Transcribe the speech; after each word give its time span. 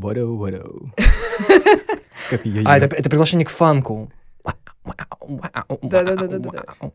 Варю, 0.00 0.36
варю. 0.36 0.92
Как 2.30 2.46
ее 2.46 2.62
А, 2.64 2.78
это, 2.78 2.94
это 2.94 3.10
приглашение 3.10 3.44
к 3.44 3.50
фанку. 3.50 4.12
Да-да-да-да-да. 5.82 6.92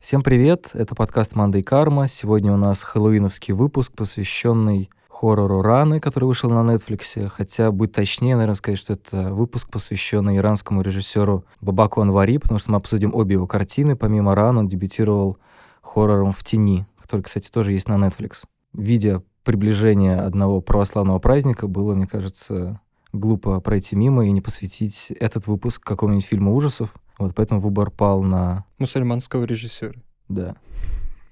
Всем 0.00 0.22
привет, 0.22 0.70
это 0.72 0.96
подкаст 0.96 1.36
«Манда 1.36 1.58
и 1.58 1.62
карма». 1.62 2.08
Сегодня 2.08 2.52
у 2.52 2.56
нас 2.56 2.82
хэллоуиновский 2.82 3.54
выпуск, 3.54 3.92
посвященный 3.92 4.90
хоррору 5.08 5.62
«Раны», 5.62 6.00
который 6.00 6.24
вышел 6.24 6.50
на 6.50 6.68
Netflix. 6.68 7.28
Хотя, 7.28 7.70
быть 7.70 7.92
точнее, 7.92 8.34
наверное, 8.34 8.56
сказать, 8.56 8.80
что 8.80 8.94
это 8.94 9.32
выпуск, 9.32 9.70
посвященный 9.70 10.38
иранскому 10.38 10.82
режиссеру 10.82 11.44
Бабаку 11.60 12.00
Анвари, 12.00 12.38
потому 12.38 12.58
что 12.58 12.72
мы 12.72 12.78
обсудим 12.78 13.14
обе 13.14 13.34
его 13.34 13.46
картины. 13.46 13.94
Помимо 13.94 14.34
«Ран» 14.34 14.58
он 14.58 14.66
дебютировал 14.66 15.38
хоррором 15.82 16.32
«В 16.32 16.42
тени», 16.42 16.84
который, 17.00 17.22
кстати, 17.22 17.48
тоже 17.48 17.70
есть 17.70 17.88
на 17.88 17.94
Netflix. 17.94 18.42
Видя 18.72 19.22
приближение 19.46 20.16
одного 20.16 20.60
православного 20.60 21.20
праздника, 21.20 21.68
было, 21.68 21.94
мне 21.94 22.08
кажется, 22.08 22.80
глупо 23.12 23.60
пройти 23.60 23.94
мимо 23.94 24.26
и 24.26 24.32
не 24.32 24.40
посвятить 24.40 25.12
этот 25.20 25.46
выпуск 25.46 25.82
какому-нибудь 25.82 26.26
фильму 26.26 26.52
ужасов. 26.54 26.92
Вот 27.16 27.34
поэтому 27.34 27.60
выбор 27.60 27.90
пал 27.90 28.22
на... 28.22 28.64
Мусульманского 28.78 29.44
режиссера. 29.44 29.94
Да. 30.28 30.56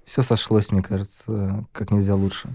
Все 0.04 0.22
сошлось, 0.22 0.70
мне 0.70 0.80
кажется, 0.80 1.66
как 1.72 1.90
нельзя 1.90 2.14
лучше. 2.14 2.48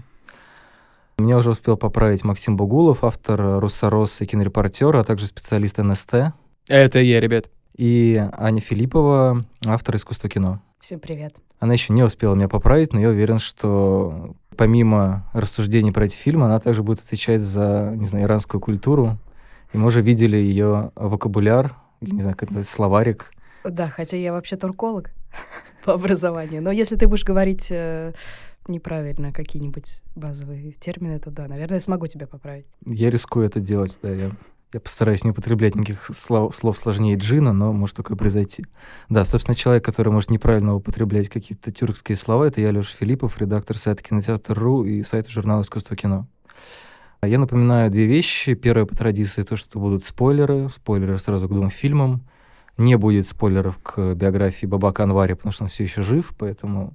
Меня 1.18 1.36
уже 1.36 1.50
успел 1.50 1.76
поправить 1.76 2.24
Максим 2.24 2.56
Бугулов, 2.56 3.04
автор 3.04 3.60
«Руссороса» 3.60 4.24
и 4.24 4.26
кинорепортер, 4.26 4.96
а 4.96 5.04
также 5.04 5.26
специалист 5.26 5.76
НСТ. 5.76 6.32
Это 6.68 7.00
я, 7.00 7.20
ребят. 7.20 7.50
И 7.76 8.16
Аня 8.32 8.62
Филиппова, 8.62 9.44
автор 9.66 9.96
искусства 9.96 10.30
кино. 10.30 10.62
Всем 10.80 11.00
привет. 11.00 11.36
Она 11.60 11.74
еще 11.74 11.92
не 11.92 12.02
успела 12.02 12.34
меня 12.34 12.48
поправить, 12.48 12.92
но 12.92 13.00
я 13.00 13.10
уверен, 13.10 13.38
что 13.38 14.34
помимо 14.56 15.30
рассуждений 15.32 15.92
про 15.92 16.06
эти 16.06 16.16
фильмы, 16.16 16.46
она 16.46 16.58
также 16.58 16.82
будет 16.82 17.00
отвечать 17.00 17.42
за, 17.42 17.92
не 17.94 18.06
знаю, 18.06 18.24
иранскую 18.24 18.60
культуру. 18.60 19.18
И 19.72 19.78
мы 19.78 19.86
уже 19.86 20.00
видели 20.00 20.36
ее 20.36 20.90
вокабуляр, 20.96 21.76
или, 22.00 22.14
не 22.14 22.22
знаю, 22.22 22.34
как 22.34 22.44
это 22.44 22.54
называется, 22.54 22.74
словарик. 22.74 23.30
Да, 23.62 23.86
хотя 23.86 24.16
я 24.16 24.32
вообще 24.32 24.56
турколог 24.56 25.10
по 25.84 25.92
образованию. 25.92 26.62
Но 26.62 26.70
если 26.70 26.96
ты 26.96 27.06
будешь 27.06 27.24
говорить 27.24 27.68
э, 27.70 28.14
неправильно 28.66 29.32
какие-нибудь 29.32 30.02
базовые 30.16 30.72
термины, 30.72 31.18
то 31.18 31.30
да, 31.30 31.46
наверное, 31.46 31.76
я 31.76 31.80
смогу 31.80 32.06
тебя 32.06 32.26
поправить. 32.26 32.66
Я 32.86 33.10
рискую 33.10 33.46
это 33.46 33.60
делать, 33.60 33.96
да, 34.02 34.10
я, 34.10 34.30
я 34.72 34.80
постараюсь 34.80 35.24
не 35.24 35.30
употреблять 35.30 35.74
никаких 35.74 36.04
слов, 36.14 36.54
слов 36.54 36.78
сложнее 36.78 37.16
джина, 37.16 37.52
но 37.52 37.72
может 37.72 37.96
такое 37.96 38.16
произойти. 38.16 38.64
Да, 39.08 39.24
собственно, 39.24 39.56
человек, 39.56 39.84
который 39.84 40.12
может 40.12 40.30
неправильно 40.30 40.74
употреблять 40.74 41.28
какие-то 41.28 41.72
тюркские 41.72 42.16
слова, 42.16 42.44
это 42.44 42.60
я, 42.60 42.70
Леша 42.70 42.96
Филиппов, 42.96 43.38
редактор 43.38 43.76
сайта 43.78 44.02
«Кинотеатр.ру» 44.02 44.84
и 44.84 45.02
сайта 45.02 45.30
журнала 45.30 45.62
«Искусство 45.62 45.96
кино». 45.96 46.28
А 47.20 47.28
Я 47.28 47.38
напоминаю 47.38 47.90
две 47.90 48.06
вещи. 48.06 48.54
Первое, 48.54 48.86
по 48.86 48.96
традиции, 48.96 49.42
то, 49.42 49.54
что 49.54 49.78
будут 49.78 50.04
спойлеры. 50.04 50.68
Спойлеры 50.70 51.18
сразу 51.18 51.48
к 51.48 51.52
двум 51.52 51.68
фильмам. 51.68 52.22
Не 52.78 52.96
будет 52.96 53.28
спойлеров 53.28 53.78
к 53.82 54.14
биографии 54.14 54.64
Бабака 54.64 55.02
Анвари, 55.02 55.34
потому 55.34 55.52
что 55.52 55.64
он 55.64 55.68
все 55.70 55.84
еще 55.84 56.02
жив, 56.02 56.32
поэтому... 56.38 56.94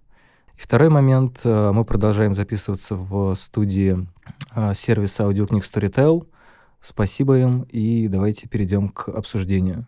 И 0.57 0.61
второй 0.61 0.89
момент. 0.89 1.41
э, 1.43 1.71
Мы 1.73 1.83
продолжаем 1.83 2.33
записываться 2.33 2.95
в 2.95 3.35
студии 3.35 4.07
э, 4.55 4.73
сервиса 4.73 5.25
аудиокниг 5.25 5.63
Storytel. 5.63 6.25
Спасибо 6.85 7.39
им, 7.39 7.63
и 7.63 8.07
давайте 8.07 8.47
перейдем 8.47 8.89
к 8.89 9.09
обсуждению. 9.09 9.87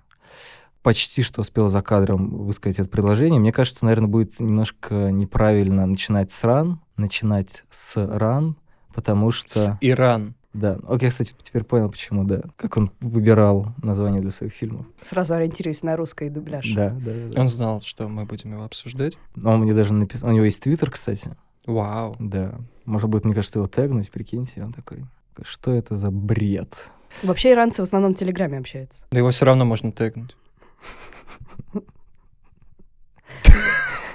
Почти 0.81 1.21
что 1.21 1.41
успел 1.41 1.69
за 1.69 1.83
кадром 1.83 2.29
высказать 2.29 2.79
это 2.79 2.89
предложение. 2.89 3.39
Мне 3.39 3.51
кажется, 3.51 3.85
наверное, 3.85 4.07
будет 4.07 4.39
немножко 4.39 5.11
неправильно 5.11 5.85
начинать 5.85 6.31
с 6.31 6.43
ран, 6.43 6.79
начинать 6.97 7.65
с 7.69 7.95
ран, 8.03 8.55
потому 8.95 9.29
что... 9.29 9.59
С 9.59 9.77
Иран. 9.79 10.33
Да, 10.53 10.79
окей, 10.87 11.09
кстати, 11.09 11.35
теперь 11.43 11.63
понял, 11.63 11.91
почему, 11.91 12.23
да. 12.23 12.41
Как 12.55 12.77
он 12.77 12.91
выбирал 12.99 13.67
название 13.83 14.21
для 14.21 14.31
своих 14.31 14.53
фильмов. 14.53 14.87
Сразу 15.03 15.35
ориентируюсь 15.35 15.83
на 15.83 15.97
русский 15.97 16.29
дубляж. 16.29 16.73
Да, 16.73 16.89
да, 16.89 17.11
да. 17.13 17.29
да. 17.31 17.41
Он 17.41 17.47
знал, 17.47 17.81
что 17.81 18.07
мы 18.07 18.25
будем 18.25 18.53
его 18.53 18.63
обсуждать. 18.63 19.19
Он 19.43 19.59
мне 19.59 19.75
даже 19.75 19.93
написал... 19.93 20.29
У 20.29 20.33
него 20.33 20.45
есть 20.45 20.63
твиттер, 20.63 20.89
кстати. 20.89 21.37
Вау. 21.67 22.15
Да. 22.17 22.55
Может 22.85 23.07
быть, 23.07 23.23
мне 23.23 23.35
кажется, 23.35 23.59
его 23.59 23.67
тегнуть, 23.67 24.09
прикиньте. 24.09 24.63
Он 24.63 24.73
такой, 24.73 25.05
что 25.43 25.73
это 25.73 25.95
за 25.95 26.11
бред? 26.11 26.75
Вообще 27.23 27.51
иранцы 27.51 27.81
в 27.81 27.85
основном 27.85 28.13
в 28.13 28.17
Телеграме 28.17 28.57
общаются. 28.59 29.05
Но 29.11 29.19
его 29.19 29.31
все 29.31 29.45
равно 29.45 29.65
можно 29.65 29.91
тегнуть. 29.91 30.35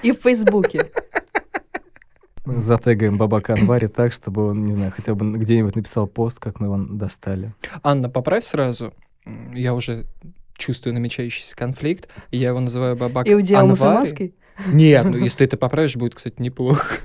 И 0.03 0.13
в 0.13 0.17
Фейсбуке. 0.17 0.91
Мы 2.45 2.61
затегаем 2.61 3.19
Бабака 3.19 3.55
Анвари 3.55 3.87
так, 3.87 4.13
чтобы 4.13 4.49
он, 4.49 4.65
не 4.65 4.73
знаю, 4.73 4.93
хотя 4.95 5.15
бы 5.15 5.39
где-нибудь 5.39 5.77
написал 5.77 6.09
пост, 6.09 6.41
как 6.41 6.59
мы 6.59 6.67
его 6.67 6.77
достали. 6.77 7.55
Анна, 7.85 8.09
поправь 8.09 8.45
сразу. 8.45 8.93
Я 9.55 9.75
уже 9.75 10.07
чувствую 10.57 10.95
намечающийся 10.95 11.55
конфликт. 11.55 12.09
Я 12.33 12.49
его 12.49 12.59
называю 12.59 12.97
Бабак 12.97 13.29
Иудео 13.29 13.59
Анвари. 13.59 13.71
мусульманский? 13.71 14.35
Нет, 14.67 15.05
ну 15.05 15.17
если 15.17 15.39
ты 15.39 15.45
это 15.45 15.57
поправишь, 15.57 15.97
будет, 15.97 16.17
кстати, 16.17 16.35
неплохо. 16.39 16.99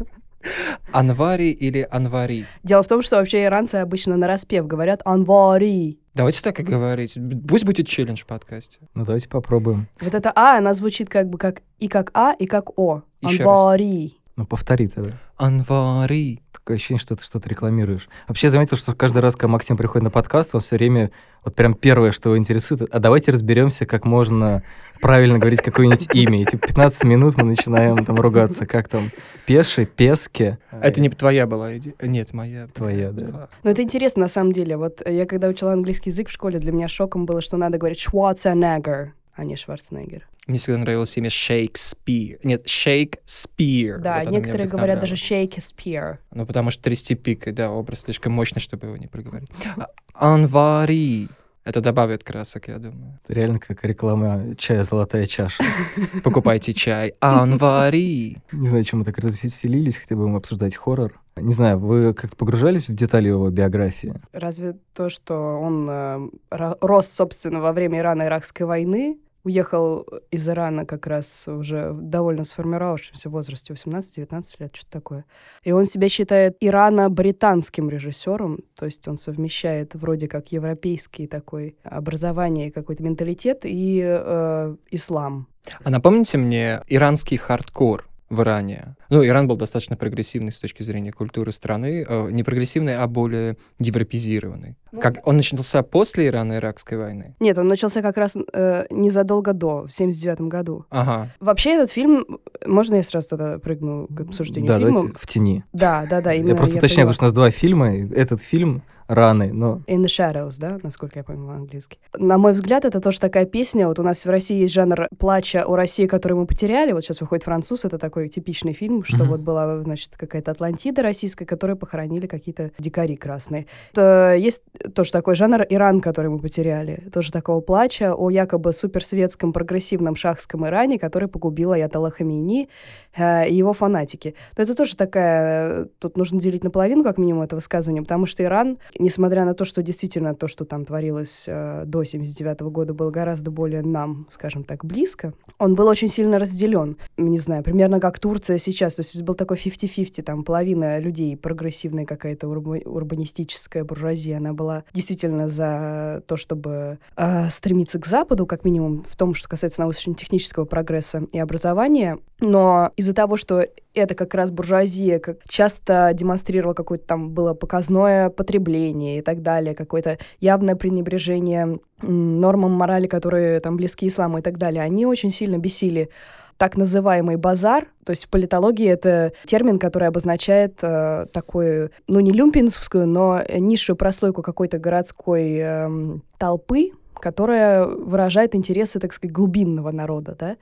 Анвари 0.92 1.52
или 1.52 1.88
Анвари? 1.90 2.46
Дело 2.64 2.84
в 2.84 2.88
том, 2.88 3.02
что 3.02 3.18
вообще 3.18 3.46
иранцы 3.46 3.75
обычно 3.75 4.18
на 4.18 4.28
распев 4.28 4.68
говорят 4.68 5.02
«анвари». 5.06 6.00
Давайте 6.14 6.42
так 6.42 6.59
и 6.59 6.64
говорить. 6.64 7.18
Пусть 7.48 7.64
будет 7.66 7.88
челлендж 7.88 8.24
в 8.24 8.25
подкасте. 8.25 8.80
Ну, 8.96 9.06
давайте 9.06 9.30
попробуем. 9.30 9.88
Вот 10.02 10.14
это 10.14 10.31
«а», 10.36 10.58
она 10.58 10.74
звучит 10.74 11.09
как 11.09 11.30
бы 11.30 11.38
как 11.38 11.62
и 11.80 11.88
как 11.88 12.12
«а», 12.14 12.34
и 12.34 12.48
как 12.48 12.78
«о». 12.78 13.03
Еще 13.22 13.44
раз. 13.44 14.17
Ну, 14.38 14.46
повтори 14.46 14.88
тогда. 14.88 15.14
Анвари. 15.36 16.42
Такое 16.53 16.78
ощущение, 16.78 17.02
что 17.02 17.16
ты 17.16 17.24
что-то 17.24 17.50
рекламируешь. 17.50 18.08
Вообще, 18.28 18.48
я 18.48 18.52
заметил, 18.52 18.78
что 18.78 18.94
каждый 18.94 19.20
раз, 19.20 19.36
когда 19.36 19.48
Максим 19.48 19.78
приходит 19.78 20.03
на 20.03 20.12
подкаст, 20.12 20.53
он 20.53 20.62
все 20.62 20.75
время, 20.75 21.09
вот 21.44 21.56
прям 21.56 21.74
первое, 21.74 22.12
что 22.12 22.30
его 22.30 22.38
интересует, 22.38 22.81
а 22.94 23.00
давайте 23.00 23.31
разберемся, 23.31 23.88
как 23.88 24.06
можно 24.06 24.62
правильно 25.02 25.40
говорить 25.40 25.62
какое-нибудь 25.62 26.14
имя. 26.14 26.42
И 26.42 26.46
типа 26.46 26.68
15 26.68 27.06
минут 27.06 27.38
мы 27.38 27.46
начинаем 27.46 27.98
там 27.98 28.16
ругаться, 28.18 28.68
как 28.68 28.90
там, 28.90 29.09
Пеши, 29.48 29.86
Пески. 29.86 30.58
Это 30.72 31.02
не 31.02 31.09
твоя 31.09 31.48
была 31.48 31.75
идея? 31.78 31.96
Нет, 32.02 32.34
моя. 32.34 32.68
Твоя, 32.68 33.12
да. 33.12 33.50
Но 33.64 33.72
это 33.72 33.81
интересно 33.81 34.22
на 34.22 34.28
самом 34.28 34.52
деле. 34.52 34.78
Вот 34.78 35.02
я 35.08 35.25
когда 35.25 35.48
учила 35.48 35.74
английский 35.74 36.12
язык 36.12 36.30
в 36.30 36.31
школе, 36.31 36.59
для 36.59 36.72
меня 36.72 36.88
шоком 36.88 37.25
было, 37.25 37.42
что 37.42 37.58
надо 37.58 37.80
говорить 37.80 38.06
Schwarzenegger, 38.06 39.09
а 39.38 39.44
не 39.46 39.56
Шварценеггер. 39.56 40.28
Мне 40.48 40.58
всегда 40.58 40.80
нравилось 40.80 41.16
имя 41.18 41.30
Shakespeare. 41.30 42.40
Нет, 42.44 42.68
Шейкспир. 42.68 44.00
Да, 44.00 44.24
Вот 44.24 44.31
некоторые 44.31 44.68
говорят 44.68 45.00
даже. 45.00 45.16
Shakespeare. 45.16 46.18
Ну, 46.31 46.46
потому 46.46 46.72
что 46.72 46.84
трясти 46.84 47.16
пикой, 47.16 47.53
да, 47.53 47.70
образ 47.72 48.02
слишком 48.02 48.34
мощный, 48.34 48.59
чтобы 48.59 48.88
его 48.88 48.98
не 48.98 49.08
проговорить. 49.08 49.50
А, 49.78 49.88
Анвари. 50.14 51.28
Это 51.64 51.81
добавит 51.81 52.24
красок, 52.24 52.70
я 52.70 52.78
думаю. 52.78 53.20
Это 53.25 53.34
реально 53.34 53.59
как 53.59 53.84
реклама 53.84 54.56
чая 54.56 54.84
«Золотая 54.84 55.25
чаша». 55.25 55.64
Покупайте 56.24 56.74
чай. 56.74 57.14
Анвари. 57.19 58.38
Не 58.54 58.68
знаю, 58.69 58.86
чем 58.86 59.00
мы 59.00 59.06
так 59.06 59.18
развеселились, 59.18 59.98
хотя 59.98 60.16
будем 60.16 60.38
обсуждать 60.38 60.75
хоррор. 60.78 61.19
Не 61.36 61.54
знаю, 61.54 61.78
вы 61.78 62.14
как-то 62.14 62.38
погружались 62.38 62.88
в 62.88 62.96
детали 62.96 63.28
его 63.28 63.50
биографии? 63.50 64.14
Разве 64.31 64.78
то, 64.94 65.09
что 65.09 65.59
он 65.59 65.88
э, 65.90 66.30
ро- 66.52 66.78
рос, 66.80 67.08
собственно, 67.08 67.59
во 67.59 67.74
время 67.74 68.00
Ирано-Иракской 68.00 68.66
войны, 68.66 69.18
уехал 69.47 70.06
из 70.30 70.47
Ирана 70.47 70.85
как 70.85 71.08
раз 71.08 71.47
уже 71.47 71.91
в 71.91 72.02
довольно 72.02 72.44
сформировавшемся 72.44 73.30
возрасте, 73.30 73.74
18-19 73.74 74.44
лет, 74.59 74.75
что-то 74.75 74.91
такое. 74.91 75.25
И 75.63 75.72
он 75.72 75.85
себя 75.85 76.09
считает 76.09 76.58
ирано-британским 76.59 77.90
режиссером, 77.90 78.59
то 78.75 78.86
есть 78.86 79.07
он 79.07 79.18
совмещает 79.18 79.96
вроде 79.96 80.28
как 80.28 80.52
европейский 80.52 81.28
такой 81.28 81.78
образование, 81.84 82.72
какой-то 82.72 83.03
менталитет 83.03 83.62
и 83.63 84.03
э, 84.06 84.75
ислам. 84.91 85.47
А 85.84 85.90
напомните 85.90 86.38
мне 86.38 86.81
иранский 86.88 87.38
хардкор 87.38 88.06
в 88.30 88.42
Иране. 88.42 88.96
Ну, 89.10 89.26
Иран 89.26 89.48
был 89.48 89.56
достаточно 89.56 89.96
прогрессивный 89.96 90.52
с 90.52 90.60
точки 90.60 90.84
зрения 90.84 91.12
культуры 91.12 91.52
страны. 91.52 92.06
э, 92.08 92.32
не 92.32 92.44
прогрессивный, 92.44 92.98
а 92.98 93.08
более 93.08 93.56
европезированный. 93.80 94.75
Ну, 94.92 95.00
Как 95.01 95.25
он 95.28 95.38
начался 95.38 95.84
после 95.84 96.28
Ирано-Иракской 96.30 96.98
войны? 96.98 97.36
Нет, 97.40 97.57
он 97.57 97.68
начался 97.68 98.01
как 98.01 98.18
раз 98.18 98.36
э, 98.54 98.86
незадолго 98.90 99.54
до, 99.54 99.88
в 99.88 99.92
79 99.94 100.42
году. 100.42 100.86
Ага. 100.90 101.30
Вообще 101.40 101.75
этот 101.75 101.92
фильм, 101.92 102.25
можно 102.66 102.96
я 102.96 103.04
сразу 103.04 103.30
тогда 103.30 103.60
прыгну 103.60 104.07
к 104.07 104.22
обсуждению 104.22 104.68
Да, 104.68 104.78
фильма? 104.80 104.92
давайте 104.94 105.18
в 105.18 105.28
тени. 105.28 105.63
Да, 105.74 106.06
да, 106.10 106.22
да. 106.22 106.31
Я 106.31 106.40
именно 106.42 106.56
просто 106.56 106.78
уточняю, 106.78 107.07
поняла. 107.07 107.13
потому 107.13 107.13
что 107.13 107.24
у 107.24 107.28
нас 107.28 107.34
два 107.34 107.51
фильма. 107.51 107.96
и 107.96 108.10
Этот 108.13 108.42
фильм 108.42 108.84
раны, 109.07 109.51
но... 109.54 109.81
In 109.88 110.04
the 110.04 110.06
Shadows, 110.06 110.56
да, 110.59 110.77
насколько 110.83 111.19
я 111.19 111.24
понимаю 111.24 111.59
английский. 111.59 112.00
На 112.18 112.38
мой 112.38 112.54
взгляд, 112.54 112.86
это 112.86 113.00
тоже 113.00 113.19
такая 113.19 113.45
песня. 113.45 113.88
Вот 113.88 114.00
у 114.00 114.04
нас 114.04 114.25
в 114.25 114.30
России 114.30 114.62
есть 114.62 114.74
жанр 114.74 115.07
плача 115.18 115.63
о 115.65 115.75
России, 115.75 116.07
которую 116.07 116.39
мы 116.42 116.45
потеряли. 116.45 116.92
Вот 116.92 117.04
сейчас 117.04 117.21
выходит 117.21 117.44
«Француз», 117.44 117.86
это 117.86 117.98
такой 117.98 118.30
типичный 118.30 118.74
фильм, 118.74 119.04
что 119.04 119.19
Мгм. 119.19 119.27
вот 119.30 119.39
была, 119.42 119.81
значит, 119.83 120.15
какая-то 120.18 120.51
Атлантида 120.51 121.01
российская, 121.04 121.45
которую 121.45 121.77
похоронили 121.77 122.27
какие-то 122.27 122.71
дикари 122.80 123.15
красные. 123.15 123.65
Это 123.94 124.36
есть 124.38 124.62
тоже 124.94 125.12
такой 125.12 125.36
жанр 125.36 125.63
«Иран», 125.69 126.01
который 126.01 126.30
мы 126.30 126.39
потеряли. 126.39 127.03
Тоже 127.13 127.31
такого 127.31 127.62
плача 127.62 128.13
о 128.13 128.30
якобы 128.30 128.74
суперсветском 128.74 129.53
прогрессивном 129.53 130.15
шахском 130.15 130.65
Иране, 130.65 131.00
который 131.00 131.27
погубил 131.27 131.71
Аятолла 131.71 132.12
Хамини 132.12 132.69
э, 133.15 133.48
и 133.48 133.56
его 133.56 133.74
фанатики. 133.74 134.36
Но 134.57 134.63
это 134.63 134.75
тоже 134.75 134.95
такая... 134.95 135.83
э, 135.83 135.86
Тут 136.00 136.18
нужно 136.18 136.39
делить 136.39 136.63
наполовину, 136.63 137.03
как 137.03 137.18
минимум, 137.18 137.44
это 137.44 137.56
высказывание, 137.56 138.01
потому 138.03 138.25
что 138.25 138.44
Иран, 138.44 138.77
несмотря 139.00 139.46
на 139.46 139.54
то, 139.54 139.66
что 139.66 139.82
действительно 139.82 140.36
то, 140.36 140.48
что 140.48 140.66
там 140.66 140.86
творилось 140.86 141.46
э, 141.48 141.84
до 141.86 142.04
79 142.04 142.62
года, 142.62 142.94
было 142.94 143.12
гораздо 143.12 143.52
более 143.52 143.82
нам, 143.82 144.28
скажем 144.30 144.64
так, 144.64 144.86
близко, 144.86 145.34
он 145.58 145.76
был 145.76 145.88
очень 145.88 146.10
сильно 146.10 146.40
разделен. 146.40 146.98
Не 147.18 147.38
знаю, 147.38 147.64
примерно 147.64 148.00
как 148.00 148.20
Турция 148.20 148.58
сейчас. 148.58 148.96
То 148.96 149.02
есть 149.02 149.22
был 149.22 149.36
такой 149.36 149.58
50-50, 149.58 150.24
там 150.24 150.44
половина 150.44 151.00
людей 151.00 151.36
прогрессивная 151.38 152.06
какая-то 152.06 152.48
урба- 152.48 152.88
урбанистическая 152.88 153.84
буржуазия, 153.84 154.38
она 154.38 154.54
была 154.54 154.84
действительно 154.94 155.48
за 155.48 156.24
то, 156.28 156.38
чтобы 156.38 157.00
э, 157.16 157.50
стремиться 157.50 158.00
к 158.00 158.06
Западу, 158.06 158.46
как 158.46 158.66
минимум 158.66 159.04
в 159.04 159.16
том, 159.16 159.34
что 159.34 159.50
касается 159.50 159.82
научно-технического 159.82 160.66
прогресса 160.66 161.24
и 161.32 161.40
образования. 161.40 162.20
Но 162.40 162.92
из-за 162.96 163.14
того, 163.14 163.38
что 163.38 163.68
это 164.02 164.16
как 164.16 164.34
раз 164.34 164.52
буржуазия 164.52 165.20
как 165.20 165.38
часто 165.48 166.12
демонстрировала 166.14 166.74
какое-то 166.74 167.06
там 167.06 167.30
было 167.30 167.54
показное 167.54 168.30
потребление 168.30 169.20
и 169.20 169.22
так 169.22 169.42
далее, 169.42 169.76
какое-то 169.76 170.18
явное 170.40 170.76
пренебрежение 170.76 171.80
нормам 172.02 172.72
морали, 172.72 173.08
которые 173.08 173.60
там 173.60 173.78
близки 173.78 174.08
исламу 174.08 174.40
и 174.40 174.42
так 174.42 174.58
далее, 174.58 174.84
они 174.84 175.06
очень 175.06 175.32
сильно 175.32 175.58
бесили 175.58 176.10
так 176.58 176.76
называемый 176.76 177.36
базар, 177.36 177.88
то 178.04 178.12
есть 178.12 178.26
в 178.26 178.30
политологии 178.30 178.88
это 178.88 179.32
термин, 179.46 179.78
который 179.78 180.08
обозначает 180.08 180.80
э, 180.82 181.26
такую, 181.32 181.92
ну 182.08 182.20
не 182.20 182.32
люмпинсовскую, 182.32 183.08
но 183.08 183.44
низшую 183.58 183.96
прослойку 183.96 184.42
какой-то 184.42 184.80
городской 184.80 185.58
эм, 185.58 186.24
толпы, 186.40 186.94
которая 187.20 187.86
выражает 187.86 188.56
интересы, 188.56 189.00
так 189.00 189.14
сказать, 189.14 189.34
глубинного 189.34 189.92
народа, 189.92 190.36
да. 190.38 190.58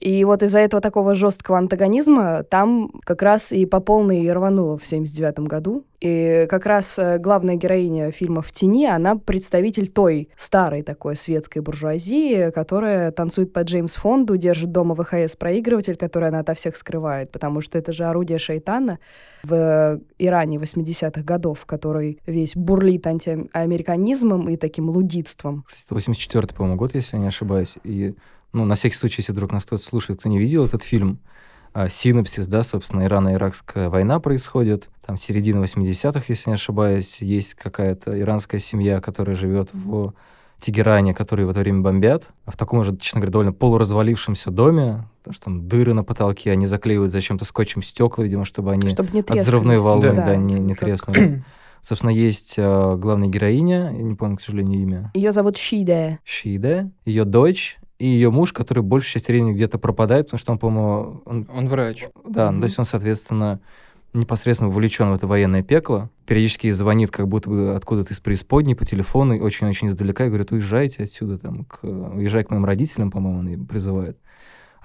И 0.00 0.24
вот 0.24 0.42
из-за 0.42 0.58
этого 0.58 0.80
такого 0.80 1.14
жесткого 1.14 1.58
антагонизма 1.58 2.42
там 2.42 2.90
как 3.04 3.22
раз 3.22 3.52
и 3.52 3.66
по 3.66 3.80
полной 3.80 4.20
и 4.20 4.30
рвануло 4.30 4.76
в 4.78 4.86
79 4.86 5.40
году. 5.40 5.84
И 6.00 6.46
как 6.50 6.66
раз 6.66 6.98
э, 6.98 7.18
главная 7.18 7.56
героиня 7.56 8.10
фильма 8.10 8.42
«В 8.42 8.52
тени», 8.52 8.86
она 8.86 9.16
представитель 9.16 9.88
той 9.88 10.28
старой 10.36 10.82
такой 10.82 11.16
светской 11.16 11.60
буржуазии, 11.60 12.50
которая 12.50 13.10
танцует 13.12 13.52
по 13.52 13.60
Джеймс 13.60 13.96
Фонду, 13.96 14.36
держит 14.36 14.72
дома 14.72 14.94
ВХС-проигрыватель, 14.94 15.96
который 15.96 16.28
она 16.28 16.40
ото 16.40 16.52
всех 16.54 16.76
скрывает, 16.76 17.32
потому 17.32 17.62
что 17.62 17.78
это 17.78 17.92
же 17.92 18.04
орудие 18.04 18.38
шайтана 18.38 18.98
в 19.42 20.00
Иране 20.18 20.58
80-х 20.58 21.22
годов, 21.22 21.64
который 21.64 22.20
весь 22.26 22.54
бурлит 22.54 23.06
антиамериканизмом 23.06 24.50
и 24.50 24.56
таким 24.56 24.90
лудитством. 24.90 25.64
Кстати, 25.66 25.94
84 25.94 26.48
по-моему, 26.48 26.76
год, 26.76 26.94
если 26.94 27.16
я 27.16 27.22
не 27.22 27.28
ошибаюсь. 27.28 27.76
И, 27.84 28.14
ну, 28.52 28.64
на 28.64 28.74
всякий 28.74 28.96
случай, 28.96 29.16
если 29.20 29.32
вдруг 29.32 29.52
нас 29.52 29.64
кто-то 29.64 29.82
слушает, 29.82 30.20
кто 30.20 30.28
не 30.28 30.38
видел 30.38 30.64
этот 30.64 30.82
фильм, 30.82 31.20
а, 31.72 31.90
синопсис, 31.90 32.48
да, 32.48 32.62
собственно, 32.62 33.02
Ирано-Иракская 33.02 33.90
война 33.90 34.18
происходит. 34.18 34.88
Там 35.04 35.18
середина 35.18 35.62
80-х, 35.62 36.24
если 36.28 36.48
не 36.48 36.54
ошибаюсь, 36.54 37.18
есть 37.20 37.52
какая-то 37.52 38.18
иранская 38.18 38.60
семья, 38.60 39.02
которая 39.02 39.36
живет 39.36 39.68
в 39.74 40.14
Тегеране, 40.58 41.12
которые 41.12 41.46
в 41.46 41.50
это 41.50 41.60
время 41.60 41.82
бомбят. 41.82 42.30
А 42.46 42.50
в 42.50 42.56
таком 42.56 42.82
же, 42.82 42.96
честно 42.96 43.20
говоря, 43.20 43.32
довольно 43.32 43.52
полуразвалившемся 43.52 44.50
доме, 44.50 45.06
потому 45.18 45.34
что 45.34 45.44
там 45.44 45.68
дыры 45.68 45.92
на 45.92 46.02
потолке, 46.02 46.50
они 46.50 46.66
заклеивают 46.66 47.12
зачем-то 47.12 47.44
скотчем 47.44 47.82
стекла, 47.82 48.24
видимо, 48.24 48.46
чтобы 48.46 48.72
они 48.72 48.88
Чтобы 48.88 49.12
не 49.12 49.20
от 49.20 49.30
взрывной 49.30 49.78
волны, 49.78 50.14
Да. 50.14 50.26
да, 50.28 50.36
не, 50.36 50.54
не 50.54 50.74
треснули. 50.74 51.44
Собственно, 51.82 52.10
есть 52.10 52.54
э, 52.56 52.96
главная 52.96 53.28
героиня, 53.28 53.92
я 53.94 54.02
не 54.02 54.14
помню, 54.14 54.38
к 54.38 54.40
сожалению, 54.40 54.80
имя, 54.80 55.10
Ее 55.12 55.30
зовут 55.30 55.58
Шиде. 55.58 56.20
Шида, 56.24 56.90
ее 57.04 57.24
дочь 57.24 57.78
и 57.98 58.06
ее 58.06 58.30
муж, 58.30 58.52
который 58.52 58.82
большую 58.82 59.12
часть 59.12 59.28
времени 59.28 59.52
где-то 59.52 59.78
пропадает, 59.78 60.26
потому 60.26 60.38
что 60.38 60.52
он, 60.52 60.58
по-моему, 60.58 61.22
он- 61.24 61.46
Он 61.54 61.68
врач. 61.68 62.06
да, 62.28 62.46
ну, 62.46 62.52
Мгм. 62.52 62.60
то 62.60 62.64
есть 62.66 62.78
он, 62.78 62.84
соответственно, 62.84 63.60
непосредственно 64.12 64.70
вовлечен 64.70 65.10
в 65.10 65.14
это 65.14 65.26
военное 65.26 65.62
пекло. 65.62 66.08
Периодически 66.26 66.70
звонит 66.70 67.10
как 67.10 67.28
будто 67.28 67.50
бы 67.50 67.74
откуда-то 67.74 68.12
из 68.14 68.20
преисподней 68.20 68.74
по 68.74 68.84
телефону, 68.84 69.34
и 69.34 69.40
очень-очень 69.40 69.88
издалека, 69.88 70.24
и 70.24 70.28
говорит, 70.28 70.52
уезжайте 70.52 71.04
отсюда, 71.04 71.38
там, 71.38 71.64
к... 71.64 71.84
уезжай 71.84 72.44
к 72.44 72.50
моим 72.50 72.64
родителям, 72.64 73.10
по-моему, 73.10 73.40
он 73.40 73.48
ее 73.48 73.58
призывает. 73.58 74.18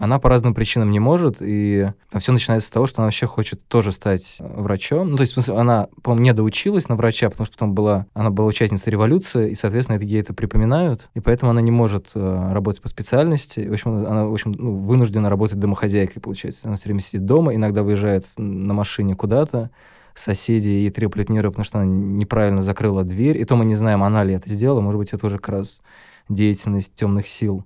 Она 0.02 0.18
по 0.18 0.30
разным 0.30 0.56
причинам 0.56 0.90
не 0.90 1.00
может, 1.00 1.38
и 1.42 1.92
все 2.18 2.32
начинается 2.32 2.68
с 2.68 2.72
того, 2.72 2.88
что 2.88 3.04
она 3.04 3.06
вообще 3.06 3.28
хочет 3.28 3.68
тоже 3.68 3.92
стать 3.92 4.38
э, 4.40 4.62
врачом. 4.62 5.12
Ну, 5.12 5.16
то 5.16 5.22
есть, 5.22 5.34
в 5.34 5.36
смысле, 5.36 5.58
она, 5.58 5.90
по-моему, 6.02 6.24
не 6.24 6.34
доучилась 6.34 6.90
на 6.90 6.96
врача, 6.96 7.30
потому 7.30 7.46
что 7.46 7.54
потом 7.54 7.76
была, 7.76 8.08
она 8.16 8.32
была 8.32 8.48
участницей 8.48 8.90
революции, 8.92 9.52
и, 9.52 9.56
соответственно, 9.56 9.98
это, 9.98 10.06
ей 10.06 10.22
это 10.22 10.34
припоминают, 10.34 11.08
и 11.14 11.20
поэтому 11.20 11.52
она 11.52 11.62
не 11.62 11.70
может 11.70 12.10
э, 12.16 12.50
работать 12.52 12.82
по 12.82 12.88
специальности. 12.88 13.60
В 13.60 13.74
общем, 13.74 13.92
она, 13.92 14.26
в 14.26 14.34
общем, 14.34 14.56
ну, 14.58 14.78
вынуждена 14.78 15.30
работать 15.30 15.60
домохозяйкой, 15.60 16.20
получается. 16.20 16.68
Она 16.68 16.78
все 16.78 16.86
время 16.86 17.02
сидит 17.02 17.28
дома, 17.28 17.54
иногда 17.54 17.84
выезжает 17.84 18.26
на 18.38 18.74
машине 18.74 19.16
куда-то, 19.16 19.70
соседи 20.16 20.70
ей 20.70 20.90
треплют 20.90 21.30
нервы, 21.30 21.52
потому 21.52 21.64
что 21.64 21.78
она 21.78 21.86
неправильно 21.86 22.64
закрыла 22.64 23.04
дверь. 23.04 23.38
И 23.38 23.46
то 23.46 23.56
мы 23.56 23.66
не 23.66 23.76
знаем, 23.76 24.02
она 24.02 24.24
ли 24.24 24.34
это 24.34 24.50
сделала. 24.50 24.82
Может 24.82 24.98
быть, 24.98 25.10
это 25.10 25.20
тоже 25.20 25.38
как 25.38 25.50
раз 25.50 25.80
деятельность 26.28 26.96
темных 26.96 27.28
сил. 27.28 27.66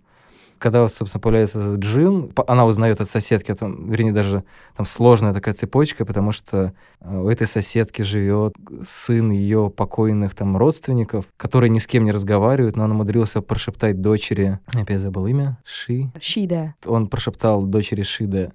Когда, 0.59 0.87
собственно, 0.87 1.21
появляется 1.21 1.59
этот 1.59 1.79
джин, 1.79 2.31
она 2.47 2.65
узнает 2.65 3.01
от 3.01 3.07
соседки, 3.07 3.51
о 3.51 3.55
том, 3.55 3.89
вернее, 3.89 4.11
даже 4.11 4.43
там 4.75 4.85
сложная 4.85 5.33
такая 5.33 5.53
цепочка, 5.53 6.05
потому 6.05 6.31
что 6.31 6.73
э, 7.01 7.17
у 7.17 7.29
этой 7.29 7.47
соседки 7.47 8.01
живет 8.01 8.55
сын 8.87 9.31
ее 9.31 9.69
покойных 9.69 10.35
там 10.35 10.57
родственников, 10.57 11.25
который 11.37 11.69
ни 11.69 11.79
с 11.79 11.87
кем 11.87 12.05
не 12.05 12.11
разговаривает, 12.11 12.75
но 12.75 12.85
он 12.85 12.91
умудрился 12.91 13.41
прошептать 13.41 14.01
дочери, 14.01 14.59
опять 14.73 15.01
забыл 15.01 15.27
имя, 15.27 15.57
Ши, 15.63 16.11
Шиде. 16.19 16.75
он 16.85 17.07
прошептал 17.07 17.63
дочери 17.63 18.03
Шиде 18.03 18.51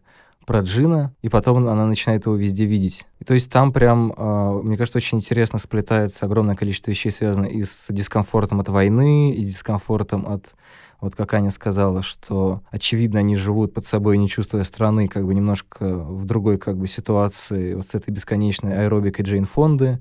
про 0.51 0.63
Джина, 0.63 1.15
и 1.23 1.29
потом 1.29 1.69
она 1.69 1.87
начинает 1.87 2.27
его 2.27 2.35
везде 2.35 2.65
видеть. 2.65 3.07
И 3.21 3.25
то 3.25 3.35
есть 3.35 3.53
там 3.53 3.73
прям, 3.73 4.13
э, 4.17 4.61
мне 4.65 4.77
кажется, 4.77 4.99
очень 4.99 5.19
интересно 5.19 5.61
сплетается 5.61 6.27
огромное 6.27 6.57
количество 6.57 6.91
вещей, 6.91 7.13
связанных 7.13 7.53
и 7.53 7.63
с 7.63 7.87
дискомфортом 7.91 8.59
от 8.59 8.69
войны, 8.69 9.33
и 9.33 9.45
дискомфортом 9.45 10.27
от 10.27 10.55
вот 11.01 11.15
как 11.15 11.35
Аня 11.35 11.51
сказала, 11.51 12.03
что, 12.03 12.63
очевидно, 12.71 13.21
они 13.21 13.37
живут 13.37 13.73
под 13.75 13.87
собой, 13.87 14.19
не 14.19 14.29
чувствуя 14.29 14.65
страны, 14.65 15.09
как 15.09 15.25
бы 15.27 15.35
немножко 15.35 15.87
в 15.87 16.25
другой 16.25 16.59
как 16.59 16.77
бы 16.77 16.89
ситуации, 16.89 17.75
вот 17.75 17.87
с 17.87 17.95
этой 17.95 18.11
бесконечной 18.11 18.85
аэробикой 18.85 19.25
Джейн 19.25 19.45
Фонды, 19.45 20.01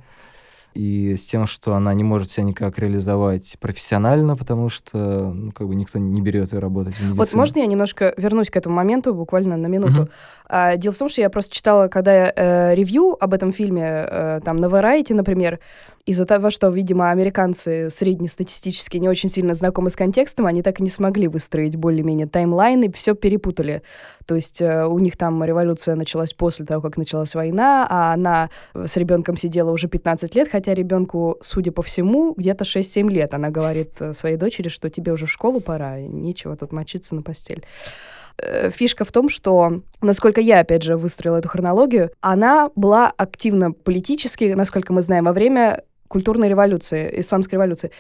и 0.74 1.16
с 1.16 1.26
тем, 1.28 1.46
что 1.48 1.74
она 1.74 1.94
не 1.94 2.04
может 2.04 2.32
себя 2.32 2.44
никак 2.44 2.78
реализовать 2.78 3.58
профессионально, 3.60 4.36
потому 4.38 4.70
что, 4.70 5.32
ну, 5.34 5.52
как 5.52 5.68
бы 5.68 5.76
никто 5.76 5.98
не 5.98 6.22
берет 6.22 6.54
ее 6.54 6.60
работать 6.60 6.98
в. 7.00 7.16
Вот 7.16 7.34
можно 7.34 7.60
я 7.60 7.66
немножко 7.66 8.14
вернусь 8.18 8.50
к 8.50 8.56
этому 8.56 8.76
моменту, 8.76 9.14
буквально 9.14 9.58
на 9.58 9.68
минуту? 9.68 9.94
Мгм. 9.94 10.10
А, 10.48 10.76
дело 10.78 10.94
в 10.94 10.98
том, 10.98 11.10
что 11.10 11.22
я 11.22 11.30
просто 11.30 11.56
читала, 11.56 11.88
когда 11.88 12.14
я, 12.14 12.34
э, 12.36 12.76
ревью 12.76 13.18
об 13.20 13.34
этом 13.34 13.52
фильме, 13.52 13.84
э, 13.84 14.42
там, 14.44 14.58
на 14.58 14.66
Variety, 14.66 15.14
например, 15.14 15.60
из-за 16.06 16.26
того, 16.26 16.50
что, 16.50 16.70
видимо, 16.70 17.12
американцы 17.12 17.90
среднестатистически 17.90 18.98
не 18.98 19.10
очень 19.10 19.30
сильно 19.30 19.54
знакомы 19.54 19.90
с 19.90 19.96
контекстом, 19.96 20.46
они 20.46 20.62
так 20.62 20.80
и 20.80 20.84
не 20.84 20.90
смогли 20.90 21.28
выстроить 21.28 21.76
более-менее 21.76 22.28
таймлайн 22.28 22.84
и 22.84 22.92
все 22.92 23.16
перепутали. 23.16 23.84
То 24.26 24.36
есть 24.36 24.62
э, 24.62 24.86
у 24.86 25.00
них 25.00 25.18
там 25.18 25.44
революция 25.44 25.96
началась 25.96 26.34
после 26.34 26.66
того, 26.66 26.82
как 26.82 26.98
началась 26.98 27.36
война, 27.36 27.88
а 27.90 28.14
она 28.14 28.50
с 28.74 28.98
ребенком 28.98 29.38
сидела 29.38 29.72
уже 29.72 29.88
15 29.88 30.36
лет, 30.36 30.50
хотя 30.52 30.74
ребенку, 30.74 31.38
судя 31.42 31.72
по 31.72 31.82
всему, 31.82 32.34
где-то 32.36 32.64
6-7 32.64 33.10
лет. 33.10 33.34
Она 33.34 33.50
говорит 33.50 33.94
э, 34.00 34.14
своей 34.14 34.38
дочери, 34.38 34.70
что 34.70 34.90
тебе 34.90 35.12
уже 35.12 35.26
в 35.26 35.32
школу 35.32 35.60
пора, 35.60 36.00
нечего 36.00 36.56
тут 36.56 36.72
мочиться 36.72 37.16
на 37.16 37.22
постель 37.22 37.66
э, 38.38 38.70
фишка 38.70 39.04
в 39.04 39.12
том, 39.12 39.30
что, 39.30 39.82
насколько 40.02 40.42
я, 40.42 40.60
опять 40.60 40.84
же, 40.84 40.98
выстроила 40.98 41.38
эту 41.38 41.50
хронологию, 41.50 42.12
она 42.22 42.70
была 42.76 43.12
активно 43.18 43.72
политически, 43.72 44.54
насколько 44.56 44.94
мы 44.94 45.02
знаем, 45.02 45.26
во 45.26 45.34
время 45.34 45.84
культурной 46.10 46.50
революции, 46.50 47.22
исламской 47.22 47.56
революции. 47.56 47.92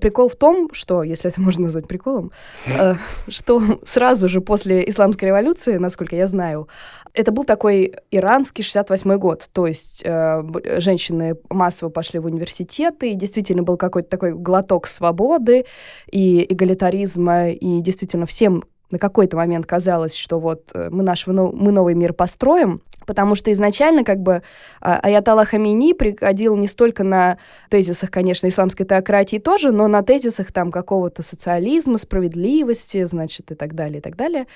Прикол 0.00 0.28
в 0.28 0.36
том, 0.36 0.68
что, 0.72 1.02
если 1.02 1.30
это 1.30 1.40
можно 1.46 1.64
назвать 1.64 1.88
приколом, 1.88 2.30
э, 2.78 2.94
что 3.28 3.80
сразу 3.84 4.28
же 4.28 4.40
после 4.40 4.88
исламской 4.88 5.28
революции, 5.28 5.78
насколько 5.78 6.14
я 6.14 6.26
знаю, 6.26 6.68
это 7.14 7.32
был 7.32 7.44
такой 7.44 7.94
иранский 8.10 8.62
68 8.62 9.16
год. 9.16 9.48
То 9.52 9.66
есть 9.66 10.02
э, 10.04 10.42
женщины 10.78 11.36
массово 11.48 11.88
пошли 11.88 12.20
в 12.20 12.26
университеты, 12.26 13.12
и 13.12 13.14
действительно 13.14 13.62
был 13.62 13.76
какой-то 13.76 14.08
такой 14.08 14.32
глоток 14.32 14.86
свободы 14.86 15.64
и 16.10 16.46
эгалитаризма, 16.48 17.50
и 17.50 17.80
действительно 17.80 18.26
всем 18.26 18.64
на 18.90 18.98
какой-то 18.98 19.36
момент 19.36 19.66
казалось, 19.66 20.14
что 20.14 20.38
вот 20.38 20.70
э, 20.74 20.88
мы 20.90 21.02
наш 21.02 21.26
мы 21.26 21.72
новый 21.72 21.94
мир 21.94 22.12
построим, 22.12 22.82
потому 23.06 23.34
что 23.34 23.50
изначально 23.52 24.04
как 24.04 24.18
бы 24.18 24.42
а, 24.80 24.98
Аятолла 24.98 25.44
Хамини 25.44 25.92
приходил 25.92 26.56
не 26.56 26.66
столько 26.66 27.04
на 27.04 27.38
тезисах, 27.70 28.10
конечно, 28.10 28.48
исламской 28.48 28.84
теократии 28.84 29.38
тоже, 29.38 29.70
но 29.70 29.86
на 29.86 30.02
тезисах 30.02 30.52
там 30.52 30.70
какого-то 30.70 31.22
социализма, 31.22 31.98
справедливости, 31.98 33.04
значит, 33.04 33.50
и 33.52 33.54
так 33.54 33.74
далее, 33.74 33.98
и 33.98 34.00
так 34.00 34.16
далее 34.16 34.46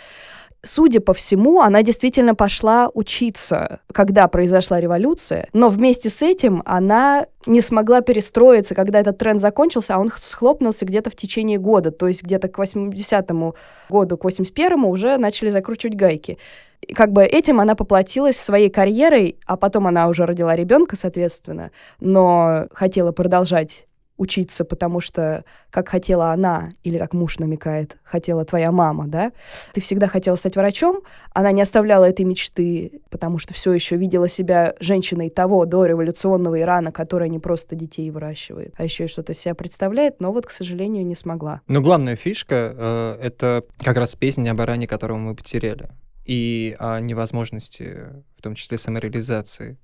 судя 0.63 1.01
по 1.01 1.15
всему, 1.15 1.61
она 1.61 1.83
действительно 1.83 2.35
пошла 2.35 2.91
учиться, 2.93 3.81
когда 3.93 4.29
произошла 4.29 4.81
революция, 4.81 5.49
но 5.53 5.69
вместе 5.69 6.11
с 6.11 6.23
этим 6.23 6.63
она 6.67 7.27
не 7.47 7.61
смогла 7.61 8.01
перестроиться, 8.01 8.75
когда 8.75 9.01
этот 9.01 9.19
тренд 9.19 9.41
закончился, 9.41 9.95
а 9.95 9.99
он 9.99 10.11
схлопнулся 10.17 10.85
где-то 10.85 11.11
в 11.11 11.17
течение 11.17 11.59
года, 11.59 11.91
то 11.91 12.09
есть 12.09 12.23
где-то 12.23 12.49
к 12.49 12.59
80-му 12.59 13.55
году, 13.89 14.17
к 14.17 14.25
81-му 14.25 14.91
уже 14.91 15.17
начали 15.17 15.51
закручивать 15.51 15.97
гайки. 15.97 16.39
И 16.81 16.95
как 16.95 17.13
бы 17.13 17.25
этим 17.25 17.61
она 17.61 17.75
поплатилась 17.75 18.37
своей 18.37 18.71
карьерой, 18.71 19.37
а 19.47 19.57
потом 19.57 19.87
она 19.87 20.09
уже 20.09 20.27
родила 20.27 20.57
ребенка, 20.57 20.97
соответственно, 20.97 21.71
но 22.01 22.67
хотела 22.73 23.13
продолжать 23.13 23.87
учиться, 24.21 24.67
потому 24.67 25.01
что, 25.01 25.45
как 25.71 25.89
хотела 25.89 26.33
она, 26.33 26.73
или 26.85 26.99
как 26.99 27.15
муж 27.15 27.39
намекает, 27.39 27.97
хотела 28.05 28.45
твоя 28.45 28.71
мама, 28.71 29.09
да, 29.09 29.33
ты 29.73 29.81
всегда 29.81 30.09
хотела 30.09 30.37
стать 30.37 30.57
врачом, 30.57 31.01
она 31.33 31.53
не 31.53 31.63
оставляла 31.63 32.05
этой 32.05 32.27
мечты, 32.27 33.01
потому 33.09 33.39
что 33.39 33.55
все 33.55 33.73
еще 33.73 33.97
видела 33.97 34.29
себя 34.29 34.75
женщиной 34.79 35.31
того 35.31 35.65
до 35.65 35.87
революционного 35.87 36.61
Ирана, 36.61 36.93
которая 36.93 37.31
не 37.31 37.39
просто 37.39 37.75
детей 37.75 38.11
выращивает, 38.11 38.75
а 38.77 38.85
еще 38.85 39.05
и 39.05 39.09
что-то 39.09 39.33
себя 39.33 39.55
представляет, 39.55 40.21
но 40.21 40.33
вот, 40.33 40.45
к 40.45 40.51
сожалению, 40.51 41.07
не 41.07 41.15
смогла. 41.15 41.63
Но 41.67 41.81
главная 41.81 42.15
фишка 42.15 42.75
э,— 42.77 43.19
это 43.23 43.65
как 43.79 43.97
раз 43.97 44.15
песня 44.17 44.51
об 44.51 44.61
Иране, 44.61 44.87
которого 44.87 45.17
мы 45.17 45.35
потеряли, 45.35 45.89
и 46.27 46.77
о 46.79 47.01
невозможности, 47.01 48.01
в 48.37 48.43
том 48.43 48.55
числе 48.55 48.77
самореализации 48.77 49.79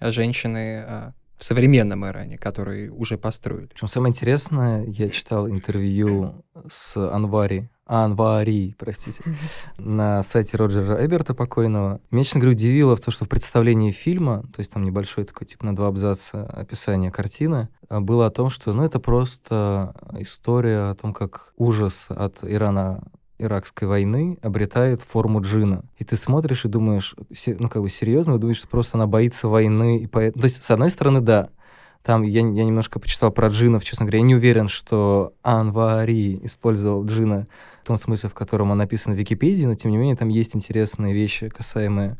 женщины 0.00 0.84
а, 0.86 1.12
в 1.40 1.44
современном 1.44 2.06
Иране, 2.06 2.36
который 2.36 2.90
уже 2.90 3.16
построили. 3.16 3.66
Причем 3.66 3.88
самое 3.88 4.10
интересное, 4.10 4.84
я 4.84 5.08
читал 5.08 5.48
интервью 5.48 6.44
с 6.70 6.96
Анвари, 6.96 7.70
Анвари, 7.86 8.76
простите, 8.78 9.24
на 9.78 10.22
сайте 10.22 10.58
Роджера 10.58 11.04
Эберта 11.04 11.34
покойного. 11.34 12.00
Меня, 12.10 12.24
честно 12.24 12.40
говоря, 12.40 12.54
удивило 12.56 12.94
в 12.94 13.00
то, 13.00 13.10
что 13.10 13.24
в 13.24 13.28
представлении 13.28 13.90
фильма, 13.90 14.42
то 14.54 14.60
есть 14.60 14.70
там 14.70 14.84
небольшой 14.84 15.24
такой, 15.24 15.46
типа 15.46 15.64
на 15.64 15.74
два 15.74 15.88
абзаца 15.88 16.44
описание 16.44 17.10
картины, 17.10 17.68
а, 17.88 18.00
было 18.00 18.26
о 18.26 18.30
том, 18.30 18.50
что, 18.50 18.74
ну, 18.74 18.84
это 18.84 19.00
просто 19.00 19.94
история 20.18 20.90
о 20.90 20.94
том, 20.94 21.14
как 21.14 21.54
ужас 21.56 22.06
от 22.10 22.38
Ирана 22.42 23.02
иракской 23.40 23.88
войны 23.88 24.38
обретает 24.42 25.00
форму 25.00 25.40
джина. 25.40 25.82
И 25.98 26.04
ты 26.04 26.16
смотришь 26.16 26.64
и 26.64 26.68
думаешь, 26.68 27.14
ну, 27.46 27.68
как 27.68 27.82
бы 27.82 27.88
серьезно, 27.88 28.34
вы 28.34 28.38
думаете, 28.38 28.60
что 28.60 28.68
просто 28.68 28.96
она 28.96 29.06
боится 29.06 29.48
войны. 29.48 29.98
И 30.00 30.06
по... 30.06 30.30
То 30.30 30.44
есть, 30.44 30.62
с 30.62 30.70
одной 30.70 30.90
стороны, 30.90 31.20
да, 31.20 31.48
там 32.02 32.22
я, 32.22 32.40
я 32.40 32.64
немножко 32.64 32.98
почитал 32.98 33.30
про 33.30 33.48
джинов, 33.48 33.84
честно 33.84 34.06
говоря, 34.06 34.18
я 34.18 34.24
не 34.24 34.34
уверен, 34.34 34.68
что 34.68 35.32
Анвари 35.42 36.38
использовал 36.42 37.04
джина 37.04 37.46
в 37.82 37.86
том 37.86 37.96
смысле, 37.96 38.28
в 38.28 38.34
котором 38.34 38.70
он 38.70 38.78
написан 38.78 39.14
в 39.14 39.16
Википедии, 39.16 39.64
но 39.64 39.74
тем 39.74 39.90
не 39.90 39.96
менее 39.96 40.16
там 40.16 40.28
есть 40.28 40.54
интересные 40.54 41.14
вещи, 41.14 41.48
касаемые 41.48 42.16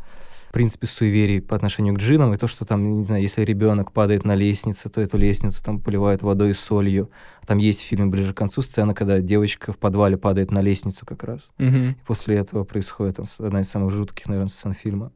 в 0.50 0.52
принципе, 0.52 0.88
суеверий 0.88 1.40
по 1.40 1.54
отношению 1.54 1.94
к 1.94 1.98
джинам, 1.98 2.34
и 2.34 2.36
то, 2.36 2.48
что 2.48 2.64
там, 2.64 2.98
не 2.98 3.04
знаю, 3.04 3.22
если 3.22 3.42
ребенок 3.42 3.92
падает 3.92 4.24
на 4.24 4.34
лестницу, 4.34 4.90
то 4.90 5.00
эту 5.00 5.16
лестницу 5.16 5.62
там 5.62 5.78
поливают 5.78 6.22
водой 6.22 6.50
и 6.50 6.54
солью. 6.54 7.08
Там 7.46 7.58
есть 7.58 7.80
в 7.80 7.84
фильме 7.84 8.06
ближе 8.06 8.34
к 8.34 8.36
концу 8.36 8.60
сцена, 8.60 8.92
когда 8.92 9.20
девочка 9.20 9.72
в 9.72 9.78
подвале 9.78 10.16
падает 10.16 10.50
на 10.50 10.60
лестницу 10.60 11.06
как 11.06 11.22
раз. 11.22 11.50
Mm-hmm. 11.58 11.90
И 11.92 11.96
после 12.04 12.34
этого 12.34 12.64
происходит 12.64 13.14
там, 13.14 13.26
одна 13.38 13.60
из 13.60 13.70
самых 13.70 13.92
жутких, 13.92 14.26
наверное, 14.26 14.50
сцен 14.50 14.74
фильма. 14.74 15.12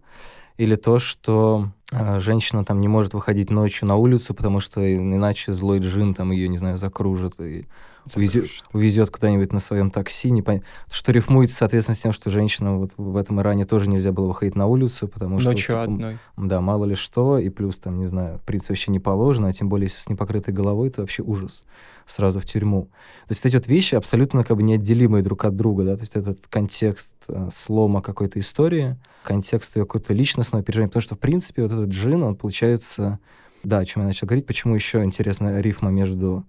Или 0.57 0.77
то, 0.77 1.01
что 1.01 1.71
э, 1.91 2.21
женщина 2.21 2.65
там 2.65 2.81
не 2.81 2.87
может 2.87 3.13
выходить 3.13 3.51
ночью 3.51 3.89
на 3.89 3.97
улицу, 3.97 4.35
потому 4.35 4.61
что 4.61 4.81
иначе 4.97 5.53
злой 5.53 5.81
джин 5.81 6.15
там 6.15 6.31
ее, 6.31 6.47
не 6.47 6.59
знаю, 6.59 6.79
закружит 6.79 7.41
и 7.41 7.67
увезет, 8.15 8.51
увезет 8.73 9.11
куда-нибудь 9.11 9.53
на 9.53 9.61
своем 9.61 9.91
такси. 9.91 10.31
Не 10.31 10.43
пон... 10.43 10.63
Что 10.91 11.13
рифмуется, 11.13 11.57
соответственно, 11.57 11.97
с 11.97 12.01
тем, 12.01 12.13
что 12.13 12.31
женщина 12.31 12.77
вот 12.77 12.93
в 12.97 13.17
этом 13.17 13.41
Иране 13.41 13.65
тоже 13.65 13.89
нельзя 13.89 14.13
было 14.13 14.27
выходить 14.27 14.57
на 14.57 14.67
улицу, 14.67 15.09
потому 15.09 15.39
что... 15.39 15.51
Ночью 15.51 15.67
типа, 15.67 15.83
одной. 15.83 16.19
Да, 16.37 16.61
мало 16.61 16.85
ли 16.85 16.95
что, 16.95 17.39
и 17.39 17.49
плюс 17.49 17.79
там, 17.79 17.99
не 17.99 18.07
знаю, 18.07 18.39
в 18.39 18.43
принципе, 18.43 18.75
вообще 18.75 18.91
не 18.91 19.01
положено, 19.01 19.49
а 19.49 19.53
тем 19.53 19.69
более, 19.69 19.87
если 19.87 20.01
с 20.01 20.09
непокрытой 20.09 20.53
головой, 20.53 20.91
то 20.91 21.01
вообще 21.01 21.23
ужас. 21.23 21.65
Сразу 22.07 22.41
в 22.41 22.45
тюрьму. 22.45 22.85
То 23.29 23.33
есть 23.33 23.47
эти 23.47 23.57
вот 23.57 23.67
вещи 23.67 23.95
абсолютно 23.95 24.45
как 24.45 24.57
бы 24.57 24.63
неотделимые 24.63 25.23
друг 25.23 25.45
от 25.45 25.57
друга, 25.57 25.85
да, 25.85 25.97
то 25.97 26.03
есть 26.03 26.17
этот 26.17 26.39
контекст 26.51 27.17
э, 27.29 27.49
слома 27.53 28.03
какой-то 28.03 28.39
истории, 28.41 28.97
контекст 29.23 29.77
ее 29.77 29.85
какой-то 29.85 30.13
личностного 30.13 30.63
переживания, 30.63 30.91
потому 30.91 31.03
что, 31.03 31.15
в 31.15 31.19
принципе, 31.19 31.63
вот 31.63 31.73
этот 31.73 31.89
джин, 31.89 32.23
он 32.23 32.37
получается... 32.37 33.19
Да, 33.63 33.79
о 33.79 33.85
чем 33.87 34.03
я 34.03 34.09
начал 34.09 34.27
говорить, 34.27 34.45
почему 34.45 34.75
еще 34.75 35.03
интересная 35.05 35.63
рифма 35.63 35.89
между 35.89 36.45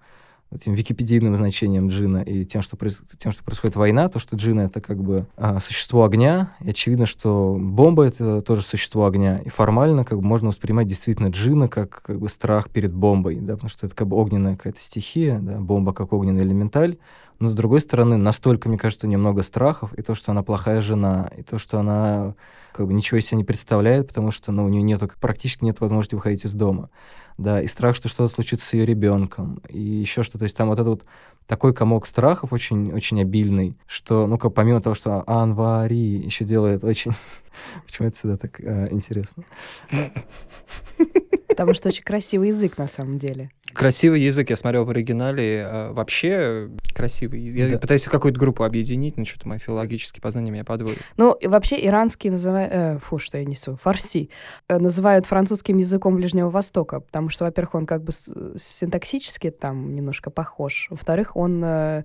этим 0.56 0.74
википедийным 0.74 1.36
значением 1.36 1.90
джина 1.90 2.20
и 2.20 2.46
тем, 2.46 2.62
что, 2.62 2.78
тем, 3.18 3.32
что 3.32 3.44
происходит 3.44 3.76
война, 3.76 4.10
то, 4.10 4.20
что 4.20 4.36
джина— 4.36 4.62
это 4.62 4.82
как 4.82 5.02
бы 5.04 5.28
а, 5.38 5.60
существо 5.60 6.04
огня, 6.04 6.56
и 6.62 6.70
очевидно, 6.70 7.06
что 7.06 7.58
бомба— 7.60 8.04
это 8.06 8.42
тоже 8.42 8.62
существо 8.62 9.06
огня, 9.06 9.40
и 9.40 9.50
формально 9.50 10.06
как 10.06 10.20
бы 10.20 10.26
можно 10.26 10.50
воспринимать 10.50 10.88
действительно 10.88 11.28
джина 11.28 11.68
как, 11.68 12.02
как 12.02 12.20
бы 12.20 12.30
страх 12.30 12.70
перед 12.70 12.94
бомбой, 12.94 13.36
да, 13.40 13.54
потому 13.54 13.70
что 13.70 13.88
это 13.88 13.96
как 13.96 14.08
бы 14.08 14.18
огненная 14.18 14.56
какая-то 14.56 14.80
стихия, 14.80 15.40
да, 15.40 15.60
бомба 15.60 15.94
как 15.94 16.14
огненный 16.14 16.44
элементаль, 16.44 16.98
но, 17.40 17.50
с 17.50 17.54
другой 17.54 17.82
стороны, 17.82 18.18
настолько, 18.18 18.70
мне 18.70 18.78
кажется, 18.78 19.08
немного 19.08 19.44
страхов, 19.44 19.94
и 19.94 20.02
то, 20.02 20.16
что 20.16 20.32
она 20.32 20.42
плохая 20.42 20.82
жена, 20.82 21.30
и 21.38 21.44
то, 21.44 21.58
что 21.58 21.80
она 21.80 22.34
как 22.72 22.88
бы 22.88 22.94
ничего 22.94 23.20
из 23.20 23.26
себя 23.26 23.38
не 23.38 23.44
представляет, 23.44 24.10
потому 24.10 24.32
что 24.32 24.52
ну, 24.52 24.66
у 24.66 24.70
нее 24.70 24.82
нет, 24.82 25.02
практически 25.20 25.64
нет 25.64 25.80
возможности 25.80 26.16
выходить 26.16 26.46
из 26.46 26.54
дома 26.54 26.90
да, 27.38 27.62
и 27.62 27.68
страх, 27.68 27.96
что 27.96 28.08
что-то 28.08 28.34
случится 28.34 28.66
с 28.66 28.74
ее 28.74 28.86
ребенком, 28.86 29.62
и 29.70 29.80
еще 29.80 30.24
что-то. 30.24 30.40
То 30.40 30.44
есть 30.46 30.56
там 30.56 30.70
вот 30.70 30.80
этот 30.80 30.88
вот 30.88 31.06
такой 31.48 31.74
комок 31.74 32.08
страхов 32.08 32.54
очень, 32.54 32.92
очень 32.94 33.22
обильный, 33.22 33.78
что, 33.86 34.28
ну, 34.28 34.38
как 34.38 34.54
помимо 34.54 34.82
того, 34.82 34.96
что 34.96 35.24
Анвари 35.28 35.96
еще 35.96 36.46
делает 36.46 36.84
очень... 36.84 37.12
Почему 37.86 38.08
это 38.08 38.18
всегда 38.18 38.38
так 38.38 38.60
э, 38.60 38.88
интересно? 38.92 39.44
Потому 41.56 41.76
что 41.76 41.90
очень 41.90 42.04
красивый 42.04 42.50
язык 42.50 42.78
на 42.78 42.88
самом 42.88 43.18
деле. 43.18 43.50
Красивый 43.74 44.22
язык, 44.22 44.50
я 44.50 44.56
смотрел 44.56 44.86
в 44.86 44.90
оригинале. 44.90 45.66
А, 45.68 45.94
вообще 45.94 46.70
красивый. 46.94 47.42
Я 47.42 47.72
да. 47.72 47.78
пытаюсь 47.78 48.06
какую-то 48.06 48.40
группу 48.40 48.64
объединить, 48.64 49.18
но 49.18 49.26
что-то 49.26 49.48
мои 49.48 49.58
филологические 49.58 50.22
познания 50.22 50.52
меня 50.52 50.64
подводят. 50.64 51.00
Ну, 51.18 51.34
и 51.34 51.48
вообще 51.48 51.84
иранский 51.86 52.30
называют... 52.30 52.72
Э, 52.74 53.00
фу, 53.00 53.20
что 53.20 53.38
я 53.38 53.46
несу. 53.46 53.78
Фарси. 53.82 54.30
Э, 54.70 54.80
называют 54.80 55.26
французским 55.26 55.78
языком 55.78 56.16
Ближнего 56.16 56.50
Востока, 56.50 57.00
потому 57.00 57.30
что, 57.30 57.46
во-первых, 57.46 57.76
он 57.76 57.86
как 57.86 58.04
бы 58.04 58.12
синтаксически 58.12 59.52
там 59.52 59.94
немножко 59.96 60.30
похож. 60.30 60.88
Во-вторых, 60.90 61.36
он... 61.36 61.62
Э, 61.64 62.04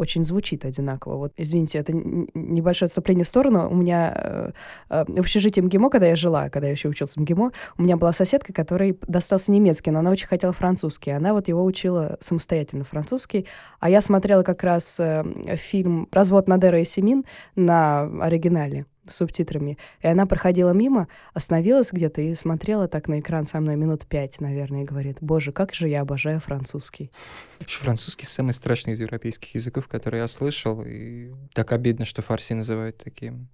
очень 0.00 0.24
звучит 0.24 0.64
одинаково. 0.64 1.16
Вот, 1.16 1.32
извините, 1.36 1.78
это 1.78 1.92
небольшое 1.92 2.86
отступление 2.86 3.24
в 3.24 3.28
сторону. 3.28 3.68
У 3.70 3.74
меня 3.74 4.12
э, 4.16 4.50
э, 4.88 5.04
в 5.06 5.20
общежитии 5.20 5.60
МГИМО, 5.60 5.90
когда 5.90 6.06
я 6.06 6.16
жила, 6.16 6.48
когда 6.48 6.66
я 6.66 6.72
еще 6.72 6.88
учился 6.88 7.18
в 7.18 7.22
МГИМО, 7.22 7.52
у 7.76 7.82
меня 7.82 7.96
была 7.96 8.12
соседка, 8.12 8.52
которой 8.52 8.98
достался 9.06 9.52
немецкий, 9.52 9.90
но 9.90 9.98
она 9.98 10.10
очень 10.10 10.26
хотела 10.26 10.52
французский. 10.52 11.10
Она 11.10 11.34
вот 11.34 11.48
его 11.48 11.62
учила 11.64 12.16
самостоятельно 12.20 12.84
французский. 12.84 13.46
А 13.78 13.90
я 13.90 14.00
смотрела 14.00 14.42
как 14.42 14.62
раз 14.62 14.98
э, 14.98 15.22
фильм 15.56 16.08
«Развод 16.12 16.48
Надера 16.48 16.80
и 16.80 16.84
Семин» 16.84 17.24
на 17.54 18.02
оригинале 18.22 18.86
с 19.06 19.16
субтитрами. 19.16 19.78
И 20.00 20.06
она 20.06 20.26
проходила 20.26 20.70
мимо, 20.70 21.08
остановилась 21.34 21.92
где-то 21.92 22.20
и 22.20 22.34
смотрела 22.34 22.88
так 22.88 23.08
на 23.08 23.20
экран 23.20 23.46
со 23.46 23.60
мной 23.60 23.76
минут 23.76 24.06
пять, 24.06 24.40
наверное, 24.40 24.82
и 24.82 24.84
говорит, 24.84 25.18
боже, 25.20 25.52
как 25.52 25.74
же 25.74 25.88
я 25.88 26.02
обожаю 26.02 26.40
французский. 26.40 27.10
Французский 27.66 28.26
самый 28.26 28.52
страшный 28.52 28.94
из 28.94 29.00
европейских 29.00 29.54
языков, 29.54 29.88
который 29.88 30.20
я 30.20 30.28
слышал, 30.28 30.82
и 30.84 31.30
так 31.52 31.72
обидно, 31.72 32.04
что 32.04 32.22
фарси 32.22 32.52
называют 32.54 32.98
таким 33.02 33.48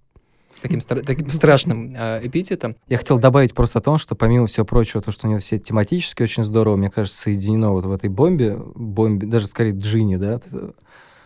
таким, 0.61 0.79
стра- 0.79 1.03
таким 1.03 1.29
страшным 1.29 1.93
э, 1.95 2.21
эпитетом. 2.23 2.75
Я 2.87 2.97
хотел 2.97 3.19
добавить 3.19 3.53
просто 3.53 3.79
о 3.79 3.81
том, 3.81 3.97
что 3.97 4.15
помимо 4.15 4.47
всего 4.47 4.65
прочего, 4.65 5.01
то, 5.01 5.11
что 5.11 5.27
у 5.27 5.29
него 5.29 5.39
все 5.39 5.57
тематически 5.57 6.23
очень 6.23 6.43
здорово, 6.43 6.75
мне 6.75 6.89
кажется, 6.89 7.19
соединено 7.21 7.71
вот 7.71 7.85
в 7.85 7.91
этой 7.91 8.09
бомбе, 8.09 8.57
бомбе, 8.57 9.27
даже 9.27 9.47
скорее 9.47 9.73
джине, 9.73 10.17
да, 10.17 10.39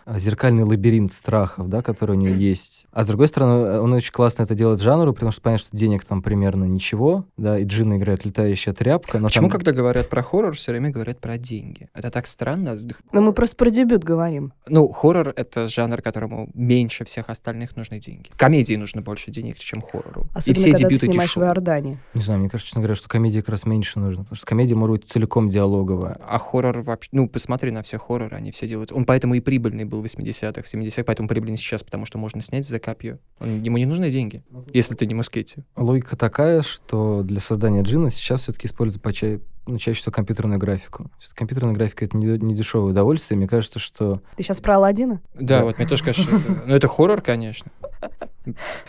зеркальный 0.08 0.64
лабиринт 0.64 1.14
страхов, 1.14 1.70
да, 1.70 1.82
который 1.82 2.16
у 2.16 2.20
нее 2.20 2.38
есть. 2.50 2.86
А 2.92 3.04
с 3.04 3.08
другой 3.08 3.28
стороны, 3.28 3.66
э, 3.66 3.80
он 3.80 3.94
очень 3.94 4.12
классно 4.12 4.44
это 4.44 4.56
делает 4.56 4.82
жанру, 4.82 5.14
потому 5.14 5.32
что 5.32 5.42
понятно, 5.42 5.68
что 5.68 5.78
денег 5.78 6.06
там 6.06 6.22
примерно 6.22 6.66
ничего, 6.66 7.26
да, 7.38 7.58
и 7.58 7.66
Джина 7.66 7.98
играет 7.98 8.26
летающая 8.26 8.74
тряпка. 8.74 9.20
Но 9.20 9.28
Почему, 9.28 9.50
там... 9.50 9.60
когда 9.60 9.72
говорят 9.72 10.10
про 10.10 10.22
хоррор, 10.22 10.56
все 10.56 10.72
время 10.72 10.90
говорят 10.90 11.20
про 11.20 11.38
деньги? 11.38 11.90
Это 11.94 12.10
так 12.10 12.28
странно. 12.28 12.78
Но 13.12 13.22
мы 13.22 13.34
просто 13.34 13.56
про 13.56 13.70
дебют 13.70 14.04
говорим. 14.04 14.54
Ну, 14.68 14.88
хоррор— 14.90 15.34
это 15.36 15.68
жанр, 15.68 16.02
которому 16.02 16.50
меньше 16.54 17.06
всех 17.06 17.30
остальных 17.30 17.76
нужны 17.76 18.00
деньги. 18.00 18.30
Комедии 18.36 18.76
нужно 18.76 19.02
больше 19.02 19.32
денег, 19.32 19.58
чем 19.58 19.82
хоррору. 19.82 20.28
Особенно, 20.34 20.52
и 20.52 20.54
все 20.54 20.72
когда 20.72 20.78
дебюты 20.78 21.00
ты 21.00 21.12
снимаешь 21.12 21.30
дешевые. 21.30 21.50
в 21.50 21.54
Иордании. 21.54 22.00
Не 22.14 22.22
знаю, 22.22 22.40
мне 22.40 22.50
кажется, 22.50 22.68
честно 22.68 22.82
говоря, 22.82 22.96
что 22.96 23.10
комедии 23.10 23.40
как 23.40 23.50
раз 23.50 23.66
меньше 23.66 24.00
нужно, 24.00 24.24
потому 24.24 24.36
что 24.36 24.46
комедия 24.46 24.76
может 24.76 24.98
быть 25.02 25.10
целиком 25.10 25.50
диалоговая. 25.50 26.18
А 26.28 26.40
хоррор 26.40 26.82
вообще... 26.82 27.10
Ну, 27.12 27.28
посмотри 27.28 27.72
на 27.72 27.84
все 27.84 27.98
хорроры, 27.98 28.38
они 28.38 28.52
все 28.52 28.68
делают... 28.68 28.92
Он 28.92 29.06
поэтому 29.06 29.36
и 29.36 29.40
прибыльный 29.40 29.86
был 29.92 30.02
в 30.02 30.06
80-х, 30.06 30.64
в 30.64 30.74
70-х, 30.74 31.04
поэтому 31.04 31.28
прибыльный 31.28 31.58
сейчас, 31.58 31.84
потому 31.84 32.06
что 32.06 32.18
можно 32.18 32.42
снять 32.42 32.66
за 32.66 32.80
копье. 32.80 33.20
Он, 33.40 33.62
ему 33.62 33.78
не 33.78 33.86
нужны 33.86 34.10
деньги, 34.10 34.44
если 34.74 34.96
ты 34.96 35.06
не 35.06 35.14
Мускетти. 35.14 35.64
Логика 35.76 36.16
такая, 36.16 36.64
что 36.64 37.22
для 37.22 37.40
создания 37.40 37.84
джина 37.84 38.10
сейчас 38.10 38.42
все-таки 38.44 38.68
используют 38.68 39.04
поча... 39.04 39.40
ну, 39.68 39.78
чаще 39.78 40.00
всего 40.00 40.12
компьютерную 40.12 40.58
графику. 40.60 41.12
Компьютерная 41.36 41.74
графика— 41.76 42.06
это 42.06 42.18
не, 42.18 42.26
не 42.40 42.56
дешевое 42.56 42.92
удовольствие. 42.92 43.38
Мне 43.38 43.48
кажется, 43.48 43.78
что 43.78 44.22
Ты 44.38 44.44
сейчас 44.44 44.60
про 44.62 44.78
Алладина? 44.78 45.22
Да, 45.36 45.60
Да. 45.60 45.64
вот 45.66 45.78
мне 45.78 45.88
тоже 45.88 46.04
кажется, 46.04 46.24
что- 46.40 46.64
ну 46.66 46.74
это 46.74 46.88
хоррор, 46.88 47.22
конечно. 47.22 47.70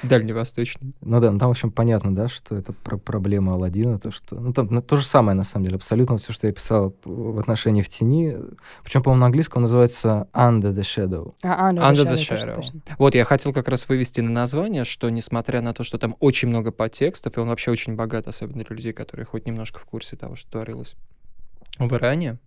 Дальневосточный. 0.02 0.95
Ну 1.00 1.21
да, 1.21 1.31
ну 1.31 1.38
там, 1.38 1.49
в 1.49 1.50
общем, 1.50 1.71
понятно, 1.71 2.14
да, 2.14 2.28
что 2.28 2.57
это 2.57 2.73
про 2.73 2.97
проблема 2.97 3.54
Алладина, 3.54 3.99
то, 3.99 4.11
что... 4.11 4.37
Ну, 4.37 4.52
там 4.52 4.69
ну, 4.71 4.83
то 4.83 4.97
же 4.97 5.04
самое, 5.04 5.37
на 5.37 5.45
самом 5.45 5.66
деле, 5.66 5.76
абсолютно 5.76 6.16
все, 6.16 6.33
что 6.33 6.47
я 6.47 6.52
писал 6.52 6.95
в 7.04 7.38
отношении 7.38 7.83
«В 7.83 7.88
тени». 7.88 8.37
Причем, 8.83 9.02
по-моему, 9.02 9.21
на 9.21 9.26
английском 9.26 9.59
он 9.59 9.62
называется 9.62 10.28
«Under 10.33 10.73
the 10.73 10.81
Shadow». 10.81 11.35
А, 11.42 11.73
ну, 11.73 11.83
Under 11.83 12.04
the 12.04 12.16
точно, 12.16 12.35
Shadow. 12.35 12.54
точно. 12.54 12.81
Вот, 12.99 13.14
я 13.14 13.25
хотел 13.25 13.52
как 13.52 13.69
раз 13.69 13.88
вывести 13.88 14.21
на 14.21 14.31
название, 14.31 14.85
что 14.85 15.11
несмотря 15.11 15.61
на 15.61 15.75
то, 15.75 15.85
что 15.85 15.99
там 15.99 16.16
очень 16.21 16.49
много 16.49 16.73
подтекстов, 16.73 17.37
и 17.37 17.40
он 17.40 17.49
вообще 17.49 17.71
очень 17.71 17.95
богат, 17.95 18.26
особенно 18.26 18.64
для 18.64 18.76
людей, 18.76 18.92
которые 18.92 19.26
хоть 19.26 19.47
немножко 19.47 19.78
в 19.78 19.85
курсе 19.85 20.16
того, 20.16 20.35
что 20.37 20.50
творилось 20.50 20.97
в 21.78 21.92
Иране 21.95 22.38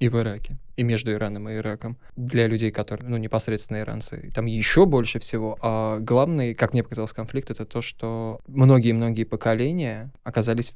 и 0.00 0.08
в 0.08 0.18
Ираке, 0.18 0.56
и 0.76 0.82
между 0.82 1.12
Ираном 1.12 1.48
и 1.48 1.56
Ираком, 1.56 1.98
для 2.16 2.46
людей, 2.48 2.72
которые, 2.72 3.08
ну, 3.08 3.18
непосредственно 3.18 3.80
иранцы, 3.80 4.32
там 4.34 4.46
еще 4.46 4.86
больше 4.86 5.18
всего. 5.18 5.58
А 5.60 5.98
главный, 6.00 6.54
как 6.54 6.72
мне 6.72 6.82
показалось, 6.82 7.12
конфликт— 7.12 7.50
это 7.52 7.66
то, 7.66 7.82
что 7.82 8.40
многие-многие 8.48 9.24
поколения 9.24 10.10
оказались 10.24 10.72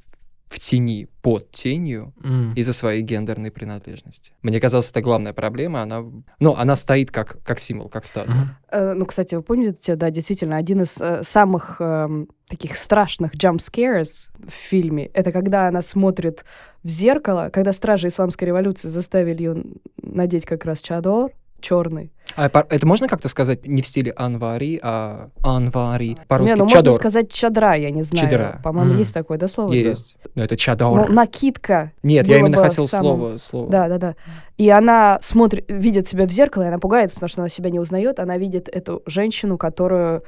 в 0.47 0.59
тени, 0.59 1.07
под 1.21 1.51
тенью 1.51 2.13
из-за 2.55 2.71
своей 2.71 3.01
гендерной 3.01 3.51
принадлежности. 3.51 4.31
Мне 4.41 4.59
казалось, 4.61 4.91
это 4.91 5.01
главная 5.01 5.33
проблема. 5.33 5.81
Она, 5.81 6.03
ну, 6.39 6.55
она 6.55 6.75
стоит 6.75 7.11
как, 7.11 7.41
как 7.43 7.59
символ, 7.59 7.89
как 7.89 8.05
статуя. 8.05 8.35
Мгм. 8.35 8.49
Э, 8.71 8.93
Ну, 8.93 9.05
кстати, 9.05 9.35
вы 9.35 9.41
помните, 9.41 9.95
да, 9.95 10.11
действительно, 10.11 10.57
один 10.57 10.81
из 10.81 11.01
э, 11.01 11.23
самых 11.23 11.77
эм, 11.79 12.29
таких 12.47 12.77
страшных 12.77 13.33
jump 13.33 13.57
scares 13.57 14.29
в 14.47 14.51
фильме, 14.51 15.07
это 15.07 15.31
когда 15.31 15.67
она 15.67 15.81
смотрит 15.81 16.45
в 16.83 16.87
зеркало, 16.89 17.49
когда 17.51 17.73
стражи 17.73 18.07
исламской 18.07 18.47
революции 18.47 18.87
заставили 18.87 19.43
ее 19.43 19.63
надеть 20.01 20.45
как 20.45 20.63
раз 20.65 20.81
чадор 20.81 21.31
черный. 21.65 22.11
А 22.35 22.45
это 22.69 22.85
можно 22.85 23.07
как-то 23.07 23.27
сказать 23.29 23.65
не 23.67 23.81
в 23.81 23.87
стиле 23.87 24.11
анвари, 24.15 24.79
а 24.83 25.29
анвари? 25.43 26.17
По-русски 26.27 26.51
Не, 26.51 26.55
ну 26.57 26.63
можно 26.65 26.77
чадор. 26.79 26.93
сказать 26.95 27.31
чадра, 27.31 27.73
я 27.75 27.89
не 27.91 28.03
знаю. 28.03 28.29
Чадра. 28.29 28.59
По-моему, 28.63 28.93
М. 28.93 28.99
есть 28.99 29.13
такое, 29.13 29.37
да, 29.37 29.47
слово? 29.47 29.71
Есть. 29.71 30.15
Но 30.35 30.43
это 30.43 30.53
Ну, 30.53 30.57
чадор. 30.57 31.09
накидка. 31.09 31.91
Нет, 32.03 32.27
я 32.27 32.39
именно 32.39 32.57
хотел 32.57 32.87
самом- 32.87 33.05
слово, 33.17 33.37
слово. 33.37 33.69
Да, 33.71 33.87
да, 33.89 33.97
да. 33.97 34.15
И 34.57 34.69
она 34.69 35.19
смотрит, 35.21 35.65
видит 35.69 36.07
себя 36.07 36.25
в 36.27 36.31
зеркало, 36.31 36.63
и 36.63 36.67
она 36.67 36.77
пугается, 36.79 37.15
потому 37.15 37.29
что 37.29 37.41
она 37.41 37.49
себя 37.49 37.69
не 37.69 37.79
узнает. 37.79 38.19
Она 38.19 38.37
видит 38.37 38.69
эту 38.69 39.01
женщину, 39.05 39.57
которую 39.57 40.23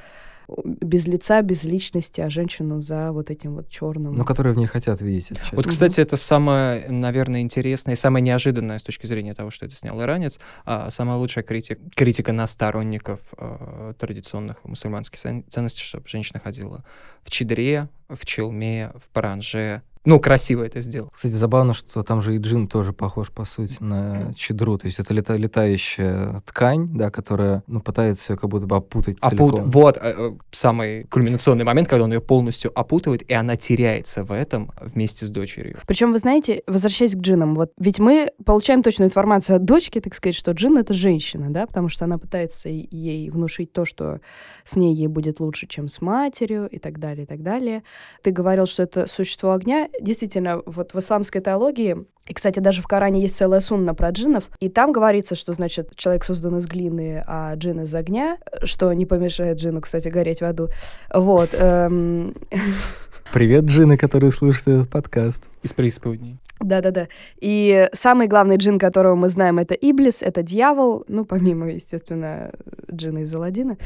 без 0.64 1.06
лица, 1.06 1.42
без 1.42 1.64
личности, 1.64 2.20
а 2.20 2.30
женщину 2.30 2.80
за 2.80 3.12
вот 3.12 3.30
этим 3.30 3.54
вот 3.54 3.68
черным. 3.68 4.14
Ну, 4.14 4.24
которые 4.24 4.54
в 4.54 4.56
ней 4.56 4.66
хотят 4.66 5.02
видеть 5.02 5.30
отчасти. 5.32 5.54
Вот, 5.54 5.66
кстати, 5.66 6.00
это 6.00 6.16
самое, 6.16 6.88
наверное, 6.88 7.40
интересное 7.40 7.92
и 7.92 7.96
самое 7.96 8.22
неожиданное 8.22 8.78
с 8.78 8.82
точки 8.82 9.06
зрения 9.06 9.34
того, 9.34 9.50
что 9.50 9.66
это 9.66 9.74
снял 9.74 10.00
иранец, 10.00 10.40
а 10.64 10.90
самая 10.90 11.18
лучшая 11.18 11.44
критика, 11.44 11.80
критика 11.94 12.32
на 12.32 12.46
сторонников 12.46 13.20
э, 13.36 13.92
традиционных 13.98 14.64
мусульманских 14.64 15.18
цен- 15.18 15.44
ценностей, 15.48 15.84
чтобы 15.84 16.08
женщина 16.08 16.40
ходила 16.40 16.84
в 17.22 17.30
чедре, 17.30 17.88
в 18.08 18.24
челме, 18.24 18.90
в 18.94 19.08
паранже. 19.10 19.82
Ну, 20.04 20.20
красиво 20.20 20.62
это 20.62 20.80
сделал. 20.80 21.10
Кстати, 21.10 21.32
забавно, 21.32 21.74
что 21.74 22.02
там 22.02 22.22
же 22.22 22.36
и 22.36 22.38
джин 22.38 22.68
тоже 22.68 22.92
похож, 22.92 23.30
по 23.30 23.44
сути, 23.44 23.76
на 23.80 24.32
чедру. 24.34 24.78
То 24.78 24.86
есть 24.86 24.98
это 24.98 25.14
лета- 25.14 25.36
летающая 25.36 26.42
ткань, 26.46 26.88
да, 26.96 27.10
которая 27.10 27.62
ну, 27.66 27.80
пытается 27.80 28.32
ее 28.32 28.38
как 28.38 28.50
будто 28.50 28.66
бы 28.66 28.76
опутать 28.76 29.18
Опут... 29.20 29.38
целиком. 29.38 29.70
Вот 29.70 29.96
э, 29.96 30.14
э, 30.16 30.32
самый 30.50 31.04
кульминационный 31.04 31.64
момент, 31.64 31.88
когда 31.88 32.04
он 32.04 32.12
ее 32.12 32.20
полностью 32.20 32.72
опутывает, 32.78 33.22
и 33.28 33.34
она 33.34 33.56
теряется 33.56 34.24
в 34.24 34.32
этом 34.32 34.72
вместе 34.80 35.26
с 35.26 35.30
дочерью. 35.30 35.78
Причем, 35.86 36.12
вы 36.12 36.18
знаете, 36.18 36.62
возвращаясь 36.66 37.14
к 37.14 37.18
джинам, 37.18 37.54
вот 37.54 37.72
ведь 37.78 37.98
мы 37.98 38.30
получаем 38.44 38.82
точную 38.82 39.08
информацию 39.08 39.56
от 39.56 39.64
дочки, 39.64 40.00
так 40.00 40.14
сказать, 40.14 40.36
что 40.36 40.52
джин— 40.52 40.78
это 40.78 40.92
женщина, 40.94 41.50
да, 41.50 41.66
потому 41.66 41.88
что 41.88 42.04
она 42.04 42.18
пытается 42.18 42.68
ей 42.68 43.30
внушить 43.30 43.72
то, 43.72 43.84
что 43.84 44.20
с 44.64 44.76
ней 44.76 44.94
ей 44.94 45.06
будет 45.06 45.40
лучше, 45.40 45.66
чем 45.66 45.88
с 45.88 46.00
матерью, 46.00 46.68
и 46.68 46.78
так 46.78 46.98
далее, 46.98 47.24
и 47.24 47.26
так 47.26 47.42
далее. 47.42 47.82
Ты 48.22 48.30
говорил, 48.30 48.66
что 48.66 48.82
это 48.82 49.06
существо 49.06 49.52
огня. 49.52 49.87
Действительно, 50.00 50.62
вот 50.66 50.94
в 50.94 50.98
исламской 50.98 51.40
теологии, 51.40 51.96
и, 52.26 52.34
кстати, 52.34 52.60
даже 52.60 52.82
в 52.82 52.86
Коране 52.86 53.20
есть 53.20 53.36
целая 53.36 53.60
сунна 53.60 53.94
про 53.94 54.10
джинов, 54.10 54.50
и 54.60 54.68
там 54.68 54.92
говорится, 54.92 55.34
что, 55.34 55.52
значит, 55.52 55.96
человек 55.96 56.24
создан 56.24 56.58
из 56.58 56.66
глины, 56.66 57.22
а 57.26 57.54
джин 57.54 57.80
из 57.80 57.94
огня, 57.94 58.38
что 58.64 58.92
не 58.92 59.06
помешает 59.06 59.58
джину, 59.58 59.80
кстати, 59.80 60.08
гореть 60.08 60.40
в 60.40 60.44
аду. 60.44 60.68
Вот. 61.12 61.50
эм, 61.52 62.34
Привет, 63.32 63.64
джины, 63.64 63.96
которые 63.96 64.30
слушают 64.30 64.68
этот 64.68 64.90
подкаст. 64.90 65.44
Из 65.62 65.72
преисподней. 65.72 66.38
Да-да-да. 66.60 67.08
И 67.40 67.88
самый 67.92 68.26
главный 68.26 68.56
джин, 68.56 68.78
которого 68.78 69.14
мы 69.14 69.28
знаем, 69.28 69.58
это 69.58 69.74
Иблис, 69.74 70.22
это 70.22 70.42
дьявол, 70.42 71.04
ну, 71.08 71.24
помимо, 71.24 71.68
естественно, 71.70 72.50
джина 72.92 73.18
из 73.18 73.34
Аладдина. 73.34 73.76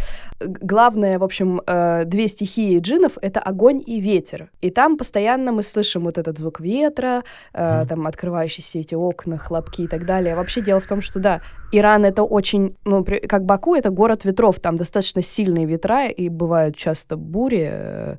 Главное, 0.40 1.18
в 1.18 1.24
общем, 1.24 1.60
э, 1.66 2.04
две 2.06 2.28
стихии 2.28 2.78
джинов— 2.78 3.18
это 3.22 3.40
огонь 3.40 3.82
и 3.84 4.00
ветер. 4.00 4.50
И 4.62 4.70
там 4.70 4.96
постоянно 4.96 5.52
мы 5.52 5.62
слышим 5.62 6.04
вот 6.04 6.18
этот 6.18 6.38
звук 6.38 6.60
ветра, 6.60 7.24
э, 7.52 7.84
там 7.88 8.06
открывающиеся 8.06 8.78
эти 8.78 8.94
окна, 8.94 9.36
хлопки 9.36 9.82
и 9.82 9.86
так 9.86 10.06
далее. 10.06 10.34
Вообще 10.34 10.62
дело 10.62 10.80
в 10.80 10.86
том, 10.86 11.02
что, 11.02 11.20
да, 11.20 11.40
Иран— 11.72 12.04
это 12.06 12.22
очень, 12.22 12.76
ну, 12.84 13.04
как 13.28 13.44
Баку, 13.44 13.74
это 13.74 13.90
город 13.90 14.24
ветров, 14.24 14.60
там 14.60 14.76
достаточно 14.76 15.22
сильные 15.22 15.66
ветра, 15.66 16.08
и 16.08 16.28
бывают 16.28 16.76
часто 16.76 17.16
бури, 17.16 17.68
э, 17.70 18.16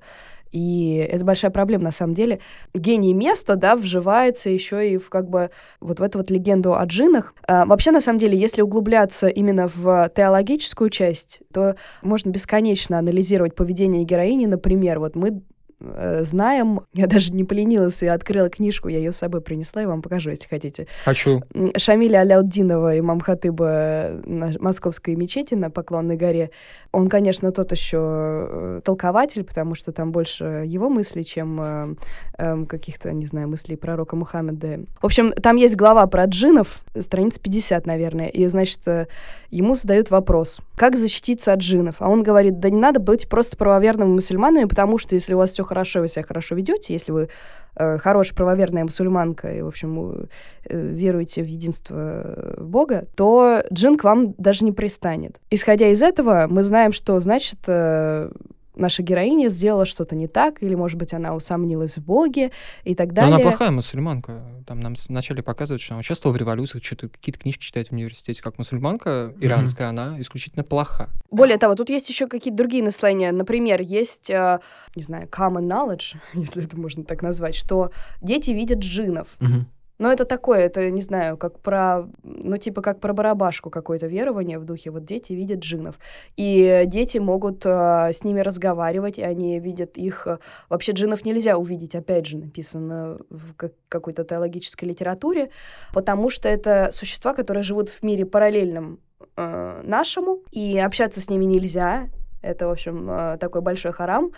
и 0.53 1.05
это 1.11 1.25
большая 1.25 1.51
проблема, 1.51 1.85
на 1.85 1.91
самом 1.91 2.13
деле 2.13 2.39
гений 2.75 3.13
места, 3.13 3.55
да, 3.55 3.75
вживается 3.75 4.51
еще 4.51 4.87
и 4.89 4.97
в 4.97 5.09
как 5.09 5.27
бы 5.27 5.49
вот 5.81 5.99
в 5.99 6.03
эту 6.03 6.19
вот 6.19 6.29
легенду 6.29 6.75
о 6.75 6.85
джинах. 6.85 7.33
А, 7.47 7.65
вообще, 7.65 7.91
на 7.91 8.01
самом 8.01 8.19
деле, 8.19 8.37
если 8.37 8.61
углубляться 8.61 9.27
именно 9.27 9.67
в 9.67 10.11
теологическую 10.15 10.91
часть, 10.91 11.41
то 11.51 11.75
можно 12.03 12.29
бесконечно 12.29 12.99
анализировать 12.99 13.55
поведение 13.55 14.03
героини. 14.03 14.45
Например, 14.45 14.99
вот 14.99 15.15
мы 15.15 15.41
э, 15.83 16.23
знаем, 16.23 16.81
я 16.93 17.07
даже 17.07 17.31
не 17.33 17.43
поленилась 17.43 18.01
и 18.03 18.07
открыла 18.07 18.49
книжку, 18.49 18.87
я 18.87 18.97
ее 18.97 19.11
с 19.11 19.17
собой 19.17 19.41
принесла 19.41 19.83
и 19.83 19.85
вам 19.85 20.01
покажу, 20.01 20.29
если 20.29 20.47
хотите. 20.47 20.87
Хочу. 21.05 21.41
Шамиля 21.77 22.19
Аляутдинова, 22.19 22.97
имам 22.99 23.19
Хатыба 23.19 24.21
на 24.25 24.51
Московской 24.59 25.15
мечети 25.15 25.53
на 25.55 25.69
Поклонной 25.69 26.17
горе, 26.17 26.51
он, 26.91 27.09
конечно, 27.09 27.51
тот 27.51 27.71
еще 27.71 27.97
э, 27.99 28.81
толкователь, 28.83 29.43
потому 29.43 29.75
что 29.75 29.91
там 29.91 30.11
больше 30.11 30.63
его 30.65 30.89
мыслей, 30.89 31.25
чем 31.25 31.59
э, 31.61 31.95
эм, 32.37 32.65
каких-то, 32.65 33.11
не 33.11 33.25
знаю, 33.25 33.47
мыслей 33.47 33.75
пророка 33.75 34.15
Мухаммеда. 34.15 34.81
В 35.01 35.05
общем, 35.05 35.31
там 35.31 35.55
есть 35.55 35.75
глава 35.75 36.05
про 36.07 36.25
джинов, 36.25 36.81
страница 36.99 37.39
50, 37.41 37.87
наверное, 37.87 38.27
и, 38.27 38.45
значит, 38.47 38.79
э, 38.85 39.07
ему 39.49 39.75
задают 39.75 40.11
вопрос, 40.11 40.59
как 40.75 40.97
защититься 40.97 41.53
от 41.53 41.59
джинов? 41.59 41.95
А 41.99 42.09
он 42.09 42.23
говорит, 42.23 42.59
да 42.59 42.69
не 42.69 42.79
надо 42.79 42.99
быть 42.99 43.27
просто 43.27 43.57
правоверными 43.57 44.09
мусульманами, 44.09 44.65
потому 44.65 44.97
что 44.97 45.15
если 45.15 45.33
у 45.33 45.37
вас 45.37 45.51
все 45.51 45.63
хорошо, 45.73 45.99
вы 46.01 46.07
себя 46.07 46.23
хорошо 46.23 46.55
ведете, 46.55 46.93
если 46.93 47.11
вы 47.11 47.29
э, 47.75 47.97
хорошая 47.97 48.35
правоверная 48.35 48.83
мусульманка 48.83 49.47
и, 49.51 49.61
в 49.61 49.67
общем, 49.67 50.11
э, 50.11 50.25
веруете 50.69 51.41
в 51.41 51.47
единство 51.47 51.95
э, 51.97 52.61
Бога, 52.61 53.05
то 53.15 53.63
джин 53.73 53.97
к 53.97 54.03
вам 54.03 54.33
даже 54.37 54.65
не 54.65 54.71
пристанет. 54.71 55.41
Исходя 55.51 55.87
из 55.87 56.03
этого, 56.03 56.45
мы 56.49 56.63
знаем, 56.63 56.93
что 56.93 57.19
значит 57.19 57.59
э, 57.67 58.29
наша 58.75 59.03
героиня 59.03 59.49
сделала 59.49 59.85
что-то 59.85 60.15
не 60.15 60.27
так, 60.27 60.61
или, 60.63 60.75
может 60.75 60.97
быть, 60.97 61.13
она 61.13 61.35
усомнилась 61.35 61.97
в 61.97 62.05
Боге 62.05 62.51
и 62.83 62.95
так 62.95 63.09
Но 63.09 63.13
далее. 63.15 63.35
она 63.35 63.43
плохая 63.43 63.71
мусульманка. 63.71 64.43
Там 64.67 64.79
нам 64.79 64.95
начали 65.09 65.41
показывать, 65.41 65.81
что 65.81 65.93
она 65.93 65.99
участвовала 65.99 66.35
в 66.35 66.39
революциях, 66.39 66.83
что-то 66.83 67.09
какие-то 67.09 67.39
книжки 67.39 67.61
читает 67.63 67.89
в 67.89 67.91
университете. 67.91 68.41
Как 68.41 68.57
мусульманка 68.57 69.33
иранская, 69.39 69.89
она 69.89 70.19
исключительно 70.19 70.63
плоха. 70.63 71.09
Более 71.31 71.57
того, 71.57 71.75
тут 71.75 71.89
есть 71.89 72.09
еще 72.09 72.27
какие-то 72.27 72.57
другие 72.57 72.83
наслоения. 72.83 73.31
Например, 73.31 73.81
есть, 73.81 74.29
э, 74.29 74.59
не 74.95 75.03
знаю, 75.03 75.27
common 75.27 75.67
knowledge, 75.67 76.15
если 76.33 76.63
это 76.63 76.77
можно 76.77 77.03
так 77.03 77.21
назвать, 77.21 77.55
что 77.55 77.91
дети 78.21 78.51
видят 78.51 78.79
джинов. 78.79 79.35
Мгм. 79.39 79.67
Но 79.99 80.11
это 80.11 80.25
такое, 80.25 80.59
это, 80.59 80.89
не 80.89 81.01
знаю, 81.01 81.37
как 81.37 81.59
про, 81.59 82.09
ну, 82.23 82.57
типа, 82.57 82.81
как 82.81 82.99
про 82.99 83.13
барабашку 83.13 83.69
какое-то 83.69 84.07
верование 84.07 84.57
в 84.57 84.65
духе. 84.65 84.89
Вот 84.89 85.05
дети 85.05 85.33
видят 85.33 85.59
джинов. 85.59 85.99
И 86.35 86.83
дети 86.87 87.19
могут 87.19 87.65
э, 87.65 88.09
с 88.11 88.23
ними 88.23 88.41
разговаривать, 88.41 89.19
и 89.19 89.23
они 89.23 89.59
видят 89.59 89.97
их... 89.97 90.27
Вообще 90.69 90.93
джинов 90.93 91.25
нельзя 91.25 91.57
увидеть, 91.57 91.95
опять 91.95 92.25
же, 92.25 92.37
написано 92.37 93.19
в 93.29 93.53
как- 93.55 93.73
какой-то 93.87 94.23
теологической 94.23 94.89
литературе, 94.89 95.49
потому 95.93 96.29
что 96.29 96.49
это 96.49 96.89
существа, 96.91 97.33
которые 97.33 97.63
живут 97.63 97.89
в 97.89 98.01
мире 98.03 98.25
параллельном 98.25 98.99
э, 99.37 99.81
нашему, 99.83 100.39
и 100.51 100.79
общаться 100.79 101.21
с 101.21 101.29
ними 101.29 101.45
нельзя, 101.45 102.09
Это, 102.43 102.67
в 102.67 102.71
общем, 102.71 103.09
э, 103.09 103.37
такой 103.37 103.61
большой 103.61 103.93
харам. 103.93 104.31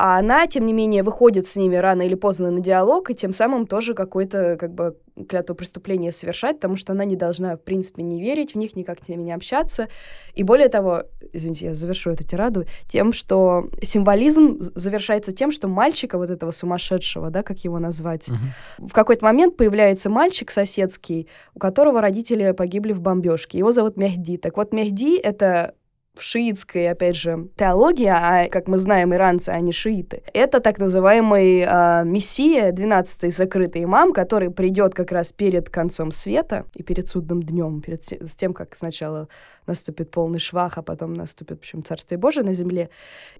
А 0.00 0.18
она, 0.18 0.46
тем 0.46 0.64
не 0.64 0.72
менее, 0.72 1.02
выходит 1.02 1.48
с 1.48 1.56
ними 1.56 1.74
рано 1.74 2.02
или 2.02 2.14
поздно 2.14 2.52
на 2.52 2.60
диалог, 2.60 3.10
и 3.10 3.14
тем 3.16 3.32
самым 3.32 3.66
тоже 3.66 3.94
какое-то, 3.94 4.56
как 4.56 4.72
бы, 4.72 4.96
клятво 5.28 5.54
преступление 5.54 6.12
совершать, 6.12 6.56
потому 6.58 6.76
что 6.76 6.92
она 6.92 7.04
не 7.04 7.16
должна, 7.16 7.56
в 7.56 7.60
принципе, 7.60 8.04
не 8.04 8.22
верить 8.22 8.54
в 8.54 8.58
них, 8.58 8.76
никак 8.76 8.98
с 9.04 9.08
ними 9.08 9.22
не 9.22 9.32
общаться. 9.32 9.88
И 10.34 10.44
более 10.44 10.68
того, 10.68 11.02
извините, 11.32 11.66
я 11.66 11.74
завершу 11.74 12.10
эту 12.10 12.22
тираду, 12.22 12.64
тем, 12.86 13.12
что 13.12 13.68
символизм 13.82 14.58
завершается 14.60 15.32
тем, 15.32 15.50
что 15.50 15.66
мальчика, 15.66 16.16
вот 16.16 16.30
этого 16.30 16.52
сумасшедшего, 16.52 17.30
да, 17.30 17.42
как 17.42 17.58
его 17.64 17.80
назвать, 17.80 18.28
Мгм. 18.28 18.88
в 18.88 18.92
какой-то 18.92 19.24
момент 19.24 19.56
появляется 19.56 20.08
мальчик 20.08 20.52
соседский, 20.52 21.26
у 21.56 21.58
которого 21.58 22.00
родители 22.00 22.52
погибли 22.52 22.92
в 22.92 23.00
бомбежке. 23.00 23.58
Его 23.58 23.72
зовут 23.72 23.96
Мехди. 23.96 24.36
Так 24.36 24.56
вот, 24.56 24.72
Мехди— 24.72 25.16
это 25.18 25.74
в 26.18 26.22
шиитской, 26.22 26.90
опять 26.90 27.16
же, 27.16 27.48
теологии, 27.56 28.06
а, 28.06 28.48
как 28.48 28.68
мы 28.68 28.76
знаем, 28.76 29.14
иранцы, 29.14 29.50
они 29.50 29.72
шииты. 29.72 30.22
Это 30.32 30.60
так 30.60 30.78
называемый 30.78 31.64
а, 31.66 32.02
мессия, 32.02 32.72
12-й 32.72 33.30
закрытый 33.30 33.84
имам, 33.84 34.12
который 34.12 34.50
придет 34.50 34.94
как 34.94 35.12
раз 35.12 35.32
перед 35.32 35.70
концом 35.70 36.10
света 36.10 36.66
и 36.74 36.82
перед 36.82 37.08
судным 37.08 37.42
днем, 37.42 37.80
перед 37.80 38.02
с 38.04 38.36
тем, 38.36 38.52
как 38.52 38.76
сначала 38.76 39.28
наступит 39.68 40.10
полный 40.10 40.38
швах, 40.38 40.78
а 40.78 40.82
потом 40.82 41.14
наступит, 41.14 41.58
в 41.58 41.60
общем, 41.60 41.84
Царствие 41.84 42.18
Божие 42.18 42.44
на 42.44 42.52
земле. 42.52 42.88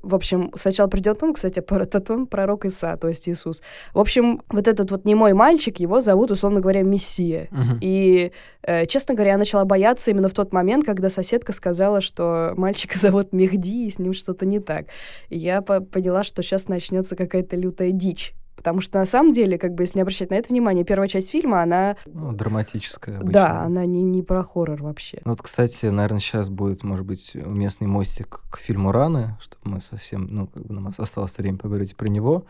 В 0.03 0.15
общем, 0.15 0.53
сначала 0.55 0.87
придет 0.89 1.23
он, 1.23 1.35
кстати, 1.35 1.61
пр- 1.61 1.87
потом 1.87 2.27
пророк 2.27 2.65
Иса, 2.65 2.97
то 2.97 3.09
есть 3.09 3.29
Иисус. 3.29 3.63
В 3.95 3.99
общем, 3.99 4.43
вот 4.51 4.69
этот 4.69 4.91
вот 4.91 5.05
немой 5.05 5.33
мальчик, 5.33 5.81
его 5.81 6.01
зовут, 6.01 6.31
условно 6.31 6.61
говоря, 6.61 6.83
Мессия. 6.83 7.49
Мгм. 7.51 7.79
И, 7.81 8.33
э, 8.63 8.87
честно 8.87 9.15
говоря, 9.15 9.33
я 9.33 9.39
начала 9.39 9.65
бояться 9.65 10.11
именно 10.11 10.29
в 10.29 10.35
тот 10.35 10.53
момент, 10.53 10.85
когда 10.85 11.09
соседка 11.09 11.53
сказала, 11.53 12.01
что 12.01 12.53
мальчика 12.69 12.99
зовут 12.99 13.33
Мехди, 13.33 13.87
и 13.87 13.91
с 13.91 13.99
ним 13.99 14.13
что-то 14.13 14.45
не 14.47 14.61
так. 14.61 14.87
И 15.31 15.39
я 15.39 15.63
по- 15.63 15.81
поняла, 15.81 16.23
что 16.23 16.43
сейчас 16.43 16.69
начнется 16.69 17.17
какая-то 17.17 17.57
лютая 17.57 17.93
дичь. 17.93 18.35
Потому 18.57 18.81
что 18.81 18.99
на 18.99 19.07
самом 19.07 19.33
деле, 19.33 19.57
как 19.57 19.73
бы, 19.75 19.85
если 19.85 19.99
не 19.99 20.03
обращать 20.03 20.31
на 20.31 20.35
это 20.35 20.49
внимание, 20.49 20.85
первая 20.85 21.09
часть 21.09 21.31
фильма, 21.31 21.63
она, 21.63 21.97
Ну, 22.07 22.33
драматическая 22.33 23.17
обычно. 23.19 23.33
да, 23.33 23.61
она 23.63 23.87
не, 23.87 24.03
не 24.03 24.23
про 24.23 24.43
хоррор 24.43 24.83
вообще. 24.83 25.21
Ну 25.25 25.31
Вот, 25.31 25.41
кстати, 25.43 25.87
наверное, 25.87 26.19
сейчас 26.19 26.49
будет, 26.51 26.83
может 26.83 27.07
быть, 27.07 27.37
уместный 27.37 27.87
мостик 27.87 28.41
к 28.51 28.59
фильму 28.59 28.91
«Раны», 28.93 29.37
чтобы 29.41 29.77
мы 29.77 29.81
совсем, 29.81 30.27
ну, 30.29 30.47
как 30.49 30.67
бы 30.67 30.75
нам 30.75 30.93
осталось 30.99 31.39
время 31.39 31.57
поговорить 31.59 31.97
про 31.97 32.09
него. 32.09 32.47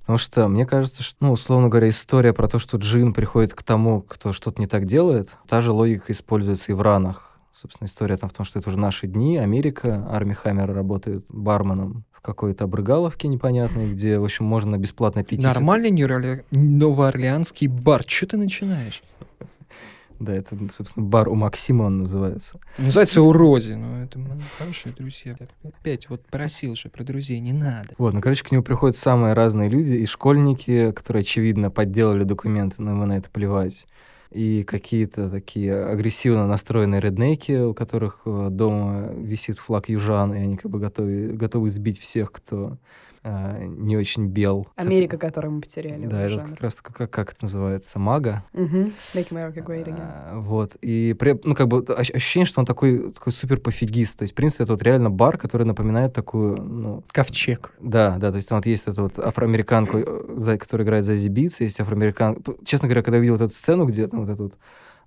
Потому 0.00 0.16
что 0.16 0.48
мне 0.48 0.64
кажется, 0.64 1.02
что, 1.02 1.16
ну, 1.20 1.32
условно 1.32 1.68
говоря, 1.68 1.90
история 1.90 2.32
про 2.32 2.48
то, 2.48 2.58
что 2.58 2.78
Джин 2.78 3.12
приходит 3.12 3.52
к 3.52 3.62
тому, 3.62 4.00
кто 4.00 4.32
что-то 4.32 4.60
не 4.62 4.66
так 4.66 4.86
делает, 4.86 5.28
та 5.46 5.60
же 5.60 5.72
логика 5.72 6.10
используется 6.10 6.72
и 6.72 6.74
в 6.74 6.80
«Ранах». 6.80 7.29
Собственно, 7.52 7.88
история 7.88 8.16
там 8.16 8.30
в 8.30 8.32
том, 8.32 8.46
что 8.46 8.58
это 8.58 8.68
уже 8.68 8.78
наши 8.78 9.06
дни, 9.06 9.36
Америка, 9.36 10.06
Арми 10.10 10.34
Хаммер 10.34 10.72
работает 10.72 11.24
барменом 11.30 12.04
в 12.12 12.20
какой-то 12.20 12.64
обрыгаловке 12.64 13.28
непонятной, 13.28 13.90
где, 13.90 14.18
в 14.18 14.24
общем, 14.24 14.44
можно 14.44 14.76
бесплатно 14.78 15.24
пить. 15.24 15.42
Нормальный 15.42 15.90
Нью-Орли- 15.90 16.44
новоорлеанский 16.50 17.66
бар. 17.66 18.04
Что 18.06 18.28
ты 18.28 18.36
начинаешь? 18.36 19.02
Да, 20.20 20.34
это, 20.34 20.54
собственно, 20.70 21.06
бар 21.06 21.30
у 21.30 21.34
Максима 21.34 21.84
он 21.84 21.98
называется. 22.00 22.60
Называется 22.76 23.22
уроди. 23.22 23.72
Ну, 23.72 24.04
это 24.04 24.18
мы 24.18 24.38
хорошие 24.58 24.94
друзья. 24.94 25.34
Опять 25.64 26.10
вот 26.10 26.22
просил 26.26 26.76
же 26.76 26.90
про 26.90 27.04
друзей, 27.04 27.40
не 27.40 27.54
надо. 27.54 27.88
Вот, 27.96 28.12
ну, 28.12 28.20
короче, 28.20 28.44
к 28.44 28.52
нему 28.52 28.62
приходят 28.62 28.96
самые 28.96 29.32
разные 29.32 29.70
люди, 29.70 29.92
и 29.92 30.04
школьники, 30.04 30.92
которые, 30.92 31.22
очевидно, 31.22 31.70
подделали 31.70 32.24
документы, 32.24 32.82
но 32.82 32.90
ему 32.90 33.06
на 33.06 33.16
это 33.16 33.30
плевать, 33.30 33.86
и 34.30 34.62
какие-то 34.62 35.28
такие 35.28 35.84
агрессивно 35.84 36.46
настроенные 36.46 37.00
реднеки, 37.00 37.52
у 37.52 37.74
которых 37.74 38.20
э, 38.24 38.48
дома 38.50 39.12
висит 39.12 39.58
флаг 39.58 39.88
южан, 39.88 40.32
и 40.34 40.38
они 40.38 40.56
как 40.56 40.70
бы 40.70 40.78
готовы, 40.78 41.28
готовы 41.32 41.70
сбить 41.70 41.98
всех, 41.98 42.30
кто 42.30 42.78
э, 43.22 43.64
не 43.66 43.96
очень 43.96 44.26
бел. 44.26 44.68
Америка, 44.76 45.16
которую 45.18 45.52
мы 45.54 45.60
потеряли. 45.60 46.06
Да, 46.06 46.20
это 46.22 46.38
жанр. 46.38 46.50
как 46.50 46.60
раз 46.60 46.74
как, 46.80 47.10
как 47.10 47.32
это 47.32 47.44
называется, 47.44 47.98
мага. 47.98 48.44
Мгм. 48.52 48.92
Make 49.14 49.28
America 49.30 49.64
Great 49.64 49.86
Again. 49.86 49.98
А, 50.00 50.38
Вот. 50.40 50.76
И, 50.82 51.14
при- 51.18 51.38
ну, 51.44 51.54
как 51.54 51.68
бы 51.68 51.78
ощ- 51.96 52.10
ощущение, 52.14 52.46
что 52.46 52.60
он 52.60 52.66
такой, 52.66 53.12
такой 53.12 53.32
супер 53.32 53.60
пофигист. 53.60 54.18
То 54.18 54.22
есть, 54.22 54.32
в 54.32 54.36
принципе, 54.36 54.64
это 54.64 54.72
вот 54.72 54.82
реально 54.82 55.10
бар, 55.10 55.36
который 55.38 55.64
напоминает 55.66 56.12
такую, 56.12 56.56
ну, 56.62 57.04
Ковчег. 57.12 57.72
да, 57.80 58.16
да, 58.18 58.30
то 58.30 58.36
есть 58.36 58.48
там 58.48 58.58
вот 58.58 58.66
есть 58.66 58.88
эта 58.88 59.02
вот 59.02 59.18
афроамериканка, 59.18 59.98
э, 59.98 60.56
которая 60.58 60.86
играет 60.86 61.04
за 61.04 61.28
Битс, 61.28 61.60
есть 61.60 61.78
афроамериканка. 61.80 62.54
Честно 62.64 62.88
говоря, 62.88 63.02
когда 63.02 63.16
я 63.18 63.20
видел 63.20 63.34
вот 63.36 63.42
эту 63.44 63.54
сцену, 63.54 63.84
где 63.86 64.06
там 64.06 64.20
вот 64.20 64.28
эта 64.30 64.42
вот 64.42 64.54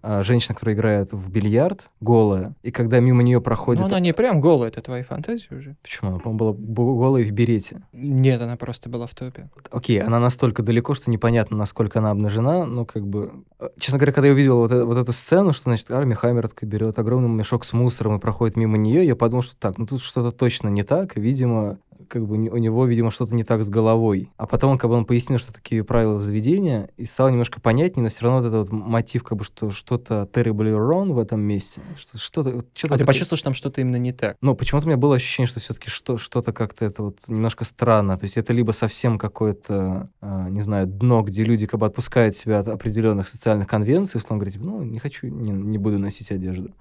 женщина, 0.04 0.54
которая 0.54 0.76
играет 0.76 1.12
в 1.14 1.30
бильярд, 1.30 1.86
голая, 2.02 2.54
и 2.62 2.72
когда 2.72 3.00
мимо 3.00 3.24
нее 3.24 3.40
проходит... 3.42 3.82
Но 3.82 3.88
она 3.88 4.00
не 4.00 4.14
прям 4.14 4.42
голая, 4.42 4.70
это 4.70 4.82
твои 4.82 5.02
фантазии 5.02 5.48
уже. 5.52 5.76
Почему? 5.82 6.12
Она, 6.12 6.20
по-моему, 6.20 6.54
была 6.54 6.94
голая 6.94 7.24
в 7.24 7.32
берете. 7.32 7.82
Нет, 7.94 8.42
она 8.42 8.58
просто 8.58 8.90
была 8.90 9.08
в 9.08 9.16
топе. 9.16 9.50
Окей, 9.72 10.02
она 10.02 10.20
настолько 10.20 10.62
далеко, 10.62 10.94
что 10.94 11.10
непонятно, 11.10 11.58
насколько 11.58 12.00
она 12.00 12.12
обнажена, 12.12 12.66
но 12.66 12.86
как 12.86 13.08
бы... 13.08 13.32
э, 13.60 13.70
Честно 13.80 13.98
говоря, 13.98 14.12
когда 14.14 14.28
я 14.28 14.34
увидел 14.34 14.58
вот, 14.58 14.72
э- 14.72 14.84
вот 14.84 14.98
эту 14.98 15.12
сцену, 15.14 15.54
что, 15.54 15.64
значит, 15.64 15.90
Арми 15.92 16.14
Хаммер 16.14 16.48
такой 16.50 16.68
берет 16.68 17.00
огромный 17.00 17.30
мешок 17.30 17.64
с 17.64 17.74
мусором 17.74 18.18
и 18.18 18.20
проходит 18.20 18.58
мимо 18.58 18.78
нее, 18.78 19.06
я 19.06 19.16
подумал, 19.16 19.44
что 19.44 19.56
так, 19.56 19.78
ну 19.78 19.86
тут 19.86 20.02
что-то 20.02 20.32
точно 20.32 20.68
не 20.68 20.84
так, 20.84 21.18
и, 21.18 21.22
видимо, 21.22 21.78
как 22.08 22.26
бы 22.28 22.36
у 22.36 22.58
него, 22.58 22.86
видимо, 22.86 23.12
что-то 23.12 23.36
не 23.36 23.44
так 23.44 23.64
с 23.64 23.70
головой. 23.70 24.32
А 24.38 24.46
потом, 24.48 24.78
как 24.78 24.90
бы 24.90 24.96
он 24.96 25.06
пояснил, 25.06 25.40
что 25.40 25.54
такие 25.54 25.84
правила 25.84 26.20
заведения, 26.20 26.90
и 26.98 27.06
стало 27.06 27.30
немножко 27.30 27.60
понятнее, 27.60 28.04
но 28.04 28.10
все 28.10 28.24
равно 28.24 28.40
вот 28.40 28.48
этот 28.48 28.70
вот 28.70 28.72
мотив, 28.72 29.24
как 29.24 29.38
бы, 29.38 29.44
что 29.44 29.72
что-то 29.72 30.28
terribly 30.32 30.76
wrong 30.78 31.14
в 31.14 31.20
этом 31.20 31.42
месте, 31.42 31.82
что 31.98 32.18
что-то... 32.18 32.50
что-то 32.74 32.96
А 32.96 32.98
ты 32.98 33.04
такое- 33.04 33.06
почувствовал, 33.08 33.38
что 33.38 33.46
там 33.46 33.54
что-то 33.54 33.82
именно 33.82 33.98
не 33.98 34.14
так? 34.14 34.38
ну, 34.42 34.56
почему-то 34.56 34.88
у 34.88 34.90
меня 34.90 34.98
было 34.98 35.16
ощущение, 35.16 35.48
что 35.48 35.60
все-таки 35.60 35.90
что, 35.90 36.18
что-то 36.18 36.54
как-то 36.54 36.86
это 36.86 37.04
вот 37.04 37.20
немножко 37.28 37.66
странно. 37.66 38.18
То 38.18 38.24
есть 38.24 38.38
это 38.38 38.54
либо 38.54 38.72
совсем 38.72 39.18
какое-то, 39.18 40.10
а, 40.22 40.50
не 40.50 40.62
знаю, 40.62 40.88
дно, 40.88 41.22
где 41.22 41.44
люди 41.44 41.66
как 41.66 41.80
бы 41.80 41.86
отпускают 41.86 42.36
себя 42.36 42.60
от 42.60 42.68
определенных 42.68 43.28
социальных 43.28 43.68
конвенций, 43.68 44.18
условно 44.18 44.40
говоря, 44.40 44.52
типа, 44.52 44.66
ну, 44.66 44.84
не 44.84 45.00
хочу, 45.00 45.28
не, 45.28 45.52
не 45.52 45.78
буду 45.78 46.00
носить 46.00 46.32
одежду. 46.32 46.72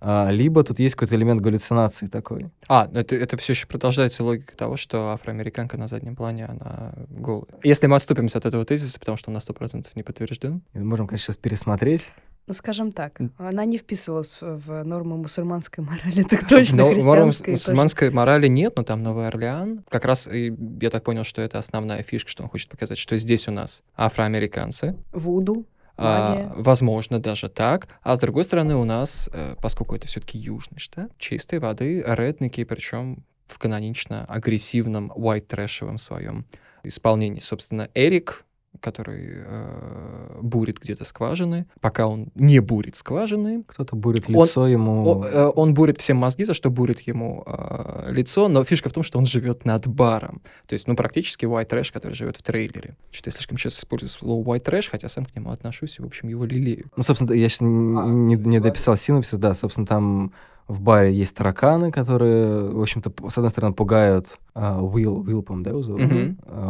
А, 0.00 0.30
либо 0.30 0.62
тут 0.64 0.78
есть 0.78 0.94
какой-то 0.94 1.16
элемент 1.16 1.40
галлюцинации 1.40 2.06
такой. 2.06 2.50
А, 2.68 2.88
ну 2.92 3.00
это, 3.00 3.16
это 3.16 3.36
все 3.36 3.52
еще 3.52 3.66
продолжается 3.66 4.22
логика 4.24 4.56
того, 4.56 4.76
что 4.76 5.10
афроамериканка 5.10 5.76
на 5.76 5.88
заднем 5.88 6.14
плане, 6.16 6.46
она 6.46 6.92
голая. 7.10 7.46
Если 7.64 7.86
мы 7.86 7.96
отступимся 7.96 8.38
от 8.38 8.46
этого 8.46 8.64
тезиса, 8.64 8.98
потому 8.98 9.16
что 9.18 9.30
он 9.30 9.34
на 9.34 9.38
100% 9.38 9.86
не 9.94 10.02
подтвержден, 10.02 10.62
можем, 10.74 11.06
конечно, 11.06 11.26
сейчас 11.26 11.38
пересмотреть. 11.38 12.12
Ну, 12.46 12.54
скажем 12.54 12.92
так, 12.92 13.20
она 13.36 13.66
не 13.66 13.76
вписывалась 13.76 14.38
в, 14.40 14.66
в 14.66 14.82
нормы 14.82 15.18
мусульманской 15.18 15.84
морали, 15.84 16.22
так 16.30 16.48
точно, 16.48 16.78
Но 16.78 16.84
нормы 16.84 16.94
христианской. 17.02 17.44
тоже. 17.44 17.50
мусульманской 17.50 18.10
морали 18.10 18.46
нет, 18.46 18.72
но 18.76 18.84
там 18.84 19.02
Новый 19.02 19.26
Орлеан. 19.28 19.84
Как 19.90 20.06
раз 20.06 20.26
и 20.32 20.56
я 20.80 20.88
так 20.88 21.04
понял, 21.04 21.24
что 21.24 21.42
это 21.42 21.58
основная 21.58 22.02
фишка, 22.02 22.30
что 22.30 22.44
он 22.44 22.48
хочет 22.48 22.70
показать, 22.70 22.96
что 22.96 23.18
здесь 23.18 23.48
у 23.48 23.50
нас 23.50 23.82
афроамериканцы, 23.96 24.96
Вуду, 25.12 25.66
а, 25.98 26.52
возможно, 26.56 27.18
даже 27.18 27.48
так. 27.48 27.88
А 28.02 28.16
с 28.16 28.20
другой 28.20 28.44
стороны, 28.44 28.76
у 28.76 28.84
нас, 28.84 29.28
э, 29.32 29.56
поскольку 29.60 29.96
это 29.96 30.06
все-таки 30.06 30.38
южный 30.38 30.78
штат, 30.78 31.10
чистой 31.18 31.58
воды 31.58 32.04
редники, 32.06 32.62
причем 32.64 33.24
в 33.46 33.58
канонично 33.58 34.24
агрессивном 34.26 35.10
white 35.12 35.46
трэшевом 35.46 35.98
своем 35.98 36.46
исполнении. 36.84 37.40
Собственно, 37.40 37.88
Эрик, 37.94 38.44
который 38.80 39.28
э, 39.44 40.38
бурит 40.42 40.78
где-то 40.78 41.04
скважины, 41.04 41.66
пока 41.80 42.06
он 42.06 42.28
не 42.34 42.60
бурит 42.60 42.96
скважины, 42.96 43.64
Кто-то 43.66 43.96
бурит 43.96 44.24
Он- 44.28 44.44
лицо 44.44 44.68
ему. 44.68 45.04
о- 45.04 45.24
э, 45.26 45.52
он 45.56 45.74
бурит 45.74 45.98
всем 45.98 46.16
мозги, 46.18 46.44
за 46.44 46.54
что 46.54 46.70
бурит 46.70 47.00
ему 47.00 47.42
э, 47.46 48.08
лицо, 48.12 48.48
но 48.48 48.62
фишка 48.64 48.88
в 48.88 48.92
том, 48.92 49.02
что 49.02 49.18
он 49.18 49.26
живет 49.26 49.64
над 49.64 49.86
баром. 49.88 50.42
То 50.66 50.74
есть, 50.74 50.86
ну, 50.86 50.94
практически 50.96 51.44
white 51.46 51.68
trash, 51.68 51.92
который 51.92 52.12
живет 52.14 52.36
в 52.36 52.42
трейлере. 52.42 52.96
Что-то 53.10 53.30
я 53.30 53.32
слишком 53.32 53.56
часто 53.56 53.80
использую 53.80 54.10
слово 54.10 54.44
white 54.56 54.64
trash, 54.64 54.88
хотя 54.90 55.08
сам 55.08 55.24
к 55.24 55.34
нему 55.34 55.50
отношусь 55.50 55.98
и, 55.98 56.02
в 56.02 56.06
общем, 56.06 56.28
его 56.28 56.44
лелею. 56.44 56.86
Ну, 56.96 57.02
собственно, 57.02 57.32
я 57.32 57.48
сейчас 57.48 57.62
не, 57.62 58.36
не 58.36 58.60
дописал 58.60 58.96
синопсис, 58.96 59.38
да, 59.38 59.54
собственно, 59.54 59.86
там 59.86 60.32
в 60.68 60.80
баре 60.82 61.12
есть 61.12 61.34
тараканы, 61.34 61.90
которые, 61.90 62.70
в 62.70 62.80
общем-то, 62.80 63.10
с 63.30 63.38
одной 63.38 63.50
стороны, 63.50 63.74
пугают 63.74 64.38
а, 64.54 64.80
Уилл, 64.82 65.20
Уилл, 65.20 65.42
по-моему, 65.42 65.64
да, 65.64 65.70
его 65.70 65.82
зовут? 65.82 66.02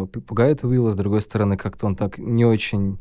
П- 0.06 0.20
пугают 0.20 0.62
Уилла, 0.64 0.92
с 0.92 0.96
другой 0.96 1.20
стороны, 1.20 1.56
как-то 1.56 1.86
он 1.86 1.96
так 1.96 2.16
не 2.18 2.44
очень 2.44 2.98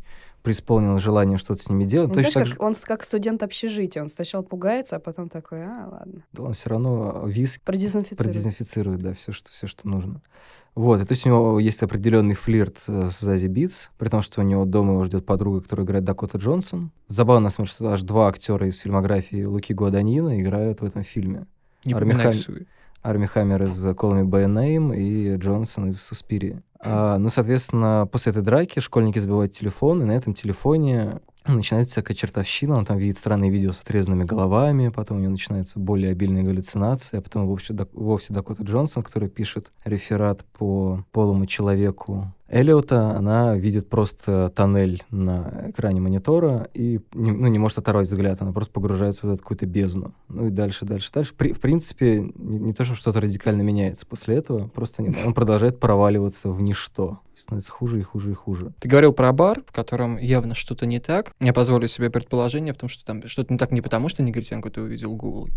преисполнен 0.47 0.97
желанием 0.97 1.37
что-то 1.37 1.61
с 1.61 1.67
ними 1.69 1.83
делать. 1.83 2.07
Ну, 2.07 2.13
Точно 2.13 2.31
знаешь, 2.31 2.49
так 2.51 2.57
как, 2.57 2.65
он 2.65 2.73
как 2.81 3.03
студент 3.03 3.43
общежития. 3.43 4.01
Он 4.01 4.07
сначала 4.07 4.43
пугается, 4.43 4.95
а 4.95 4.99
потом 4.99 5.27
такой, 5.27 5.61
а, 5.61 5.89
ладно. 5.91 6.21
же 6.33 6.41
он 6.41 6.53
все 6.53 6.69
равно 6.69 7.23
виски 7.27 7.59
Продезинфицирует. 7.65 8.17
продезинфицирует, 8.33 9.01
да, 9.01 9.13
все, 9.13 9.33
что, 9.33 9.51
все, 9.51 9.67
что 9.67 9.85
нужно. 9.89 10.21
Вот, 10.73 11.01
и 11.01 11.05
то 11.05 11.11
есть 11.11 11.25
у 11.25 11.29
него 11.29 11.59
есть 11.59 11.83
определенный 11.83 12.33
флирт 12.35 12.77
э, 12.87 13.09
с 13.11 13.19
Зази 13.19 13.47
Битс, 13.47 13.89
при 13.97 14.07
том, 14.07 14.21
что 14.21 14.39
у 14.39 14.43
него 14.45 14.63
дома 14.63 14.93
его 14.93 15.03
ждет 15.03 15.25
подруга, 15.25 15.59
которая 15.59 15.85
играет 15.85 16.05
Дакота 16.05 16.37
Джонсон. 16.37 16.91
Забавно, 17.09 17.45
на 17.45 17.49
самом 17.49 17.65
деле, 17.65 17.75
что 17.75 17.87
аж 17.89 18.01
два 18.03 18.29
актера 18.29 18.65
из 18.67 18.77
фильмографии 18.77 19.43
Луки 19.43 19.73
Гуаданьина 19.73 20.39
играют 20.39 20.79
в 20.79 20.85
этом 20.85 21.03
фильме. 21.03 21.45
Не 21.83 21.91
Арми 21.93 22.11
поминай 22.11 22.23
Хам- 22.27 22.33
всуе. 22.33 22.65
Арми 23.01 23.25
Хаммер 23.25 23.63
из 23.63 23.83
Call 23.85 24.21
Me 24.21 24.23
By 24.23 24.45
Name 24.45 24.95
и 24.95 25.35
Джонсон 25.37 25.89
из 25.89 26.01
Суспирии. 26.01 26.61
А, 26.79 27.17
ну, 27.17 27.29
соответственно, 27.29 28.07
после 28.11 28.31
этой 28.31 28.43
драки 28.43 28.79
школьники 28.79 29.19
забивают 29.19 29.53
телефон, 29.53 30.01
и 30.01 30.05
на 30.05 30.11
этом 30.11 30.33
телефоне 30.33 31.19
начинается 31.45 31.93
всякая 31.93 32.13
чертовщина, 32.13 32.75
он 32.75 32.85
там 32.85 32.97
видит 32.97 33.17
странные 33.17 33.49
видео 33.49 33.71
с 33.71 33.79
отрезанными 33.79 34.25
головами, 34.25 34.89
потом 34.89 35.17
у 35.17 35.19
него 35.21 35.31
начинаются 35.31 35.79
более 35.79 36.11
обильные 36.11 36.43
галлюцинации, 36.43 37.17
а 37.17 37.21
потом 37.21 37.47
вовсе, 37.47 37.75
вовсе 37.93 38.33
Дакота 38.33 38.63
Джонсон, 38.63 39.03
который 39.03 39.29
пишет 39.29 39.71
реферат 39.85 40.43
по 40.57 41.05
полому 41.11 41.45
человеку 41.45 42.33
Эллиота, 42.49 43.11
она 43.11 43.55
видит 43.57 43.89
просто 43.89 44.51
тоннель 44.55 45.03
на 45.11 45.65
экране 45.69 45.99
монитора 45.99 46.69
и 46.73 46.99
не, 47.13 47.31
ну, 47.31 47.47
не 47.47 47.59
может 47.59 47.77
оторвать 47.77 48.07
взгляд, 48.07 48.41
она 48.41 48.53
просто 48.53 48.73
погружается 48.73 49.27
в 49.27 49.37
какую-то 49.37 49.65
бездну. 49.65 50.13
Ну 50.29 50.47
и 50.47 50.49
дальше, 50.49 50.85
дальше, 50.85 51.11
дальше. 51.13 51.33
При, 51.35 51.51
в 51.51 51.59
принципе, 51.59 52.19
не, 52.35 52.59
не 52.59 52.73
то, 52.73 52.85
что 52.85 52.95
что-то 52.95 53.19
радикально 53.19 53.61
меняется 53.63 54.05
после 54.05 54.35
этого, 54.35 54.67
просто 54.69 55.03
не, 55.03 55.13
он 55.25 55.33
продолжает 55.33 55.79
проваливаться 55.79 56.49
в 56.49 56.61
ничто. 56.61 57.19
Становится 57.35 57.71
хуже 57.71 57.99
и 57.99 58.03
хуже 58.03 58.31
и 58.31 58.33
хуже. 58.33 58.73
Ты 58.79 58.89
говорил 58.89 59.13
про 59.13 59.31
бар, 59.31 59.61
в 59.67 59.71
котором 59.71 60.17
явно 60.17 60.55
что-то 60.55 60.85
не 60.85 60.99
так. 60.99 61.33
Я 61.39 61.53
позволю 61.53 61.87
себе 61.87 62.09
предположение 62.09 62.73
в 62.73 62.77
том, 62.77 62.89
что 62.89 63.05
там 63.05 63.27
что-то 63.27 63.53
не 63.53 63.59
так 63.59 63.71
не 63.71 63.81
потому, 63.81 64.09
что 64.09 64.23
Негритенко 64.23 64.69
ты 64.71 64.81
увидел 64.81 65.15
голый, 65.15 65.53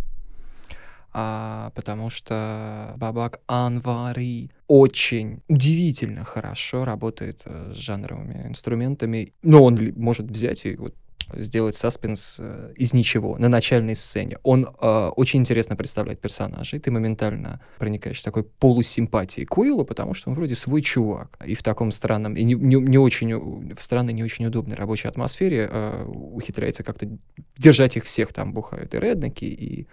а 1.12 1.72
потому 1.74 2.10
что 2.10 2.94
Бабак 2.96 3.40
Анвари 3.46 4.50
очень 4.70 5.42
удивительно 5.48 6.22
хорошо 6.22 6.84
работает 6.84 7.42
э, 7.44 7.72
с 7.74 7.76
жанровыми 7.76 8.46
инструментами, 8.46 9.32
но 9.42 9.64
он 9.64 9.92
может 9.96 10.30
взять 10.30 10.64
и 10.64 10.76
вот 10.76 10.94
сделать 11.34 11.74
саспенс 11.74 12.36
э, 12.38 12.72
из 12.76 12.92
ничего 12.92 13.36
на 13.38 13.48
начальной 13.48 13.94
сцене. 13.94 14.38
Он 14.42 14.66
э, 14.66 15.08
очень 15.16 15.40
интересно 15.40 15.76
представляет 15.76 16.20
персонажей, 16.20 16.78
ты 16.78 16.90
моментально 16.90 17.60
проникаешь 17.78 18.20
в 18.20 18.24
такой 18.24 18.44
полусимпатии 18.44 19.44
к 19.44 19.58
Уиллу, 19.58 19.84
потому 19.84 20.14
что 20.14 20.30
он 20.30 20.36
вроде 20.36 20.54
свой 20.54 20.82
чувак. 20.82 21.36
И 21.44 21.54
в 21.54 21.62
таком 21.62 21.92
странном, 21.92 22.36
и 22.36 22.44
не, 22.44 22.54
не, 22.54 22.76
не 22.76 22.98
очень, 22.98 23.74
в 23.74 23.82
странной, 23.82 24.12
не 24.12 24.22
очень 24.22 24.46
удобной 24.46 24.76
рабочей 24.76 25.08
атмосфере 25.08 25.68
э, 25.70 26.04
ухитряется 26.06 26.82
как-то 26.82 27.08
держать 27.56 27.96
их 27.96 28.04
всех. 28.04 28.32
Там 28.32 28.52
бухают 28.52 28.94
и 28.94 28.98
реднеки, 29.00 29.44
и 29.44 29.82
э, 29.82 29.86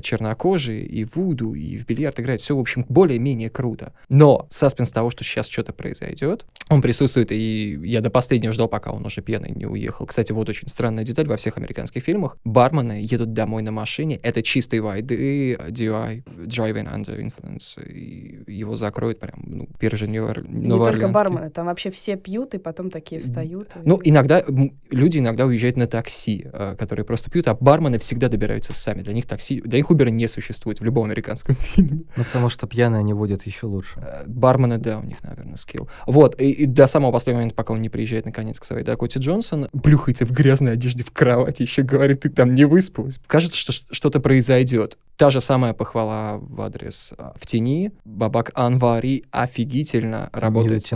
чернокожие, 0.00 0.84
и 0.84 1.04
вуду, 1.04 1.54
и 1.54 1.78
в 1.78 1.86
бильярд 1.86 2.20
играют. 2.20 2.42
Все, 2.42 2.56
в 2.56 2.60
общем, 2.60 2.84
более-менее 2.88 3.50
круто. 3.50 3.92
Но 4.08 4.46
саспенс 4.50 4.90
того, 4.90 5.10
что 5.10 5.24
сейчас 5.24 5.48
что-то 5.48 5.72
произойдет, 5.72 6.44
он 6.70 6.82
присутствует, 6.82 7.32
и 7.32 7.78
я 7.84 8.00
до 8.00 8.10
последнего 8.10 8.52
ждал, 8.52 8.68
пока 8.68 8.92
он 8.92 9.04
уже 9.04 9.22
пьяный 9.22 9.50
не 9.50 9.66
уехал. 9.66 10.06
Кстати, 10.06 10.32
вот 10.32 10.48
очень 10.48 10.68
странная 10.68 11.04
деталь 11.04 11.26
во 11.26 11.36
всех 11.36 11.56
американских 11.58 12.02
фильмах. 12.02 12.36
Бармены 12.44 13.00
едут 13.02 13.32
домой 13.32 13.62
на 13.62 13.72
машине. 13.72 14.16
Это 14.22 14.42
чистый 14.42 14.80
вайды, 14.80 15.54
DUI, 15.54 16.24
Driving 16.24 16.92
Under 16.92 17.18
Influence. 17.18 17.82
И 17.90 18.42
его 18.46 18.76
закроют 18.76 19.20
прям, 19.20 19.42
ну, 19.46 19.68
первый 19.78 19.96
же 19.96 20.06
Нью- 20.08 20.22
Не 20.46 20.68
только 20.70 21.08
бармены, 21.08 21.50
там 21.50 21.66
вообще 21.66 21.90
все 21.90 22.16
пьют, 22.16 22.54
и 22.54 22.58
потом 22.58 22.90
такие 22.90 23.20
встают. 23.20 23.68
Ну, 23.84 24.00
иногда, 24.04 24.44
люди 24.90 25.18
иногда 25.18 25.46
уезжают 25.46 25.76
на 25.76 25.86
такси, 25.86 26.46
э, 26.52 26.76
которые 26.78 27.04
просто 27.04 27.30
пьют, 27.30 27.48
а 27.48 27.54
бармены 27.54 27.98
всегда 27.98 28.28
добираются 28.28 28.72
сами. 28.72 29.02
Для 29.02 29.12
них 29.12 29.26
такси, 29.26 29.61
для 29.62 29.78
них 29.78 29.90
Uber 29.90 30.10
не 30.10 30.28
существует 30.28 30.80
в 30.80 30.84
любом 30.84 31.06
американском 31.06 31.54
фильме. 31.60 32.04
Ну, 32.16 32.24
потому 32.24 32.48
что 32.48 32.66
пьяные 32.66 33.00
они 33.00 33.12
водят 33.12 33.44
еще 33.44 33.66
лучше. 33.66 34.00
Э, 34.00 34.24
бармены, 34.26 34.78
да, 34.78 34.98
у 34.98 35.02
них, 35.02 35.22
наверное, 35.22 35.56
скилл. 35.56 35.88
Вот, 36.06 36.40
и, 36.40 36.50
и 36.50 36.66
до 36.66 36.86
самого 36.86 37.12
последнего 37.12 37.40
момента, 37.40 37.56
пока 37.56 37.74
он 37.74 37.82
не 37.82 37.88
приезжает 37.88 38.26
наконец 38.26 38.58
к 38.58 38.64
своей 38.64 38.84
Дакоте 38.84 39.20
Джонсон, 39.20 39.68
плюхается 39.82 40.26
в 40.26 40.32
грязной 40.32 40.72
одежде 40.72 41.02
в 41.02 41.10
кровати, 41.10 41.62
еще 41.62 41.82
говорит, 41.82 42.20
ты 42.20 42.30
там 42.30 42.54
не 42.54 42.64
выспалась. 42.64 43.18
Кажется, 43.26 43.56
что 43.56 43.72
что-то 43.72 44.20
произойдет. 44.20 44.98
Та 45.16 45.30
же 45.30 45.40
самая 45.40 45.72
похвала 45.72 46.38
в 46.38 46.60
адрес 46.60 47.14
а, 47.16 47.34
в 47.36 47.46
тени. 47.46 47.92
Бабак 48.04 48.50
Анвари 48.54 49.24
офигительно 49.30 50.30
работает 50.32 50.84
с 50.84 50.92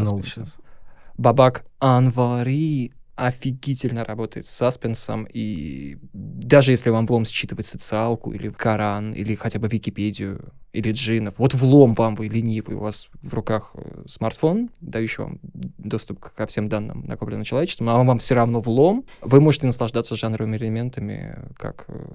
Бабак 1.17 1.65
Анвари 1.79 2.93
офигительно 3.17 4.05
работает 4.05 4.47
с 4.47 4.51
саспенсом, 4.51 5.27
и 5.33 5.97
даже 6.13 6.71
если 6.71 6.91
вам 6.91 7.07
влом 7.07 7.25
считывать 7.25 7.67
социалку, 7.67 8.33
или 8.33 8.51
Коран, 8.51 9.13
или 9.13 9.35
хотя 9.35 9.59
бы 9.59 9.69
Википедию, 9.69 10.53
или 10.73 10.93
джинов, 10.93 11.39
вот 11.39 11.55
влом 11.55 11.95
вам, 11.95 12.15
вы 12.15 12.29
ленивый, 12.29 12.77
у 12.77 12.81
вас 12.81 13.09
в 13.23 13.33
руках 13.33 13.71
э, 13.75 14.05
смартфон, 14.07 14.71
дающий 14.81 15.23
вам 15.23 15.41
доступ 15.43 16.21
ко 16.21 16.47
всем 16.47 16.69
данным, 16.69 17.05
накопленным 17.07 17.45
человечеством, 17.45 17.89
а 17.89 18.03
вам 18.03 18.19
все 18.19 18.35
равно 18.35 18.61
влом, 18.61 19.05
вы 19.23 19.41
можете 19.41 19.67
наслаждаться 19.67 20.15
жанровыми 20.15 20.59
элементами, 20.59 21.39
как 21.57 21.87
э, 21.89 22.07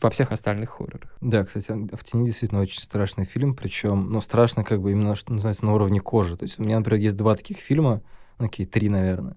во 0.00 0.10
всех 0.10 0.32
остальных 0.32 0.70
хоррорах. 0.70 1.16
Да, 1.22 1.44
кстати, 1.44 1.72
«В 1.72 2.04
тени» 2.04 2.26
действительно 2.26 2.60
очень 2.60 2.80
страшный 2.80 3.24
фильм, 3.24 3.54
причем, 3.54 4.10
ну, 4.10 4.20
страшно 4.20 4.62
как 4.62 4.82
бы 4.82 4.92
именно, 4.92 5.14
что 5.14 5.32
называется, 5.32 5.64
на 5.64 5.74
уровне 5.74 6.00
кожи. 6.00 6.36
То 6.36 6.44
есть 6.44 6.58
у 6.58 6.62
меня, 6.62 6.78
например, 6.78 7.00
есть 7.00 7.16
два 7.16 7.34
таких 7.34 7.58
фильма, 7.58 8.02
ну, 8.38 8.48
такие 8.48 8.68
три, 8.68 8.88
наверное, 8.88 9.36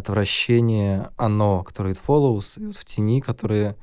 отвращение 0.00 1.10
«Оно», 1.16 1.62
который 1.62 1.92
«It 1.92 1.98
Follows», 2.06 2.60
и 2.60 2.66
вот 2.66 2.76
«В 2.76 2.84
тени», 2.84 3.20
которые 3.20 3.76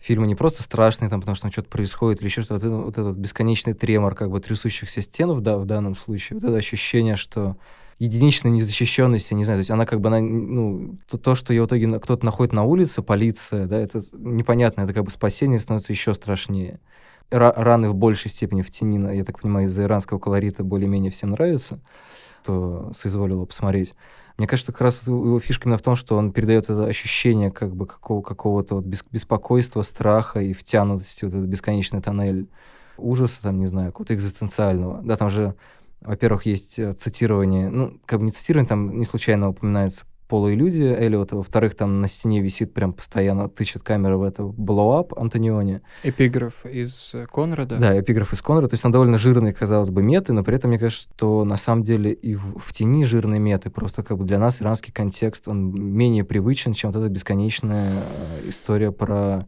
фильмы 0.00 0.26
не 0.26 0.34
просто 0.34 0.62
страшные, 0.62 1.08
там, 1.08 1.20
потому 1.20 1.36
что 1.36 1.42
там 1.42 1.52
что-то 1.52 1.68
происходит, 1.68 2.20
или 2.20 2.28
еще 2.28 2.42
что-то, 2.42 2.68
вот, 2.68 2.84
вот 2.84 2.98
этот 2.98 3.16
бесконечный 3.16 3.72
тремор 3.72 4.14
как 4.14 4.30
бы 4.30 4.40
трясущихся 4.40 5.00
стен 5.00 5.30
в, 5.30 5.40
да, 5.40 5.56
в 5.56 5.64
данном 5.64 5.94
случае, 5.94 6.40
вот 6.40 6.48
это 6.48 6.56
ощущение, 6.56 7.14
что 7.16 7.56
единичная 8.00 8.50
незащищенность, 8.50 9.30
я 9.30 9.36
не 9.36 9.44
знаю, 9.44 9.58
то 9.58 9.60
есть 9.60 9.70
она 9.70 9.86
как 9.86 10.00
бы, 10.00 10.08
она, 10.08 10.20
ну, 10.20 10.98
то, 11.08 11.18
то 11.18 11.36
что 11.36 11.52
ее 11.52 11.62
в 11.62 11.66
итоге 11.66 11.88
кто-то 12.00 12.24
находит 12.24 12.52
на 12.52 12.64
улице, 12.64 13.00
полиция, 13.00 13.66
да, 13.66 13.78
это 13.78 14.02
непонятно, 14.12 14.82
это 14.82 14.92
как 14.92 15.04
бы 15.04 15.10
спасение 15.10 15.60
становится 15.60 15.92
еще 15.92 16.12
страшнее. 16.14 16.80
Ра 17.30 17.52
раны 17.56 17.88
в 17.88 17.94
большей 17.94 18.30
степени 18.30 18.62
в 18.62 18.70
тени, 18.70 19.16
я 19.16 19.24
так 19.24 19.40
понимаю, 19.40 19.66
из-за 19.66 19.84
иранского 19.84 20.18
колорита 20.18 20.64
более-менее 20.64 21.12
всем 21.12 21.30
нравится, 21.30 21.78
кто 22.42 22.90
соизволил 22.92 23.46
посмотреть. 23.46 23.94
Мне 24.42 24.48
кажется, 24.48 24.72
как 24.72 24.80
раз 24.80 25.06
его 25.06 25.38
фишка 25.38 25.68
именно 25.68 25.78
в 25.78 25.82
том, 25.82 25.94
что 25.94 26.16
он 26.16 26.32
передает 26.32 26.64
это 26.64 26.86
ощущение 26.86 27.52
как 27.52 27.76
бы 27.76 27.86
какого- 27.86 28.22
какого-то 28.22 28.74
вот 28.74 28.84
беспокойства, 28.84 29.82
страха 29.82 30.40
и 30.40 30.52
втянутости, 30.52 31.24
вот 31.24 31.32
этот 31.32 31.46
бесконечный 31.46 32.02
тоннель 32.02 32.48
ужаса, 32.96 33.40
там, 33.40 33.60
не 33.60 33.68
знаю, 33.68 33.92
какого-то 33.92 34.14
экзистенциального. 34.14 35.00
Да, 35.04 35.16
там 35.16 35.30
же, 35.30 35.54
во-первых, 36.00 36.44
есть 36.44 36.76
э, 36.80 36.92
цитирование, 36.94 37.68
ну, 37.68 38.00
как 38.04 38.18
бы 38.18 38.24
не 38.24 38.32
цитирование, 38.32 38.68
там 38.68 38.98
не 38.98 39.04
случайно 39.04 39.50
упоминается 39.50 40.06
полуиллюзия 40.32 40.94
Эллиота, 40.98 41.36
во-вторых, 41.36 41.74
там 41.74 42.00
на 42.00 42.08
стене 42.08 42.40
висит 42.40 42.72
прям 42.72 42.94
постоянно, 42.94 43.50
тычет 43.50 43.82
камера 43.82 44.16
в 44.16 44.22
это 44.22 44.44
blow-up 44.44 45.12
Антониони. 45.14 45.82
Эпиграф 46.02 46.64
из 46.64 47.12
э, 47.12 47.26
Конрада. 47.30 47.76
Да, 47.76 48.00
эпиграф 48.00 48.32
из 48.32 48.40
Конрада, 48.40 48.68
то 48.68 48.72
есть 48.72 48.84
он 48.86 48.92
довольно 48.92 49.18
жирный, 49.18 49.52
казалось 49.52 49.90
бы, 49.90 50.02
меты, 50.02 50.32
но 50.32 50.42
при 50.42 50.56
этом, 50.56 50.70
мне 50.70 50.78
кажется, 50.78 51.02
что 51.02 51.44
на 51.44 51.58
самом 51.58 51.82
деле 51.82 52.12
и 52.12 52.34
в, 52.34 52.58
в 52.58 52.72
тени 52.72 53.04
жирные 53.04 53.40
меты, 53.40 53.68
просто 53.68 54.02
как 54.02 54.16
бы 54.16 54.24
для 54.24 54.38
нас 54.38 54.62
иранский 54.62 54.90
контекст, 54.90 55.48
он 55.48 55.70
менее 55.70 56.24
привычен, 56.24 56.72
чем 56.72 56.92
вот 56.92 57.02
эта 57.02 57.10
бесконечная 57.10 57.92
э, 57.92 58.48
история 58.48 58.90
про 58.90 59.46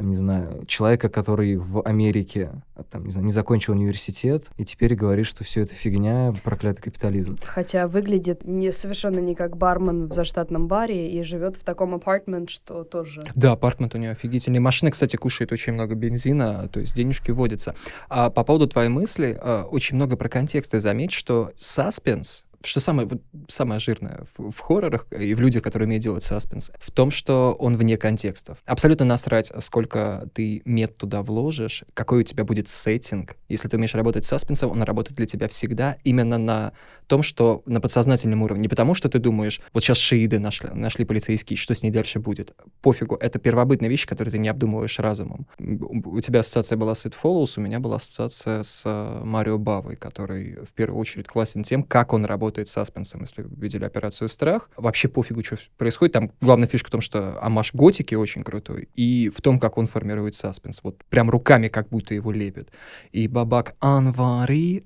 там, 0.00 0.08
не 0.08 0.16
знаю, 0.16 0.64
человека, 0.66 1.10
который 1.10 1.56
в 1.56 1.82
Америке, 1.82 2.52
а, 2.74 2.84
там, 2.84 3.04
не 3.04 3.12
знаю, 3.12 3.26
не 3.26 3.32
закончил 3.32 3.74
университет, 3.74 4.46
и 4.56 4.64
теперь 4.64 4.94
говорит, 4.94 5.26
что 5.26 5.44
все 5.44 5.60
это 5.60 5.74
фигня, 5.74 6.32
проклятый 6.42 6.82
капитализм. 6.82 7.36
Хотя 7.44 7.86
выглядит 7.86 8.46
не, 8.46 8.72
совершенно 8.72 9.18
не 9.18 9.34
как 9.34 9.58
бармен 9.58 10.06
в 10.08 10.14
заштатном 10.14 10.68
баре 10.68 11.10
и 11.12 11.22
живет 11.22 11.56
в 11.56 11.64
таком 11.64 11.94
апартмент, 11.94 12.48
что 12.48 12.82
тоже... 12.82 13.24
Да, 13.34 13.52
апартмент 13.52 13.94
у 13.94 13.98
него 13.98 14.12
офигительный. 14.12 14.58
Машина, 14.58 14.90
кстати, 14.90 15.16
кушает 15.16 15.52
очень 15.52 15.74
много 15.74 15.94
бензина, 15.94 16.66
то 16.72 16.80
есть 16.80 16.96
денежки 16.96 17.30
водятся. 17.30 17.74
А 18.08 18.30
по 18.30 18.42
поводу 18.42 18.68
твоей 18.68 18.88
мысли, 18.88 19.38
а, 19.38 19.64
очень 19.64 19.96
много 19.96 20.16
про 20.16 20.30
контекст. 20.30 20.74
И 20.74 20.78
заметь, 20.78 21.12
что 21.12 21.52
саспенс 21.56 22.46
что 22.62 22.80
самое, 22.80 23.08
вот, 23.08 23.22
самое 23.48 23.80
жирное 23.80 24.24
в, 24.36 24.50
в 24.50 24.58
хоррорах 24.58 25.06
и 25.10 25.34
в 25.34 25.40
людях, 25.40 25.62
которые 25.62 25.86
умеют 25.86 26.02
делать 26.02 26.22
саспенс, 26.22 26.70
в 26.78 26.90
том, 26.90 27.10
что 27.10 27.56
он 27.58 27.76
вне 27.76 27.96
контекстов. 27.96 28.58
Абсолютно 28.66 29.04
насрать, 29.04 29.52
сколько 29.60 30.28
ты 30.34 30.62
мет 30.64 30.96
туда 30.96 31.22
вложишь, 31.22 31.84
какой 31.94 32.20
у 32.20 32.22
тебя 32.22 32.44
будет 32.44 32.68
сеттинг. 32.68 33.36
Если 33.48 33.68
ты 33.68 33.76
умеешь 33.76 33.94
работать 33.94 34.24
с 34.24 34.28
саспенсом, 34.28 34.70
он 34.70 34.82
работает 34.82 35.16
для 35.16 35.26
тебя 35.26 35.48
всегда 35.48 35.96
именно 36.04 36.38
на 36.38 36.72
том, 37.10 37.22
что 37.24 37.62
на 37.66 37.80
подсознательном 37.80 38.42
уровне. 38.42 38.62
Не 38.62 38.68
потому, 38.68 38.94
что 38.94 39.08
ты 39.08 39.18
думаешь, 39.18 39.60
вот 39.74 39.82
сейчас 39.82 39.98
шииды 39.98 40.38
нашли, 40.38 40.70
нашли 40.72 41.04
полицейские, 41.04 41.56
что 41.56 41.74
с 41.74 41.82
ней 41.82 41.90
дальше 41.90 42.20
будет. 42.20 42.54
Пофигу, 42.80 43.16
это 43.16 43.40
первобытная 43.40 43.90
вещь, 43.90 44.06
которую 44.06 44.30
ты 44.32 44.38
не 44.38 44.48
обдумываешь 44.48 44.98
разумом. 45.00 45.46
У 45.58 46.20
тебя 46.20 46.40
ассоциация 46.40 46.78
была 46.78 46.94
с 46.94 47.04
It 47.04 47.14
Follows, 47.20 47.54
у 47.56 47.60
меня 47.60 47.80
была 47.80 47.96
ассоциация 47.96 48.62
с 48.62 48.84
э, 48.86 49.24
Марио 49.24 49.58
Бавой, 49.58 49.96
который 49.96 50.64
в 50.64 50.72
первую 50.72 51.00
очередь 51.00 51.26
классен 51.26 51.64
тем, 51.64 51.82
как 51.82 52.12
он 52.12 52.24
работает 52.24 52.68
с 52.68 52.72
саспенсом, 52.72 53.22
если 53.22 53.44
видели 53.56 53.84
операцию 53.84 54.28
«Страх». 54.28 54.70
Вообще 54.76 55.08
пофигу, 55.08 55.42
что 55.42 55.58
происходит. 55.76 56.12
Там 56.12 56.30
главная 56.40 56.68
фишка 56.68 56.88
в 56.88 56.92
том, 56.92 57.00
что 57.00 57.42
амаш 57.42 57.74
готики 57.74 58.14
очень 58.14 58.44
крутой, 58.44 58.88
и 58.94 59.30
в 59.30 59.42
том, 59.42 59.58
как 59.58 59.78
он 59.78 59.88
формирует 59.88 60.36
саспенс. 60.36 60.80
Вот 60.84 61.02
прям 61.08 61.28
руками 61.28 61.66
как 61.66 61.88
будто 61.88 62.14
его 62.14 62.30
лепит. 62.30 62.70
И 63.10 63.26
Бабак 63.26 63.74
Анвари 63.80 64.84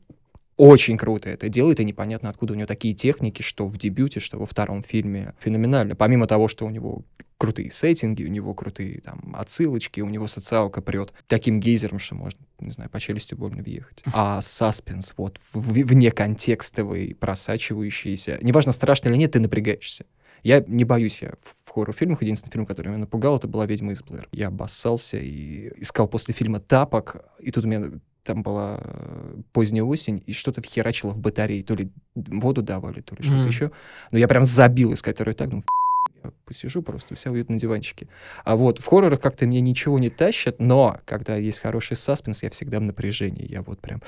очень 0.57 0.97
круто 0.97 1.29
это 1.29 1.49
делает, 1.49 1.81
и 1.81 1.85
непонятно, 1.85 2.31
откуда 2.31 2.53
у 2.53 2.57
него 2.57 2.67
такие 2.67 2.95
техники, 2.95 3.43
что 3.43 3.67
в 3.67 3.77
дебюте, 3.77 4.21
что 4.21 4.39
во 4.39 4.47
втором 4.47 4.83
фильме. 4.83 5.35
Феноменально. 5.41 5.97
Помимо 5.97 6.27
того, 6.27 6.49
что 6.49 6.67
у 6.67 6.71
него 6.71 7.05
крутые 7.39 7.71
сеттинги, 7.71 8.25
у 8.25 8.29
него 8.29 8.55
крутые 8.55 9.01
там 9.01 9.35
отсылочки, 9.37 10.01
у 10.01 10.09
него 10.09 10.29
социалка 10.29 10.81
прет 10.81 11.13
таким 11.27 11.61
гейзером, 11.61 11.99
что 11.99 12.15
можно, 12.15 12.41
не 12.61 12.71
знаю, 12.71 12.91
по 12.91 13.01
челюсти 13.01 13.35
больно 13.35 13.63
въехать. 13.63 14.03
А 14.13 14.41
саспенс 14.41 15.15
вот 15.17 15.39
в, 15.53 15.73
вне 15.73 16.11
контекстовый, 16.11 17.15
просачивающийся, 17.15 18.39
неважно, 18.41 18.73
страшно 18.73 19.09
или 19.09 19.17
нет, 19.17 19.33
ты 19.33 19.41
напрягаешься. 19.41 20.07
Я 20.43 20.63
не 20.67 20.85
боюсь 20.85 21.23
я 21.23 21.33
в 21.43 21.71
хоррор-фильмах. 21.71 22.23
Единственный 22.23 22.53
фильм, 22.53 22.67
который 22.67 22.89
меня 22.89 22.99
напугал, 22.99 23.39
это 23.39 23.49
была 23.49 23.65
«Ведьма 23.65 23.93
из 23.93 24.03
Блэр». 24.03 24.29
Я 24.31 24.49
обоссался 24.49 25.17
и 25.17 25.73
искал 25.81 26.07
после 26.07 26.35
фильма 26.35 26.61
тапок, 26.61 27.25
и 27.41 27.51
тут 27.51 27.65
у 27.65 27.67
меня 27.67 27.91
там 28.25 28.43
была 28.43 28.81
э, 28.83 29.37
поздняя 29.53 29.85
осень, 29.85 30.23
и 30.27 30.33
что-то 30.33 30.63
вхерачило 30.63 31.11
в 31.11 31.21
батарее. 31.21 31.63
То 31.63 31.75
ли 31.75 31.91
воду 32.15 32.63
давали, 32.63 33.01
то 33.01 33.15
ли 33.15 33.23
что-то 33.23 33.39
Мгм. 33.39 33.49
еще. 33.49 33.71
Но 34.11 34.19
я 34.19 34.27
прям 34.29 34.45
забил 34.45 34.95
искать 34.95 35.17
второй 35.17 35.35
так, 35.35 35.53
ну, 35.53 35.63
я 36.25 36.33
посижу 36.47 36.83
просто, 36.83 37.15
вся 37.15 37.31
уют 37.31 37.51
на 37.51 37.59
диванчике. 37.59 38.09
А 38.45 38.57
вот 38.57 38.79
в 38.79 38.87
хоррорах 38.87 39.21
как-то 39.21 39.47
меня 39.47 39.61
ничего 39.61 39.99
не 39.99 40.11
тащит, 40.11 40.59
но 40.59 40.99
когда 41.05 41.37
есть 41.37 41.61
хороший 41.61 41.97
саспенс, 41.97 42.43
я 42.43 42.51
всегда 42.51 42.81
в 42.81 42.83
напряжении. 42.83 43.47
Я 43.47 43.63
вот 43.63 43.81
прям 43.81 44.03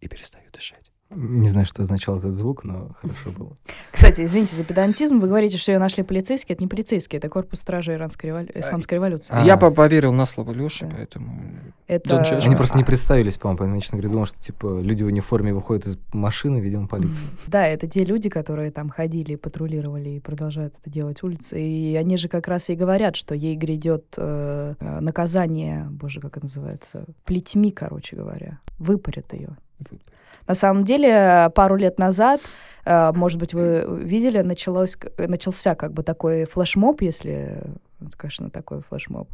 и 0.00 0.08
перестаю 0.08 0.44
дышать. 0.52 0.85
Не 1.10 1.48
знаю, 1.48 1.66
что 1.66 1.82
означал 1.82 2.16
этот 2.18 2.32
звук, 2.32 2.64
но 2.64 2.90
хорошо 3.00 3.30
было. 3.30 3.56
Кстати, 3.92 4.22
извините 4.24 4.56
за 4.56 4.64
педантизм. 4.64 5.20
Вы 5.20 5.28
говорите, 5.28 5.56
что 5.56 5.70
ее 5.70 5.78
нашли 5.78 6.02
полицейские. 6.02 6.54
Это 6.54 6.64
не 6.64 6.68
полицейские, 6.68 7.18
это 7.18 7.28
корпус 7.28 7.60
стражи 7.60 7.92
иранской 7.94 8.30
револю- 8.30 8.50
исламской 8.58 8.96
революции. 8.96 9.32
А. 9.32 9.44
Я 9.44 9.56
по- 9.56 9.70
поверил 9.70 10.12
на 10.12 10.26
слово 10.26 10.52
Леши, 10.52 10.86
Да. 10.86 10.96
поэтому... 10.96 11.42
Это... 11.86 12.20
Они 12.20 12.54
А. 12.54 12.56
просто 12.56 12.76
не 12.76 12.82
представились, 12.82 13.36
по-моему, 13.36 13.58
поэтому 13.58 13.76
я, 13.76 13.80
честно 13.82 13.98
говоря, 13.98 14.12
думал, 14.12 14.26
что, 14.26 14.40
типа, 14.40 14.80
люди 14.80 15.04
в 15.04 15.06
униформе 15.06 15.54
выходят 15.54 15.86
из 15.86 15.96
машины, 16.12 16.58
видимо, 16.58 16.88
полиции. 16.88 17.24
Да, 17.46 17.64
это 17.64 17.86
те 17.86 18.04
люди, 18.04 18.28
которые 18.28 18.72
там 18.72 18.90
ходили, 18.90 19.36
патрулировали 19.36 20.08
и 20.10 20.20
продолжают 20.20 20.74
это 20.80 20.90
делать 20.90 21.22
улицы. 21.22 21.60
И 21.62 21.94
они 21.94 22.16
же 22.16 22.28
как 22.28 22.48
раз 22.48 22.68
и 22.68 22.74
говорят, 22.74 23.14
что 23.14 23.34
ей 23.36 23.54
грядет 23.54 24.06
э, 24.16 24.74
наказание, 25.00 25.86
боже, 25.88 26.20
как 26.20 26.36
это 26.36 26.46
называется, 26.46 27.04
плетьми, 27.24 27.70
короче 27.70 28.16
говоря. 28.16 28.58
Выпарят 28.80 29.32
ее. 29.32 29.56
Вы- 29.78 29.98
На 30.46 30.54
самом 30.54 30.84
деле, 30.84 31.50
пару 31.54 31.76
лет 31.76 31.98
назад, 31.98 32.40
э, 32.84 33.12
может 33.14 33.38
быть, 33.38 33.54
вы 33.54 33.84
видели, 34.02 34.40
началось, 34.42 34.96
начался 35.18 35.74
как 35.74 35.92
бы 35.92 36.02
такой 36.02 36.44
флешмоб, 36.44 37.02
если, 37.02 37.62
это, 38.00 38.16
конечно, 38.16 38.50
такой 38.50 38.82
флешмоб 38.82 39.28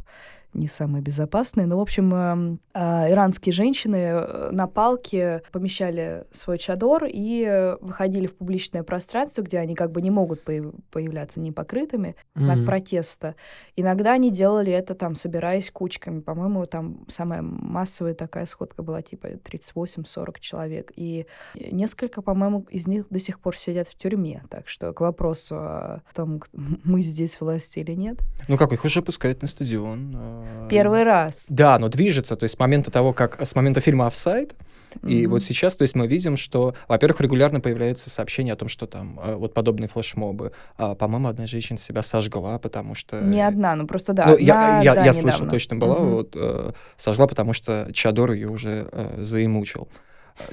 не 0.53 0.67
самый 0.67 1.01
безопасный. 1.01 1.65
Но, 1.65 1.77
в 1.77 1.81
общем, 1.81 2.13
эм, 2.13 2.59
э, 2.73 3.11
иранские 3.11 3.53
женщины 3.53 3.95
э, 3.95 4.49
на 4.51 4.67
палке 4.67 5.41
помещали 5.51 6.25
свой 6.31 6.57
чадор 6.57 7.05
и 7.05 7.45
э, 7.47 7.77
выходили 7.81 8.27
в 8.27 8.35
публичное 8.35 8.83
пространство, 8.83 9.41
где 9.41 9.59
они 9.59 9.75
как 9.75 9.91
бы 9.91 10.01
не 10.01 10.11
могут 10.11 10.43
появ- 10.43 10.73
появляться 10.91 11.39
непокрытыми, 11.39 12.15
знак 12.35 12.57
Мгм. 12.57 12.65
протеста. 12.65 13.35
Иногда 13.75 14.13
они 14.13 14.31
делали 14.31 14.71
это 14.71 14.95
там, 14.95 15.15
собираясь 15.15 15.71
кучками. 15.71 16.19
По-моему, 16.19 16.65
там 16.65 17.05
самая 17.07 17.41
массовая 17.41 18.13
такая 18.13 18.45
сходка 18.45 18.83
была 18.83 19.01
типа 19.01 19.27
38-40 19.43 20.39
человек. 20.39 20.91
И 20.95 21.25
несколько, 21.71 22.21
по-моему, 22.21 22.65
из 22.69 22.87
них 22.87 23.05
до 23.09 23.19
сих 23.19 23.39
пор 23.39 23.57
сидят 23.57 23.87
в 23.87 23.95
тюрьме. 23.95 24.43
Так 24.49 24.67
что 24.67 24.93
к 24.93 25.01
вопросу 25.01 25.55
о 25.55 26.01
том, 26.13 26.41
мы 26.83 27.01
здесь 27.01 27.39
власти 27.41 27.79
или 27.79 27.93
нет. 27.93 28.19
Ну 28.47 28.57
как, 28.57 28.71
их 28.73 28.85
уже 28.85 29.01
пускают 29.01 29.41
на 29.41 29.47
стадион. 29.47 30.42
Первый 30.69 31.03
раз. 31.03 31.45
Да, 31.49 31.77
но 31.77 31.89
движется, 31.89 32.35
то 32.35 32.43
есть 32.43 32.55
с 32.55 32.59
момента 32.59 32.89
того, 32.91 33.13
как 33.13 33.41
с 33.41 33.55
момента 33.55 33.81
фильма 33.81 34.07
«Офсайд», 34.07 34.55
и 35.07 35.23
Мгм. 35.23 35.31
вот 35.31 35.43
сейчас, 35.43 35.75
то 35.75 35.81
есть 35.81 35.95
мы 35.95 36.07
видим, 36.07 36.37
что, 36.37 36.75
во-первых, 36.87 37.19
регулярно 37.21 37.59
появляются 37.59 38.09
сообщения 38.09 38.53
о 38.53 38.55
том, 38.55 38.67
что 38.67 38.85
там 38.85 39.19
э, 39.23 39.35
вот 39.35 39.53
подобные 39.53 39.87
флешмобы. 39.87 40.51
А, 40.77 40.93
по-моему, 40.93 41.29
одна 41.29 41.47
женщина 41.47 41.79
себя 41.79 42.03
сожгла, 42.03 42.59
потому 42.59 42.93
что... 42.93 43.19
Не 43.19 43.41
одна, 43.41 43.75
ну 43.75 43.87
просто 43.87 44.13
да. 44.13 44.27
Ну, 44.27 44.37
я, 44.37 44.53
одна, 44.53 44.81
я, 44.83 44.95
да, 44.95 45.05
я 45.05 45.13
слышал, 45.13 45.47
точно 45.47 45.77
была, 45.77 45.95
Мгм. 45.95 46.09
вот, 46.11 46.35
э, 46.35 46.71
сожгла, 46.95 47.27
потому 47.27 47.53
что 47.53 47.89
Чадор 47.93 48.31
ее 48.31 48.49
уже 48.49 48.87
э, 48.91 49.15
заимучил. 49.23 49.87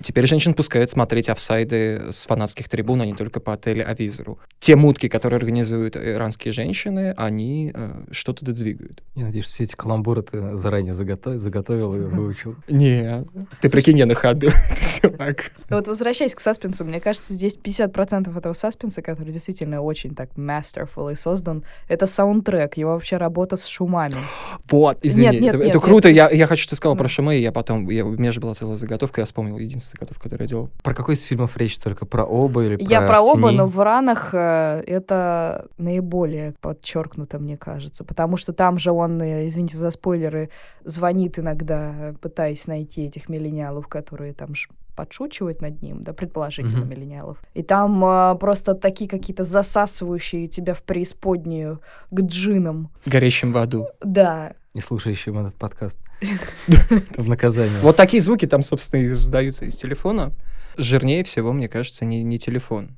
Теперь 0.03 0.27
женщин 0.27 0.55
пускают 0.55 0.91
смотреть 0.91 1.29
офсайды 1.29 2.11
с 2.11 2.27
фанатских 2.27 2.69
трибун, 2.69 3.01
а 3.01 3.07
не 3.07 3.15
только 3.15 3.41
по 3.41 3.57
телеавизору. 3.57 4.39
Те 4.59 4.77
мутки, 4.77 5.09
которые 5.09 5.39
организуют 5.39 5.97
иранские 5.97 6.53
женщины, 6.53 7.15
они 7.17 7.73
э, 7.75 8.05
что-то 8.11 8.45
додвигают. 8.45 9.03
Я 9.15 9.25
надеюсь, 9.25 9.47
что 9.47 9.55
все 9.55 9.65
эти 9.65 9.75
каламбуры 9.75 10.23
ты 10.23 10.57
заранее 10.57 10.95
заготов- 10.95 11.37
заготовил 11.37 11.95
и 11.95 12.01
выучил. 12.01 12.57
Нет. 12.69 13.27
Ты 13.61 13.71
прикинь, 13.71 13.99
я 13.99 14.07
на 14.07 14.15
ходу. 14.15 14.49
Ну 15.03 15.77
Вот 15.77 15.89
возвращаясь 15.89 16.35
к 16.35 16.41
саспенсу, 16.41 16.85
мне 16.85 17.01
кажется, 17.01 17.33
здесь 17.33 17.57
50% 17.57 18.37
этого 18.37 18.53
саспенса, 18.53 19.01
который 19.01 19.33
действительно 19.33 19.81
очень 19.81 20.15
так 20.15 20.31
masterfully 20.37 21.17
создан, 21.17 21.65
это 21.89 22.07
саундтрек, 22.07 22.77
его 22.77 22.93
вообще 22.93 23.17
работа 23.17 23.57
с 23.57 23.67
шумами. 23.67 24.15
Вот, 24.71 24.99
извини. 25.03 25.27
Нет, 25.27 25.41
нет, 25.41 25.55
это, 25.55 25.59
нет, 25.59 25.69
это 25.69 25.79
нет. 25.79 25.85
круто. 25.85 26.09
Я, 26.09 26.29
я 26.31 26.47
хочу, 26.47 26.69
ты 26.69 26.77
сказал 26.77 26.97
про 26.97 27.09
шумы, 27.09 27.37
и 27.37 27.43
я 27.43 27.51
потом... 27.51 27.89
Я, 27.89 28.05
у 28.05 28.11
меня 28.11 28.31
же 28.31 28.41
была 28.41 28.55
целая 28.55 28.77
заготовка, 28.77 29.23
я 29.23 29.25
вспомнил 29.25 29.59
единственную 29.71 29.99
заготовку, 29.99 30.23
которую 30.25 30.45
я 30.45 30.49
делал. 30.49 30.71
Про 30.83 30.95
какой 30.95 31.15
из 31.15 31.23
фильмов 31.23 31.57
речь? 31.57 31.79
Только 31.79 32.07
про 32.07 32.25
оба 32.25 32.65
или 32.65 32.77
про 32.77 32.85
Я 32.85 33.01
про 33.03 33.21
«В 33.21 33.25
оба, 33.25 33.49
тени»? 33.49 33.59
но 33.59 33.67
в 33.67 33.81
ранах 33.81 34.31
э, 34.35 34.83
это 34.87 35.67
наиболее 35.79 36.55
подчеркнуто, 36.61 37.39
мне 37.39 37.57
кажется. 37.57 38.05
Потому 38.05 38.37
что 38.37 38.53
там 38.53 38.79
же 38.79 38.91
он, 38.93 39.21
э, 39.23 39.47
извините 39.47 39.77
за 39.77 39.91
спойлеры, 39.91 40.51
звонит 40.85 41.39
иногда, 41.39 42.15
пытаясь 42.21 42.67
найти 42.67 43.07
этих 43.07 43.29
миллениалов, 43.29 43.87
которые 43.89 44.33
там 44.35 44.55
ж 44.55 44.69
подшучивают 44.97 45.63
над 45.63 45.81
ним, 45.83 46.03
да, 46.03 46.13
предположительно 46.13 46.81
Мгм. 46.81 46.91
миллениалов. 46.91 47.39
И 47.55 47.63
там 47.63 48.05
э, 48.05 48.35
просто 48.39 48.75
такие 48.75 49.09
какие-то 49.09 49.45
засасывающие 49.45 50.47
тебя 50.47 50.75
в 50.75 50.83
преисподнюю 50.83 51.81
к 52.11 52.21
джинам. 52.21 52.91
«Горящим 53.07 53.53
в 53.53 53.57
аду». 53.57 53.87
Да, 54.05 54.53
Не 54.73 54.81
слушающим 54.81 55.39
этот 55.39 55.57
подкаст. 55.57 55.99
В 57.17 57.29
наказание. 57.29 57.81
Вот 57.81 57.97
такие 57.97 58.23
звуки 58.23 58.47
там, 58.47 58.63
собственно, 58.63 59.01
и 59.01 59.09
издаются 59.09 59.65
из 59.65 59.75
телефона. 59.75 60.33
Жирнее 60.77 61.25
всего, 61.25 61.53
мне 61.53 61.69
кажется, 61.69 62.05
не, 62.05 62.23
не 62.23 62.39
телефон. 62.39 62.97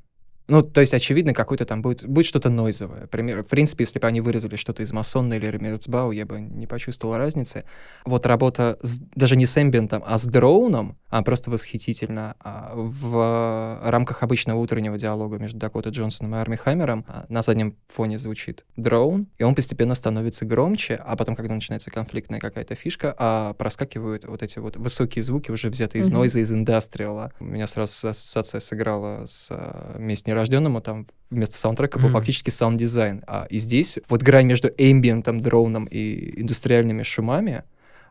Ну, 0.48 0.62
то 0.62 0.80
есть, 0.80 0.92
очевидно, 0.94 1.34
какой-то 1.34 1.64
там 1.64 1.82
будет, 1.82 2.06
будет 2.06 2.26
что-то 2.26 2.48
нойзовое. 2.50 3.06
Пример, 3.06 3.42
в 3.42 3.46
принципе, 3.48 3.82
если 3.84 3.98
бы 3.98 4.06
они 4.06 4.20
вырезали 4.20 4.56
что-то 4.56 4.82
из 4.82 4.92
Масонна 4.92 5.34
или 5.34 5.46
Ремерцбау, 5.46 6.10
я 6.12 6.26
бы 6.26 6.40
не 6.40 6.66
почувствовал 6.66 7.16
разницы. 7.16 7.64
Вот 8.04 8.26
работа 8.26 8.76
с- 8.82 8.98
даже 9.14 9.36
не 9.36 9.46
с 9.46 9.56
эмбиентом, 9.60 10.02
а 10.06 10.18
с 10.18 10.26
дроуном, 10.26 10.98
она 11.08 11.22
просто 11.22 11.50
восхитительна. 11.50 12.34
А 12.40 12.72
В 12.74 13.80
рамках 13.84 14.22
обычного 14.22 14.58
утреннего 14.58 14.98
диалога 14.98 15.38
между 15.38 15.58
Дакотой 15.58 15.92
Джонсоном 15.92 16.34
и 16.34 16.38
Арми 16.38 16.56
Хаммером 16.56 17.04
а, 17.06 17.24
на 17.28 17.42
заднем 17.42 17.76
фоне 17.88 18.18
звучит 18.18 18.64
дроун, 18.76 19.28
и 19.38 19.42
он 19.44 19.54
постепенно 19.54 19.94
становится 19.94 20.44
громче, 20.44 20.94
а 20.96 21.16
потом, 21.16 21.36
когда 21.36 21.54
начинается 21.54 21.90
конфликтная 21.90 22.40
какая-то 22.40 22.74
фишка, 22.74 23.14
а 23.18 23.52
проскакивают 23.54 24.24
вот 24.24 24.42
эти 24.42 24.58
вот 24.58 24.76
высокие 24.76 25.22
звуки, 25.22 25.50
уже 25.50 25.68
взятые 25.70 26.02
из 26.02 26.08
Мгм. 26.08 26.18
нойза, 26.18 26.40
из 26.40 26.52
индастриала. 26.52 27.32
У 27.40 27.44
меня 27.44 27.66
сразу 27.66 28.08
ассоциация 28.08 28.60
сыграла 28.60 29.26
с 29.26 29.48
а, 29.50 29.96
«Месть 29.98 30.26
нерожденному», 30.32 30.80
там 30.80 31.06
вместо 31.30 31.56
саундтрека 31.56 31.98
был 31.98 32.08
Мгм. 32.08 32.14
фактически 32.18 32.50
саунд-дизайн. 32.50 33.22
А, 33.26 33.46
и 33.48 33.58
здесь 33.58 33.98
вот 34.08 34.22
грань 34.22 34.46
между 34.46 34.68
эмбиентом, 34.76 35.40
дроуном 35.40 35.84
и 35.86 36.40
индустриальными 36.40 37.02
шумами, 37.02 37.62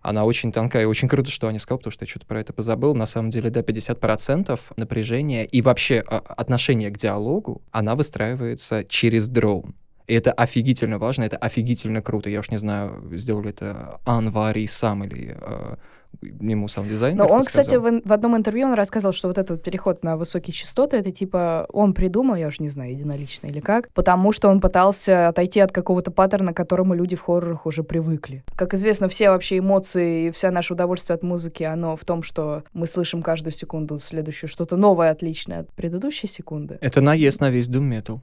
она 0.02 0.26
очень 0.26 0.52
тонкая, 0.52 0.84
и 0.84 0.86
очень 0.86 1.08
круто, 1.08 1.30
что 1.30 1.48
они 1.48 1.60
сказали, 1.60 1.80
потому 1.80 1.92
что 1.92 2.06
я 2.06 2.10
что-то 2.10 2.26
про 2.26 2.40
это 2.40 2.54
позабыл. 2.54 2.96
На 2.96 3.06
самом 3.06 3.30
деле, 3.30 3.50
да, 3.52 3.62
50% 3.62 4.60
напряжения 4.78 5.46
и 5.46 5.62
вообще 5.62 6.04
а, 6.08 6.18
отношение 6.18 6.90
к 6.90 6.98
диалогу, 6.98 7.62
она 7.72 7.96
выстраивается 7.96 8.84
через 8.84 9.28
дроун. 9.30 9.76
И 10.08 10.14
это 10.14 10.32
офигительно 10.32 10.98
важно, 10.98 11.24
это 11.24 11.38
офигительно 11.38 12.02
круто. 12.02 12.30
Я 12.30 12.40
уж 12.40 12.50
не 12.50 12.58
знаю, 12.58 13.10
сделали 13.14 13.52
это 13.52 14.00
Анвари 14.06 14.66
сам 14.66 15.04
или 15.04 15.38
э, 15.40 15.76
ему 16.22 16.68
сам 16.68 16.88
дизайн. 16.88 17.18
Но 17.18 17.28
он, 17.28 17.44
кстати, 17.44 17.76
в, 17.76 18.02
в 18.04 18.14
одном 18.14 18.36
интервью 18.36 18.68
он 18.68 18.74
рассказал, 18.74 19.14
что 19.14 19.28
вот 19.28 19.38
этот 19.38 19.52
вот 19.52 19.64
переход 19.64 20.04
на 20.04 20.18
высокие 20.18 20.54
частоты, 20.54 20.98
это 20.98 21.12
типа 21.12 21.68
он 21.72 21.94
придумал, 21.94 22.36
я 22.36 22.48
уже 22.48 22.58
не 22.60 22.70
знаю, 22.70 22.92
единолично 22.92 23.48
или 23.48 23.60
как, 23.60 23.90
потому 23.94 24.32
что 24.32 24.50
он 24.50 24.60
пытался 24.60 25.28
отойти 25.28 25.60
от 25.60 25.72
какого-то 25.72 26.12
паттерна, 26.12 26.54
к 26.54 26.58
которому 26.58 26.94
люди 26.94 27.16
в 27.16 27.22
хоррорах 27.22 27.66
уже 27.66 27.84
привыкли. 27.84 28.44
Как 28.56 28.74
известно, 28.74 29.08
все 29.08 29.30
вообще 29.30 29.60
эмоции 29.60 30.28
и 30.28 30.32
вся 30.32 30.52
наше 30.52 30.74
удовольствие 30.74 31.16
от 31.16 31.24
музыки, 31.24 31.64
оно 31.64 31.96
в 31.96 32.06
том, 32.06 32.24
что 32.24 32.64
мы 32.74 32.88
слышим 32.88 33.22
каждую 33.22 33.52
секунду 33.52 34.00
следующую 34.00 34.50
что-то 34.50 34.78
новое, 34.78 35.12
отличное 35.12 35.62
от 35.62 35.70
предыдущей 35.74 36.28
секунды. 36.28 36.78
Это 36.82 37.02
наезд 37.02 37.42
на 37.42 37.50
весь 37.50 37.68
Doom 37.68 37.90
Metal. 37.90 38.20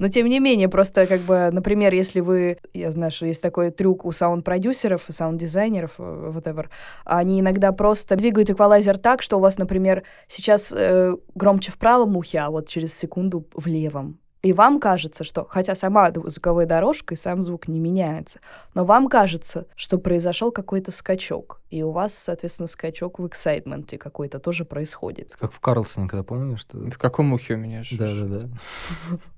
Но 0.00 0.08
тем 0.08 0.26
не 0.26 0.40
менее, 0.40 0.70
просто 0.70 1.06
как 1.06 1.20
бы, 1.20 1.50
например, 1.52 1.92
если 1.92 2.20
вы, 2.20 2.56
я 2.72 2.90
знаю, 2.90 3.12
что 3.12 3.26
есть 3.26 3.42
такой 3.42 3.70
трюк 3.70 4.06
у 4.06 4.12
саунд-продюсеров, 4.12 5.04
саунд-дизайнеров, 5.06 5.92
э, 5.98 6.32
whatever, 6.34 6.68
они 7.04 7.40
иногда 7.40 7.70
просто 7.72 8.16
двигают 8.16 8.48
эквалайзер 8.48 8.96
так, 8.96 9.20
что 9.20 9.36
у 9.36 9.40
вас, 9.40 9.58
например, 9.58 10.02
сейчас 10.26 10.72
э, 10.74 11.14
громче 11.34 11.70
в 11.70 11.76
правом 11.76 12.16
ухе, 12.16 12.38
а 12.38 12.50
вот 12.50 12.66
через 12.66 12.96
секунду 12.96 13.46
в 13.54 13.66
левом. 13.66 14.18
И 14.42 14.54
вам 14.54 14.80
кажется, 14.80 15.22
что, 15.22 15.46
хотя 15.48 15.74
сама 15.74 16.10
звуковая 16.24 16.64
дорожка 16.64 17.14
и 17.14 17.16
сам 17.16 17.42
звук 17.42 17.68
не 17.68 17.78
меняется, 17.78 18.40
но 18.74 18.84
вам 18.84 19.08
кажется, 19.08 19.66
что 19.76 19.98
произошел 19.98 20.50
какой-то 20.50 20.92
скачок, 20.92 21.60
и 21.70 21.82
у 21.82 21.90
вас, 21.90 22.14
соответственно, 22.14 22.66
скачок 22.66 23.18
в 23.18 23.26
эксайтменте 23.26 23.98
какой-то 23.98 24.38
тоже 24.38 24.64
происходит. 24.64 25.36
Как 25.38 25.52
в 25.52 25.60
Карлсоне, 25.60 26.08
когда 26.08 26.22
помнишь, 26.22 26.60
что... 26.60 26.78
В 26.78 26.98
каком 26.98 27.32
ухе 27.34 27.54
у 27.54 27.58
меня 27.58 27.82
же? 27.82 27.98
Да-да-да. 27.98 28.48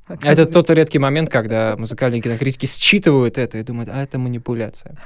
Это 0.23 0.47
тот 0.47 0.71
редкий 0.71 0.99
момент, 0.99 1.31
когда 1.31 1.77
музыкальные 1.77 2.21
кинокритики 2.21 2.67
считывают 2.67 3.39
это 3.39 3.59
и 3.59 3.63
думают, 3.63 3.89
а 3.89 4.03
это 4.03 4.19
манипуляция. 4.19 4.99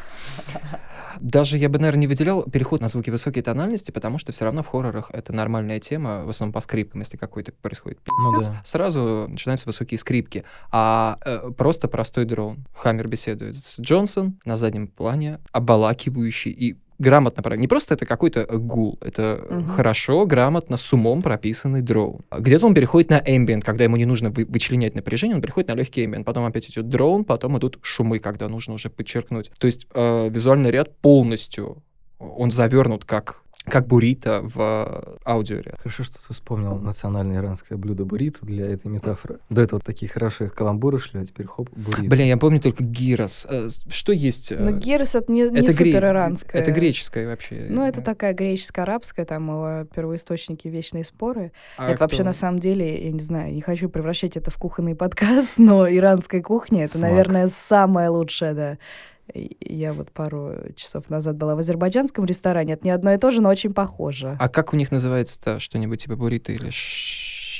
Даже 1.20 1.58
я 1.58 1.68
бы, 1.68 1.78
наверное, 1.78 2.00
не 2.00 2.06
выделял 2.06 2.42
переход 2.42 2.80
на 2.80 2.88
звуки 2.88 3.10
высокие 3.10 3.42
тональности, 3.42 3.90
потому 3.90 4.18
что 4.18 4.32
все 4.32 4.44
равно 4.44 4.62
в 4.62 4.68
хоррорах 4.68 5.10
это 5.12 5.32
нормальная 5.32 5.80
тема, 5.80 6.24
в 6.24 6.28
основном 6.28 6.52
по 6.52 6.60
скрипкам, 6.60 7.00
если 7.00 7.16
какой-то 7.16 7.52
происходит 7.52 7.98
Ну 8.18 8.40
да. 8.40 8.60
сразу 8.64 9.26
начинаются 9.28 9.66
высокие 9.66 9.98
скрипки. 9.98 10.44
А 10.70 11.18
э, 11.24 11.50
просто 11.56 11.88
простой 11.88 12.24
дрон. 12.24 12.66
Хаммер 12.74 13.08
беседует 13.08 13.56
с 13.56 13.80
Джонсон 13.80 14.38
на 14.44 14.56
заднем 14.56 14.88
плане, 14.88 15.40
обалакивающий 15.52 16.50
и 16.50 16.76
грамотно 16.98 17.54
не 17.56 17.68
просто 17.68 17.94
это 17.94 18.06
какой-то 18.06 18.44
гул, 18.46 18.98
это 19.00 19.44
Мгм. 19.50 19.66
хорошо, 19.68 20.26
грамотно, 20.26 20.76
с 20.76 20.92
умом 20.92 21.22
прописанный 21.22 21.82
дроун. 21.82 22.22
Где-то 22.36 22.66
он 22.66 22.74
переходит 22.74 23.10
на 23.10 23.20
ambient, 23.20 23.60
когда 23.62 23.84
ему 23.84 23.96
не 23.96 24.04
нужно 24.04 24.30
вы- 24.30 24.46
вычленять 24.46 24.94
напряжение, 24.94 25.36
он 25.36 25.42
переходит 25.42 25.68
на 25.68 25.74
легкий 25.74 26.04
ambient, 26.06 26.24
потом 26.24 26.44
опять 26.44 26.68
идет 26.70 26.88
дроун, 26.88 27.24
потом 27.24 27.58
идут 27.58 27.78
шумы, 27.82 28.18
когда 28.18 28.48
нужно 28.48 28.74
уже 28.74 28.90
подчеркнуть. 28.90 29.50
То 29.58 29.66
есть 29.66 29.86
э, 29.94 30.28
визуальный 30.28 30.70
ряд 30.70 30.96
полностью 31.00 31.82
он 32.18 32.50
завернут 32.50 33.04
как 33.04 33.42
как 33.68 33.86
буррито 33.86 34.40
в 34.42 34.56
э, 34.58 35.16
аудиоряд. 35.24 35.78
Хорошо, 35.78 36.04
что 36.04 36.14
ты 36.26 36.32
вспомнил 36.32 36.76
национальное 36.76 37.38
иранское 37.38 37.76
блюдо 37.76 38.04
буррито 38.04 38.44
для 38.46 38.66
этой 38.70 38.88
метафоры. 38.88 39.40
До 39.50 39.62
этого 39.62 39.80
такие 39.80 40.08
хорошие 40.10 40.50
каламбуры 40.50 40.98
шли, 40.98 41.20
а 41.20 41.26
теперь 41.26 41.46
хоп, 41.46 41.68
буррито. 41.70 42.08
Блин, 42.08 42.26
я 42.28 42.36
помню 42.36 42.60
только 42.60 42.84
гирос. 42.84 43.46
Э, 43.50 43.68
Что 43.90 44.12
есть? 44.12 44.52
э, 44.52 44.56
Ну, 44.58 44.76
гирос 44.76 45.14
это 45.14 45.30
не, 45.32 45.42
не 45.42 45.58
это 45.60 45.72
гре- 45.72 45.92
супер 45.92 46.04
иранское. 46.04 46.62
Это 46.62 46.70
греческое 46.70 47.26
вообще. 47.26 47.66
Ну, 47.68 47.82
это 47.84 47.98
да. 48.00 48.04
такая 48.04 48.34
греческо-арабская, 48.34 49.24
там 49.24 49.48
его 49.48 49.84
первоисточники 49.94 50.68
вечные 50.68 51.04
споры. 51.04 51.52
А 51.76 51.90
это 51.90 52.00
вообще 52.00 52.18
кто? 52.18 52.26
на 52.26 52.32
самом 52.32 52.60
деле, 52.60 53.04
я 53.06 53.12
не 53.12 53.20
знаю, 53.20 53.52
не 53.52 53.60
хочу 53.60 53.88
превращать 53.88 54.36
это 54.36 54.50
в 54.50 54.56
кухонный 54.58 54.94
подкаст, 54.94 55.54
но 55.56 55.88
иранская 55.88 56.42
кухня 56.42 56.84
это, 56.84 56.98
Смак. 56.98 57.10
наверное, 57.10 57.48
самая 57.48 58.10
лучшая, 58.10 58.54
да. 58.54 58.78
Я 59.34 59.92
вот 59.92 60.10
пару 60.12 60.54
часов 60.76 61.10
назад 61.10 61.36
была 61.36 61.54
в 61.56 61.58
азербайджанском 61.58 62.24
ресторане. 62.24 62.74
Это 62.74 62.84
не 62.86 62.90
одно 62.90 63.12
и 63.12 63.18
то 63.18 63.30
же, 63.30 63.40
но 63.40 63.48
очень 63.48 63.74
похоже. 63.74 64.36
А 64.40 64.48
как 64.48 64.72
у 64.72 64.76
них 64.76 64.90
называется-то 64.90 65.58
что-нибудь 65.58 66.02
типа 66.02 66.16
буррито 66.16 66.52
или 66.52 66.70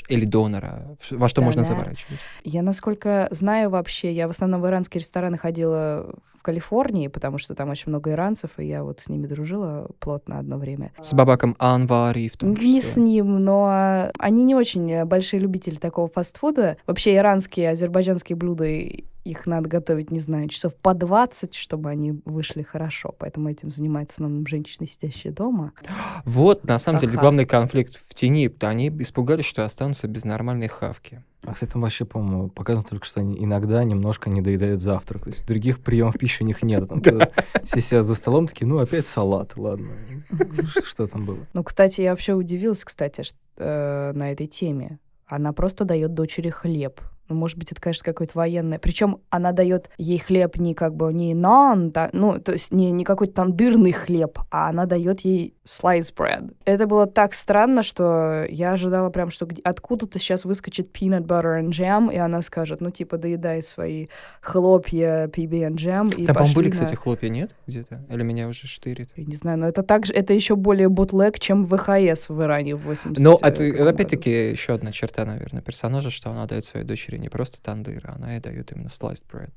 или 0.09 0.25
донора? 0.25 0.95
Во 1.11 1.27
что 1.27 1.41
можно 1.41 1.63
Да-да. 1.63 1.75
заворачивать? 1.75 2.19
Я, 2.43 2.61
насколько 2.61 3.27
знаю 3.31 3.69
вообще, 3.69 4.13
я 4.13 4.27
в 4.27 4.29
основном 4.29 4.61
в 4.61 4.67
иранские 4.67 5.01
рестораны 5.01 5.37
ходила 5.37 6.15
в 6.39 6.43
Калифорнии, 6.43 7.09
потому 7.09 7.39
что 7.39 7.55
там 7.55 7.69
очень 7.69 7.89
много 7.89 8.11
иранцев, 8.11 8.51
и 8.57 8.65
я 8.65 8.83
вот 8.83 9.01
с 9.01 9.09
ними 9.09 9.27
дружила 9.27 9.89
плотно 9.99 10.39
одно 10.39 10.57
время. 10.57 10.93
С 11.01 11.13
бабаком 11.13 11.57
Анвари 11.59 12.29
в 12.29 12.37
том 12.37 12.55
числе. 12.55 12.71
Не 12.71 12.81
с 12.81 12.95
ним, 12.95 13.43
но 13.43 14.11
они 14.17 14.43
не 14.43 14.55
очень 14.55 15.03
большие 15.03 15.41
любители 15.41 15.75
такого 15.75 16.07
фастфуда. 16.07 16.77
Вообще 16.85 17.15
иранские, 17.17 17.71
азербайджанские 17.71 18.37
блюда, 18.37 18.65
их 19.29 19.45
надо 19.45 19.69
готовить, 19.69 20.11
не 20.11 20.19
знаю, 20.19 20.47
часов 20.47 20.75
по 20.75 20.93
20, 20.93 21.53
чтобы 21.55 21.89
они 21.89 22.21
вышли 22.25 22.61
хорошо. 22.63 23.13
Поэтому 23.17 23.49
этим 23.49 23.69
занимаются 23.69 24.15
в 24.15 24.17
основном 24.19 24.47
женщины, 24.47 24.87
сидящие 24.87 25.33
дома. 25.33 25.73
Вот, 26.25 26.63
на 26.63 26.79
самом 26.79 26.99
деле, 26.99 27.13
Ага. 27.13 27.21
главный 27.21 27.45
конфликт 27.45 27.95
в 27.95 28.13
тени. 28.13 28.51
Они 28.61 28.89
испугались, 28.89 29.45
что 29.45 29.65
останутся 29.65 30.07
без 30.07 30.23
нормальной 30.25 30.67
хавки. 30.67 31.23
А, 31.43 31.53
кстати, 31.53 31.71
там 31.71 31.81
вообще, 31.81 32.03
по-моему, 32.05 32.49
показано 32.49 32.85
только, 32.89 33.05
что 33.05 33.19
они 33.19 33.37
иногда 33.43 33.83
немножко 33.83 34.29
не 34.29 34.41
доедают 34.41 34.81
завтрак. 34.81 35.23
То 35.23 35.29
есть 35.29 35.47
других 35.47 35.79
приемов 35.79 36.17
пищи 36.17 36.43
у 36.43 36.45
них 36.45 36.63
нет. 36.63 36.87
Там 36.89 37.01
все 37.63 37.81
сидят 37.81 38.05
за 38.05 38.15
столом, 38.15 38.47
такие, 38.47 38.65
ну, 38.65 38.79
опять 38.79 39.07
салат, 39.07 39.55
ладно. 39.55 39.87
Что 40.83 41.07
там 41.07 41.25
было? 41.25 41.39
Ну, 41.53 41.63
кстати, 41.63 42.01
я 42.01 42.11
вообще 42.11 42.33
удивилась, 42.33 42.83
кстати, 42.83 43.23
э, 43.57 44.11
на 44.13 44.31
этой 44.31 44.47
теме. 44.47 44.99
Она 45.25 45.53
просто 45.53 45.85
дает 45.85 46.13
дочери 46.13 46.49
хлеб. 46.49 47.01
Ну, 47.29 47.35
может 47.35 47.57
быть, 47.57 47.71
это, 47.71 47.81
конечно, 47.81 48.05
какое-то 48.05 48.37
военное. 48.37 48.79
Причем 48.79 49.19
она 49.29 49.51
дает 49.51 49.89
ей 49.97 50.17
хлеб 50.17 50.57
не 50.57 50.73
как 50.73 50.95
бы 50.95 51.11
не 51.13 51.33
нан, 51.33 51.91
да, 51.91 52.09
ну, 52.13 52.39
то 52.39 52.53
есть 52.53 52.71
не, 52.71 52.91
не 52.91 53.03
какой-то 53.03 53.33
тандырный 53.33 53.91
хлеб, 53.91 54.39
а 54.51 54.69
она 54.69 54.85
дает 54.85 55.21
ей 55.21 55.53
slice 55.65 56.13
bread. 56.15 56.53
Это 56.65 56.87
было 56.87 57.05
так 57.07 57.33
странно, 57.33 57.83
что 57.83 58.45
я 58.49 58.73
ожидала 58.73 59.09
прям, 59.09 59.29
что 59.29 59.47
откуда-то 59.63 60.19
сейчас 60.19 60.45
выскочит 60.45 60.89
peanut 60.95 61.25
butter 61.25 61.61
and 61.61 61.69
jam, 61.69 62.13
и 62.13 62.17
она 62.17 62.41
скажет, 62.41 62.81
ну, 62.81 62.91
типа, 62.91 63.17
доедай 63.17 63.61
свои 63.61 64.07
хлопья, 64.41 65.27
PB 65.27 65.49
and 65.69 65.75
jam. 65.75 66.15
И 66.15 66.25
Там, 66.25 66.35
по-моему, 66.35 66.55
были, 66.55 66.67
на- 66.67 66.71
кстати, 66.71 66.95
хлопья, 66.95 67.29
нет? 67.29 67.55
Где-то? 67.67 68.01
Или 68.09 68.23
меня 68.23 68.47
уже 68.47 68.67
штырит? 68.67 69.09
Я 69.15 69.25
не 69.25 69.35
знаю, 69.35 69.59
но 69.59 69.67
это 69.67 69.83
также, 69.83 70.13
это 70.13 70.33
еще 70.33 70.55
более 70.55 70.89
бутлег, 70.89 71.39
чем 71.39 71.65
ВХС 71.67 72.29
в 72.29 72.41
Иране 72.41 72.75
в 72.75 72.83
80 72.85 73.19
Но 73.23 73.37
э, 73.41 73.47
это, 73.47 73.69
году. 73.71 73.89
опять-таки, 73.89 74.51
еще 74.51 74.73
одна 74.73 74.91
черта, 74.91 75.25
наверное, 75.25 75.61
персонажа, 75.61 76.09
что 76.09 76.31
она 76.31 76.45
дает 76.45 76.65
своей 76.65 76.85
дочери 76.85 77.16
не 77.17 77.29
просто 77.29 77.61
тандыр, 77.61 78.03
она 78.07 78.33
ей 78.33 78.39
дает 78.39 78.71
именно 78.71 78.87
sliced 78.87 79.25
bread. 79.31 79.51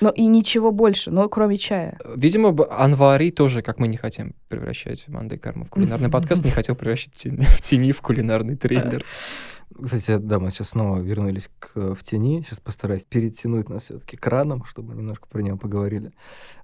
Ну 0.00 0.10
и 0.10 0.26
ничего 0.26 0.72
больше, 0.72 1.10
но 1.10 1.28
кроме 1.28 1.56
чая. 1.56 1.98
Видимо, 2.16 2.56
Анвари 2.70 3.30
тоже, 3.30 3.62
как 3.62 3.78
мы 3.78 3.88
не 3.88 3.96
хотим 3.96 4.34
превращать 4.48 5.06
Мандай 5.08 5.38
Карму 5.38 5.64
в 5.64 5.70
кулинарный 5.70 6.08
подкаст, 6.10 6.44
не 6.44 6.50
хотел 6.50 6.74
превращать 6.74 7.12
в 7.14 7.62
тени 7.62 7.92
в 7.92 8.02
кулинарный 8.02 8.56
трейлер. 8.56 9.04
Кстати, 9.80 10.18
да, 10.18 10.38
мы 10.38 10.50
сейчас 10.50 10.70
снова 10.70 10.98
вернулись 10.98 11.48
к 11.58 11.70
э, 11.74 11.94
в 11.96 12.02
тени. 12.02 12.42
Сейчас 12.42 12.60
постараюсь 12.60 13.04
перетянуть 13.04 13.68
нас 13.68 13.84
все-таки 13.84 14.16
к 14.16 14.26
ранам, 14.26 14.64
чтобы 14.64 14.94
немножко 14.94 15.26
про 15.28 15.40
него 15.40 15.56
поговорили. 15.56 16.12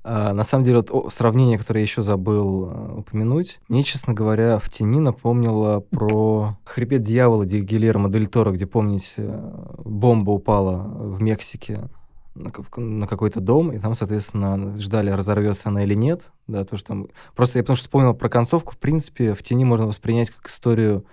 А, 0.05 0.33
на 0.33 0.45
самом 0.45 0.65
деле, 0.65 0.79
вот 0.79 0.91
о, 0.91 1.11
сравнение, 1.11 1.59
которое 1.59 1.81
я 1.81 1.85
еще 1.85 2.03
забыл 2.03 2.71
э, 2.71 2.93
упомянуть, 2.99 3.61
мне, 3.69 3.85
честно 3.85 4.15
говоря, 4.15 4.59
в 4.59 4.69
тени 4.69 5.01
напомнило 5.01 5.81
про 5.81 6.59
хребет 6.65 7.03
дьявола 7.03 7.45
Гильермо 7.45 8.09
Дель 8.11 8.27
Торо, 8.27 8.53
где, 8.53 8.67
помните, 8.67 9.15
э, 9.17 9.75
бомба 9.85 10.31
упала 10.31 10.79
в 10.79 11.23
Мексике 11.23 11.89
на, 12.35 12.51
ка- 12.51 12.81
на 12.81 13.07
какой-то 13.07 13.41
дом, 13.41 13.73
и 13.73 13.79
там, 13.79 13.95
соответственно, 13.95 14.77
ждали, 14.77 15.11
разорвется 15.11 15.69
она 15.69 15.83
или 15.83 15.95
нет. 15.95 16.27
Да, 16.47 16.65
то, 16.65 16.77
что 16.77 16.89
там... 16.89 17.09
Просто 17.35 17.59
я 17.59 17.63
потому 17.63 17.77
что 17.77 17.85
вспомнил 17.85 18.15
про 18.15 18.29
концовку. 18.29 18.73
В 18.73 18.79
принципе, 18.79 19.35
в 19.35 19.43
тени 19.43 19.65
можно 19.65 19.87
воспринять 19.87 20.31
как 20.31 20.49
историю 20.49 21.05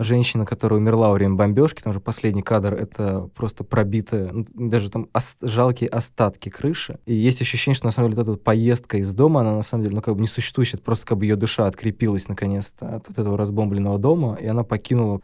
женщина, 0.00 0.44
которая 0.44 0.78
умерла 0.80 1.08
во 1.08 1.14
время 1.14 1.34
бомбежки, 1.34 1.82
там 1.82 1.92
же 1.92 2.00
последний 2.00 2.42
кадр, 2.42 2.74
это 2.74 3.30
просто 3.34 3.64
пробитые, 3.64 4.30
даже 4.54 4.90
там 4.90 5.08
ос- 5.14 5.36
жалкие 5.40 5.88
остатки 5.88 6.48
крыши. 6.48 6.98
И 7.06 7.14
есть 7.14 7.40
ощущение, 7.40 7.76
что 7.76 7.86
на 7.86 7.92
самом 7.92 8.10
деле 8.10 8.22
вот 8.22 8.32
эта 8.34 8.42
поездка 8.42 8.98
из 8.98 9.14
дома, 9.14 9.40
она 9.40 9.54
на 9.54 9.62
самом 9.62 9.84
деле, 9.84 9.96
ну, 9.96 10.02
как 10.02 10.14
бы 10.14 10.20
не 10.20 10.28
существующая, 10.28 10.76
это 10.76 10.84
просто 10.84 11.06
как 11.06 11.18
бы 11.18 11.24
ее 11.24 11.36
душа 11.36 11.66
открепилась 11.66 12.28
наконец-то 12.28 12.96
от 12.96 13.08
этого 13.08 13.38
разбомбленного 13.38 13.98
дома, 13.98 14.36
и 14.40 14.46
она 14.46 14.64
покинула 14.64 15.16
а, 15.16 15.22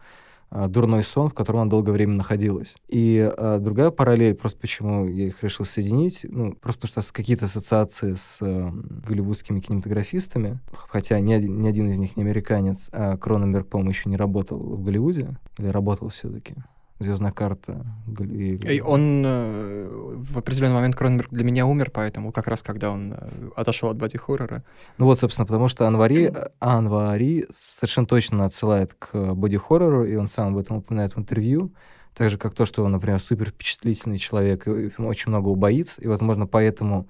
дурной 0.51 1.03
сон, 1.03 1.29
в 1.29 1.33
котором 1.33 1.61
она 1.61 1.69
долгое 1.69 1.91
время 1.91 2.13
находилась. 2.13 2.75
И 2.87 3.19
а, 3.37 3.59
другая 3.59 3.91
параллель, 3.91 4.35
просто 4.35 4.59
почему 4.59 5.07
я 5.07 5.27
их 5.27 5.43
решил 5.43 5.65
соединить, 5.65 6.25
ну, 6.27 6.53
просто 6.53 6.87
потому 6.87 7.03
что 7.03 7.13
какие-то 7.13 7.45
ассоциации 7.45 8.15
с 8.15 8.37
э, 8.41 8.69
голливудскими 9.07 9.59
кинематографистами, 9.59 10.59
хотя 10.71 11.19
ни 11.19 11.33
ни 11.39 11.67
один 11.67 11.89
из 11.89 11.97
них 11.97 12.17
не 12.17 12.23
американец, 12.23 12.89
а 12.91 13.17
Кроненберг, 13.17 13.67
по-моему, 13.67 13.91
еще 13.91 14.09
не 14.09 14.17
работал 14.17 14.57
в 14.57 14.83
Голливуде, 14.83 15.37
или 15.57 15.67
работал 15.67 16.09
все-таки. 16.09 16.55
Звездная 16.99 17.31
карта. 17.31 17.85
И 18.19 18.81
он 18.81 19.23
э, 19.25 19.89
в 19.89 20.37
определенный 20.37 20.75
момент 20.75 20.97
Кроненберг 20.97 21.29
для 21.31 21.45
меня 21.45 21.65
умер, 21.65 21.91
поэтому 21.93 22.33
как 22.33 22.47
раз 22.47 22.61
когда 22.61 22.91
он 22.91 23.13
э, 23.13 23.49
отошел 23.55 23.89
от 23.89 23.97
боди-хоррора. 23.97 24.65
Ну 24.97 25.05
вот, 25.05 25.17
собственно, 25.17 25.45
потому 25.45 25.69
что 25.69 25.87
Анвари, 25.87 26.25
э, 26.25 26.49
Анвари 26.59 27.47
совершенно 27.51 28.05
точно 28.05 28.43
отсылает 28.43 28.93
к 28.95 29.33
боди-хоррору, 29.33 30.03
и 30.03 30.15
он 30.15 30.27
сам 30.27 30.49
об 30.49 30.57
этом 30.57 30.77
упоминает 30.77 31.15
в 31.15 31.19
интервью. 31.19 31.71
Так 32.15 32.29
же, 32.29 32.37
как 32.37 32.53
то, 32.53 32.65
что 32.65 32.83
он, 32.83 32.91
например, 32.91 33.19
супер 33.21 33.49
впечатлительный 33.49 34.17
человек, 34.17 34.67
и 34.67 34.91
очень 34.97 35.29
много 35.29 35.55
боится, 35.55 36.01
и, 36.01 36.07
возможно, 36.07 36.47
поэтому 36.47 37.07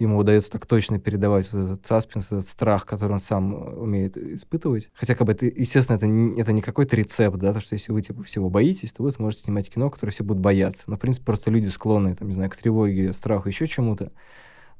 ему 0.00 0.18
удается 0.18 0.50
так 0.50 0.66
точно 0.66 0.98
передавать 0.98 1.52
вот 1.52 1.64
этот 1.64 1.86
саспенс, 1.86 2.26
этот 2.26 2.48
страх, 2.48 2.86
который 2.86 3.12
он 3.12 3.20
сам 3.20 3.54
э, 3.54 3.76
умеет 3.76 4.16
испытывать. 4.16 4.88
Хотя, 4.94 5.14
как 5.14 5.26
бы, 5.26 5.32
это, 5.32 5.46
естественно, 5.46 5.96
это 5.96 6.06
не, 6.06 6.40
это 6.40 6.52
не 6.52 6.62
какой-то 6.62 6.96
рецепт, 6.96 7.38
да, 7.38 7.52
то, 7.52 7.60
что 7.60 7.74
если 7.74 7.92
вы, 7.92 8.02
типа, 8.02 8.22
всего 8.22 8.48
боитесь, 8.48 8.92
то 8.92 9.02
вы 9.02 9.10
сможете 9.10 9.44
снимать 9.44 9.70
кино, 9.70 9.90
которое 9.90 10.12
все 10.12 10.24
будут 10.24 10.42
бояться. 10.42 10.84
Но, 10.86 10.96
в 10.96 11.00
принципе, 11.00 11.26
просто 11.26 11.50
люди 11.50 11.66
склонны, 11.66 12.14
там, 12.16 12.28
не 12.28 12.34
знаю, 12.34 12.50
к 12.50 12.56
тревоге, 12.56 13.12
страху, 13.12 13.48
еще 13.48 13.66
чему-то 13.66 14.12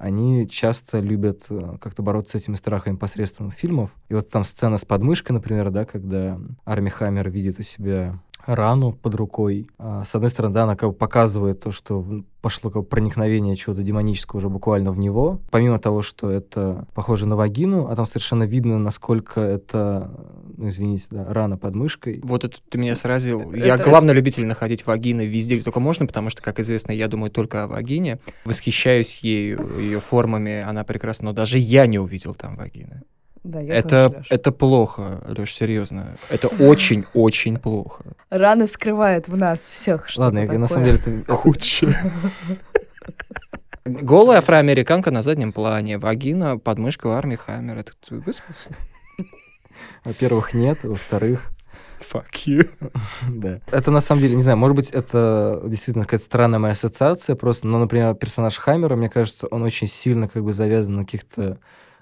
они 0.01 0.49
часто 0.49 0.99
любят 0.99 1.45
э, 1.51 1.77
как-то 1.79 2.03
бороться 2.03 2.39
с 2.39 2.43
этими 2.43 2.55
страхами 2.55 2.97
посредством 2.97 3.51
фильмов. 3.51 3.91
И 4.09 4.15
вот 4.15 4.31
там 4.31 4.45
сцена 4.45 4.79
с 4.79 4.85
подмышкой, 4.87 5.35
например, 5.35 5.71
да, 5.71 5.85
когда 5.85 6.41
Арми 6.65 6.89
Хаммер 6.89 7.29
видит 7.29 7.59
у 7.59 7.63
себя 7.63 8.19
рану 8.47 8.93
под 8.93 9.15
рукой. 9.15 9.69
А, 9.79 10.05
с 10.05 10.15
одной 10.15 10.31
стороны, 10.31 10.55
да, 10.55 10.65
она 10.65 10.77
как 10.77 10.91
бы 10.91 10.95
показывает 10.95 11.61
то, 11.61 11.71
что 11.71 12.05
пошло 12.41 12.71
как 12.71 12.83
бы 12.83 12.89
проникновение 12.89 13.57
чего-то 13.57 13.83
демонического 13.83 14.39
уже 14.39 14.49
буквально 14.49 14.93
в 14.93 14.99
него. 14.99 15.41
Помимо 15.51 15.79
того, 15.79 16.03
что 16.03 16.31
это 16.31 16.87
похоже 16.95 17.27
на 17.27 17.37
вагину, 17.37 17.89
а 17.89 17.97
там 17.97 18.07
совершенно 18.07 18.45
видно, 18.45 18.79
насколько 18.79 19.41
это, 19.41 20.11
извините, 20.69 21.07
да, 21.11 21.25
рана 21.33 21.57
под 21.57 21.75
мышкой. 21.75 22.21
Вот 22.23 22.45
это 22.45 22.59
ты 22.69 22.79
меня 22.79 22.95
сразил. 22.95 23.51
Это- 23.53 23.67
Я 23.67 23.79
главный 23.79 24.15
любитель 24.15 24.45
находить 24.47 24.87
вагины 24.87 25.27
везде, 25.27 25.55
где 25.57 25.65
только 25.65 25.81
можно, 25.81 26.07
потому 26.07 26.31
что, 26.31 26.43
как 26.43 26.61
известно, 26.61 26.93
я 26.93 27.09
думаю 27.09 27.31
только 27.31 27.65
о 27.65 27.67
вагине. 27.67 28.19
Восхищаюсь 28.45 29.19
ею, 29.19 29.79
ее 29.79 30.01
формами, 30.01 30.61
она 30.63 30.85
прекрасна, 30.85 31.27
но 31.27 31.33
даже 31.33 31.59
я 31.59 31.87
не 31.87 31.99
увидел 31.99 32.35
там 32.35 32.57
вагины. 32.57 33.03
Да, 33.43 33.59
я 33.61 33.73
Это, 33.73 34.11
тоже, 34.11 34.27
это 34.29 34.53
плохо, 34.53 35.25
Леш, 35.27 35.55
серьезно. 35.55 36.17
Это 36.29 36.49
очень-очень 36.59 37.57
плохо. 37.59 38.05
Раны 38.29 38.67
вскрывают 38.67 39.29
в 39.29 39.37
нас 39.37 39.61
всех. 39.61 40.09
Ладно, 40.17 40.41
я, 40.41 40.59
на 40.59 40.67
самом 40.67 40.85
деле... 40.85 40.99
Это, 40.99 41.33
Худшее. 41.33 41.95
Голая 43.85 44.39
афроамериканка 44.39 45.11
на 45.11 45.23
заднем 45.23 45.53
плане, 45.53 45.97
вагина 45.99 46.59
под 46.59 46.79
мышкой 46.79 47.13
у 47.13 47.15
армии 47.15 47.37
Хаммер. 47.37 47.79
Это 47.79 47.93
ты 48.07 48.17
выспался? 48.17 48.71
Во-первых, 50.05 50.55
нет. 50.55 50.85
Во-вторых, 50.85 51.53
Fuck 52.01 52.47
you. 52.47 52.69
да. 53.29 53.61
Это 53.71 53.91
на 53.91 54.01
самом 54.01 54.23
деле, 54.23 54.35
не 54.35 54.43
знаю, 54.43 54.59
может 54.59 54.77
быть, 54.77 54.91
это 54.91 55.63
действительно 55.67 56.05
какая-то 56.05 56.25
странная 56.25 56.59
моя 56.59 56.73
ассоциация 56.73 57.37
просто, 57.37 57.67
но, 57.67 57.79
например, 57.79 58.15
персонаж 58.15 58.57
Хаммера, 58.57 58.97
мне 58.97 59.09
кажется, 59.09 59.47
он 59.47 59.63
очень 59.63 59.87
сильно 59.87 60.29
как 60.29 60.43
бы 60.43 60.53
завязан 60.53 60.97
на 60.97 61.05
каких-то 61.05 61.59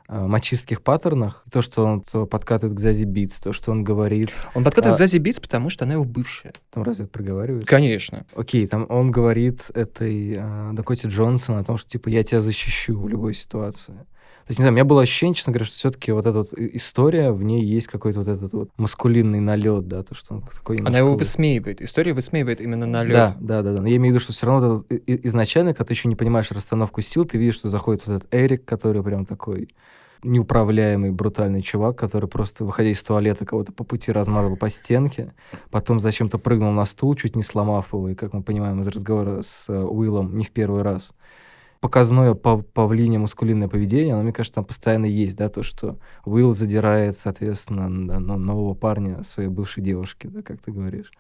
э, 0.09 0.27
мачистских 0.27 0.83
паттернах. 0.83 1.45
То, 1.51 1.63
что 1.63 1.85
он 1.85 2.03
то 2.03 2.27
подкатывает 2.27 2.77
к 2.77 2.81
Зази 2.81 3.05
Битс, 3.05 3.41
то, 3.41 3.53
что 3.53 3.73
он 3.73 3.85
говорит. 3.85 4.33
Он 4.55 4.65
подкатывает 4.65 4.95
А- 4.95 4.99
Зази 4.99 5.19
Битс, 5.19 5.41
потому 5.41 5.69
что 5.69 5.85
она 5.85 5.95
его 5.95 6.05
бывшая. 6.05 6.53
Там 6.71 6.85
разве 6.85 7.05
это 7.05 7.13
проговаривается? 7.13 7.67
Конечно. 7.69 8.25
Окей, 8.35 8.67
там 8.67 8.87
он 8.89 9.11
говорит 9.11 9.65
этой 9.75 10.37
э, 10.39 10.71
Дакоте 10.73 11.09
Джонсон 11.09 11.59
о 11.59 11.65
том, 11.65 11.77
что, 11.77 11.91
типа, 11.91 12.09
я 12.09 12.23
тебя 12.23 12.41
защищу 12.41 12.99
в 12.99 13.09
любой 13.09 13.35
ситуации. 13.35 14.07
То 14.49 14.53
есть, 14.53 14.61
не 14.61 14.63
знаю, 14.63 14.73
у 14.73 14.77
меня 14.77 14.85
было 14.87 15.03
ощущение, 15.03 15.35
честно 15.35 15.53
говоря, 15.53 15.67
что 15.67 15.75
все-таки 15.77 16.11
вот 16.11 16.25
эта 16.25 16.39
вот 16.39 16.55
история, 16.55 17.33
в 17.33 17.43
ней 17.43 17.63
есть 17.63 17.87
какой-то 17.87 18.21
вот 18.21 18.29
этот 18.29 18.51
вот 18.55 18.71
маскулинный 18.79 19.41
налет, 19.41 19.89
да, 19.89 20.03
то, 20.03 20.15
что 20.15 20.37
он 20.37 20.43
такой 20.43 20.79
Она 20.79 20.89
его 20.97 21.09
немножко- 21.11 21.19
высмеивает. 21.19 21.83
История 21.83 22.15
высмеивает 22.15 22.63
именно 22.63 22.87
налет. 22.87 23.13
Да, 23.13 23.37
да, 23.41 23.63
да, 23.63 23.75
да. 23.75 23.83
Но 23.83 23.89
я 23.89 23.97
имею 23.97 24.15
в 24.15 24.17
виду, 24.17 24.21
что 24.25 24.33
все 24.33 24.47
равно 24.47 24.69
вот 24.69 24.87
это, 24.87 24.95
и- 24.95 25.17
и- 25.17 25.27
изначально, 25.29 25.75
когда 25.75 25.85
ты 25.89 25.93
еще 25.93 26.09
не 26.09 26.17
понимаешь 26.17 26.51
расстановку 26.51 27.03
сил, 27.03 27.27
ты 27.27 27.37
видишь, 27.37 27.57
что 27.57 27.69
заходит 27.69 28.07
вот 28.07 28.17
этот 28.17 28.35
Эрик, 28.35 28.65
который 28.65 29.03
прям 29.03 29.27
такой 29.27 29.69
неуправляемый, 30.25 31.11
брутальный 31.11 31.63
чувак, 31.63 31.97
который 31.99 32.29
просто, 32.29 32.65
выходя 32.65 32.91
из 32.91 33.03
туалета, 33.03 33.45
кого-то 33.47 33.73
по 33.73 33.85
пути 33.85 34.13
размазал 34.13 34.57
по 34.57 34.69
стенке, 34.71 35.33
потом 35.71 36.01
зачем-то 36.01 36.39
прыгнул 36.39 36.73
на 36.73 36.87
стул, 36.87 37.15
чуть 37.15 37.37
не 37.37 37.43
сломав 37.43 37.93
его, 37.93 38.09
и, 38.09 38.15
как 38.15 38.33
мы 38.33 38.43
понимаем 38.43 38.81
из 38.81 38.87
разговора 38.89 39.43
с 39.43 39.67
э, 39.69 39.79
Уиллом, 39.79 40.35
не 40.35 40.45
в 40.45 40.51
первый 40.51 40.83
раз. 40.83 41.13
Показное 41.81 42.35
пав- 42.35 42.67
павлинье 42.67 43.19
мускулинное 43.19 43.69
поведение, 43.69 44.15
оно, 44.15 44.25
мне 44.25 44.33
кажется, 44.33 44.57
там 44.57 44.65
постоянно 44.65 45.07
есть, 45.07 45.37
да, 45.37 45.49
то, 45.49 45.63
что 45.63 45.99
Уилл 46.25 46.55
задирает, 46.55 47.17
соответственно, 47.19 47.89
нового 47.89 48.75
парня 48.75 49.23
своей 49.23 49.49
бывшей 49.49 49.83
девушки, 49.83 50.27
да, 50.27 50.43
как 50.43 50.61
ты 50.61 50.73
говоришь. 50.73 51.13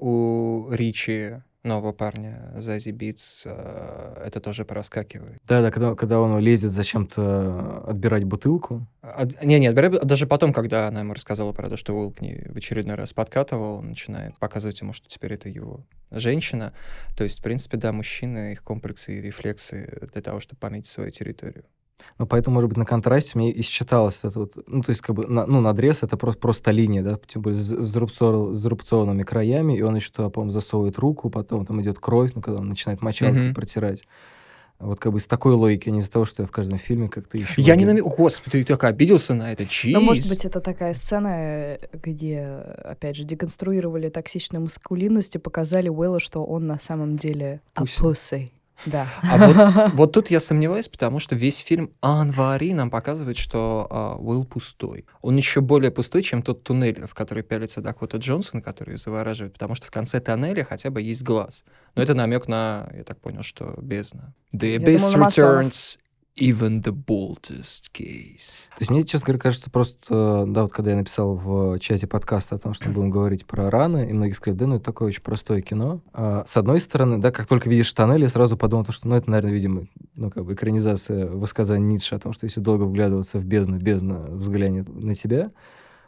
У 0.00 0.68
Ричи, 0.70 1.42
нового 1.64 1.92
парня, 1.92 2.52
Зази 2.56 2.90
Битс, 2.92 3.44
э, 3.44 4.22
это 4.24 4.40
тоже 4.40 4.64
проскакивает. 4.64 5.38
Да, 5.46 5.60
да, 5.60 5.70
когда, 5.70 5.94
когда 5.94 6.20
он 6.20 6.38
лезет 6.38 6.72
зачем-то 6.72 7.84
отбирать 7.86 8.24
бутылку. 8.24 8.86
А, 9.02 9.26
Не, 9.42 9.58
не, 9.58 9.66
отбирай- 9.68 10.04
даже 10.04 10.26
потом, 10.26 10.52
когда 10.52 10.88
она 10.88 11.00
ему 11.00 11.14
рассказала 11.14 11.52
про 11.52 11.68
то, 11.68 11.76
что 11.76 11.94
Уилл 11.94 12.12
к 12.12 12.20
ней 12.20 12.46
в 12.48 12.56
очередной 12.56 12.94
раз 12.94 13.12
подкатывал, 13.12 13.78
он 13.78 13.88
начинает 13.88 14.38
показывать 14.38 14.80
ему, 14.80 14.92
что 14.92 15.08
теперь 15.08 15.34
это 15.34 15.48
его 15.48 15.84
женщина. 16.10 16.72
То 17.16 17.24
есть, 17.24 17.40
в 17.40 17.42
принципе, 17.42 17.76
да, 17.76 17.92
мужчины, 17.92 18.52
их 18.52 18.62
комплексы 18.62 19.18
и 19.18 19.20
рефлексы 19.20 20.08
для 20.12 20.22
того, 20.22 20.40
чтобы 20.40 20.58
пометить 20.58 20.88
свою 20.88 21.10
территорию. 21.10 21.64
Ну, 22.18 22.26
поэтому, 22.26 22.54
может 22.54 22.68
быть, 22.68 22.76
на 22.78 22.84
контрасте 22.84 23.32
мне 23.34 23.50
и 23.52 23.60
считалось 23.62 24.20
это 24.22 24.38
вот, 24.38 24.56
ну, 24.68 24.82
то 24.82 24.90
есть, 24.90 25.02
как 25.02 25.16
бы, 25.16 25.26
на- 25.26 25.46
ну, 25.46 25.60
надрез 25.60 26.04
это 26.04 26.16
просто, 26.16 26.40
просто 26.40 26.70
линия, 26.70 27.02
да, 27.02 27.18
тем 27.26 27.42
более 27.42 27.58
с, 27.58 27.66
с 27.66 27.96
зарубцо- 27.96 28.54
с 28.54 28.58
зарубцованными 28.60 29.24
краями, 29.24 29.76
и 29.76 29.82
он 29.82 29.96
еще 29.96 30.12
по-моему, 30.12 30.52
засовывает 30.52 30.96
руку, 30.98 31.28
потом 31.28 31.66
там 31.66 31.82
идет 31.82 31.98
кровь, 31.98 32.30
ну, 32.34 32.40
когда 32.40 32.60
он 32.60 32.68
начинает 32.68 33.02
мочалкой 33.02 33.46
Мгм. 33.46 33.54
протирать. 33.54 34.04
Вот 34.80 35.00
как 35.00 35.12
бы 35.12 35.18
из 35.18 35.26
такой 35.26 35.54
логики, 35.54 35.88
а 35.88 35.92
не 35.92 35.98
из-за 35.98 36.12
того, 36.12 36.24
что 36.24 36.42
я 36.42 36.46
в 36.46 36.52
каждом 36.52 36.78
фильме 36.78 37.08
как-то 37.08 37.36
еще... 37.36 37.60
Я 37.60 37.74
не 37.74 37.84
намек... 37.84 38.04
Господи, 38.04 38.58
ты 38.58 38.64
так 38.64 38.84
обиделся 38.84 39.34
на 39.34 39.50
это, 39.52 39.66
чиз. 39.66 39.92
Ну, 39.92 40.00
может 40.00 40.28
быть, 40.28 40.44
это 40.44 40.60
такая 40.60 40.94
сцена, 40.94 41.28
э, 41.28 41.78
где, 41.92 42.42
опять 42.84 43.16
же, 43.16 43.24
деконструировали 43.24 44.08
токсичную 44.08 44.62
маскулинность 44.62 45.34
и 45.34 45.38
показали 45.38 45.88
Уэлла, 45.88 46.20
что 46.20 46.44
он 46.44 46.68
на 46.68 46.78
самом 46.78 47.18
деле 47.18 47.60
pussy. 47.74 48.50
Да. 48.86 49.08
А 49.22 49.38
вот, 49.38 49.92
вот 49.94 50.12
тут 50.12 50.30
я 50.30 50.40
сомневаюсь, 50.40 50.88
потому 50.88 51.18
что 51.18 51.34
весь 51.34 51.58
фильм 51.58 51.90
Анвари 52.00 52.72
нам 52.72 52.90
показывает, 52.90 53.36
что 53.36 53.86
а, 53.90 54.16
Уилл 54.16 54.44
пустой. 54.44 55.06
Он 55.20 55.36
еще 55.36 55.60
более 55.60 55.90
пустой, 55.90 56.22
чем 56.22 56.42
тот 56.42 56.62
туннель, 56.62 57.06
в 57.06 57.14
который 57.14 57.42
пялится 57.42 57.80
Дакота 57.80 58.18
Джонсон, 58.18 58.62
который 58.62 58.92
ее 58.92 58.98
завораживает, 58.98 59.52
потому 59.54 59.74
что 59.74 59.86
в 59.86 59.90
конце 59.90 60.20
тоннеля 60.20 60.64
хотя 60.64 60.90
бы 60.90 61.02
есть 61.02 61.22
глаз. 61.22 61.64
Но 61.94 62.02
это 62.02 62.14
намек 62.14 62.48
на, 62.48 62.88
я 62.96 63.04
так 63.04 63.20
понял, 63.20 63.42
что 63.42 63.74
бездна. 63.78 64.34
The 64.54 64.76
abyss 64.78 65.14
returns 65.14 65.98
even 66.38 66.82
the 66.82 66.92
boldest 66.92 67.92
gaze. 67.94 68.68
То 68.70 68.80
есть 68.80 68.90
мне, 68.90 69.04
честно 69.04 69.26
говоря, 69.26 69.40
кажется, 69.40 69.70
просто, 69.70 70.44
да, 70.46 70.62
вот 70.62 70.72
когда 70.72 70.92
я 70.92 70.96
написал 70.96 71.34
в 71.34 71.78
чате 71.78 72.06
подкаста 72.06 72.56
о 72.56 72.58
том, 72.58 72.74
что 72.74 72.88
мы 72.88 72.94
будем 72.94 73.10
говорить 73.10 73.46
про 73.46 73.70
раны, 73.70 74.08
и 74.08 74.12
многие 74.12 74.32
сказали, 74.32 74.58
да, 74.58 74.66
ну 74.66 74.76
это 74.76 74.84
такое 74.84 75.08
очень 75.08 75.22
простое 75.22 75.60
кино. 75.60 76.00
А, 76.12 76.44
с 76.46 76.56
одной 76.56 76.80
стороны, 76.80 77.18
да, 77.18 77.30
как 77.30 77.46
только 77.46 77.68
видишь 77.68 77.92
тоннель, 77.92 78.22
я 78.22 78.28
сразу 78.28 78.56
подумал, 78.56 78.84
то, 78.84 78.92
что, 78.92 79.08
ну, 79.08 79.16
это, 79.16 79.30
наверное, 79.30 79.52
видимо, 79.52 79.86
ну, 80.14 80.30
как 80.30 80.44
бы 80.44 80.54
экранизация 80.54 81.26
высказания 81.26 81.84
Ницше 81.84 82.14
о 82.14 82.18
том, 82.18 82.32
что 82.32 82.44
если 82.44 82.60
долго 82.60 82.84
вглядываться 82.84 83.38
в 83.38 83.44
бездну, 83.44 83.78
бездна 83.78 84.26
взглянет 84.30 84.88
на 84.88 85.14
тебя. 85.14 85.50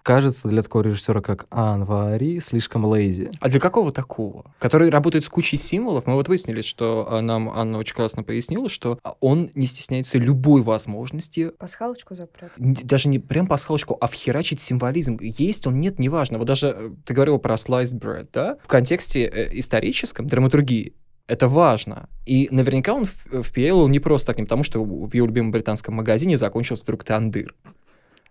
Кажется 0.03 0.49
для 0.49 0.63
такого 0.63 0.83
режиссера, 0.83 1.21
как 1.21 1.47
Анвари, 1.51 2.39
слишком 2.41 2.85
лейзи. 2.85 3.31
А 3.41 3.49
для 3.49 3.61
какого 3.61 3.93
такого? 3.93 4.55
Который 4.59 4.91
работает 4.91 5.25
с 5.25 5.29
кучей 5.29 5.57
символов. 5.57 6.07
Мы 6.07 6.15
вот 6.15 6.29
выяснили, 6.29 6.61
что 6.63 7.07
а, 7.11 7.21
нам 7.21 7.49
Анна 7.51 7.79
очень 7.79 7.95
классно 7.95 8.23
пояснила, 8.23 8.69
что 8.69 8.99
а, 9.03 9.15
он 9.21 9.51
не 9.55 9.67
стесняется 9.67 10.19
любой 10.19 10.63
возможности 10.63 11.51
Пасхалочку 11.59 12.15
запрятать. 12.15 12.59
н- 12.59 12.77
даже 12.83 13.09
не 13.09 13.19
прям 13.19 13.47
пасхалочку, 13.47 13.97
а 14.01 14.07
вхерачить 14.07 14.61
символизм. 14.61 15.19
Есть 15.21 15.67
он, 15.67 15.81
нет, 15.81 15.99
неважно. 15.99 16.39
Вот 16.39 16.47
даже 16.47 16.69
э, 16.69 16.91
ты 17.05 17.15
говорил 17.15 17.39
про 17.39 17.55
sliced 17.57 17.99
bread, 17.99 18.29
да? 18.33 18.57
В 18.65 18.69
контексте 18.69 19.25
э, 19.25 19.59
историческом, 19.59 20.27
драматургии, 20.27 20.95
это 21.27 21.47
важно. 21.47 22.09
И 22.27 22.49
наверняка 22.51 22.93
он 22.95 23.05
в- 23.07 23.43
впеял 23.43 23.87
не 23.89 24.01
просто 24.01 24.29
так, 24.29 24.39
не 24.39 24.45
потому 24.45 24.63
что 24.65 24.83
в 24.83 25.15
его 25.15 25.27
любимом 25.27 25.53
британском 25.53 25.95
магазине 25.95 26.37
закончился 26.39 26.83
вдруг 26.85 27.05
тандыр. 27.05 27.55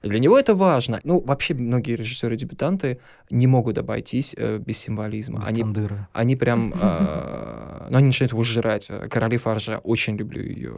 Для 0.02 0.20
него 0.20 0.40
это 0.40 0.56
важно. 0.56 1.00
Ну, 1.04 1.20
вообще, 1.22 1.54
многие 1.54 1.96
режиссеры-дебютанты 1.96 3.00
не 3.30 3.48
могут 3.48 3.78
обойтись 3.78 4.34
э, 4.38 4.58
без 4.58 4.78
символизма. 4.78 5.40
без 5.42 5.48
Они 5.48 5.62
тандыра. 5.62 6.08
они 6.14 6.36
прям, 6.36 6.74
э, 6.74 7.88
ну, 7.90 7.98
они 7.98 8.08
начинают 8.08 8.32
его 8.32 8.44
жрать. 8.44 8.90
Короли 9.10 9.38
Фаржа, 9.38 9.80
очень 9.80 10.16
люблю 10.16 10.42
ее. 10.42 10.74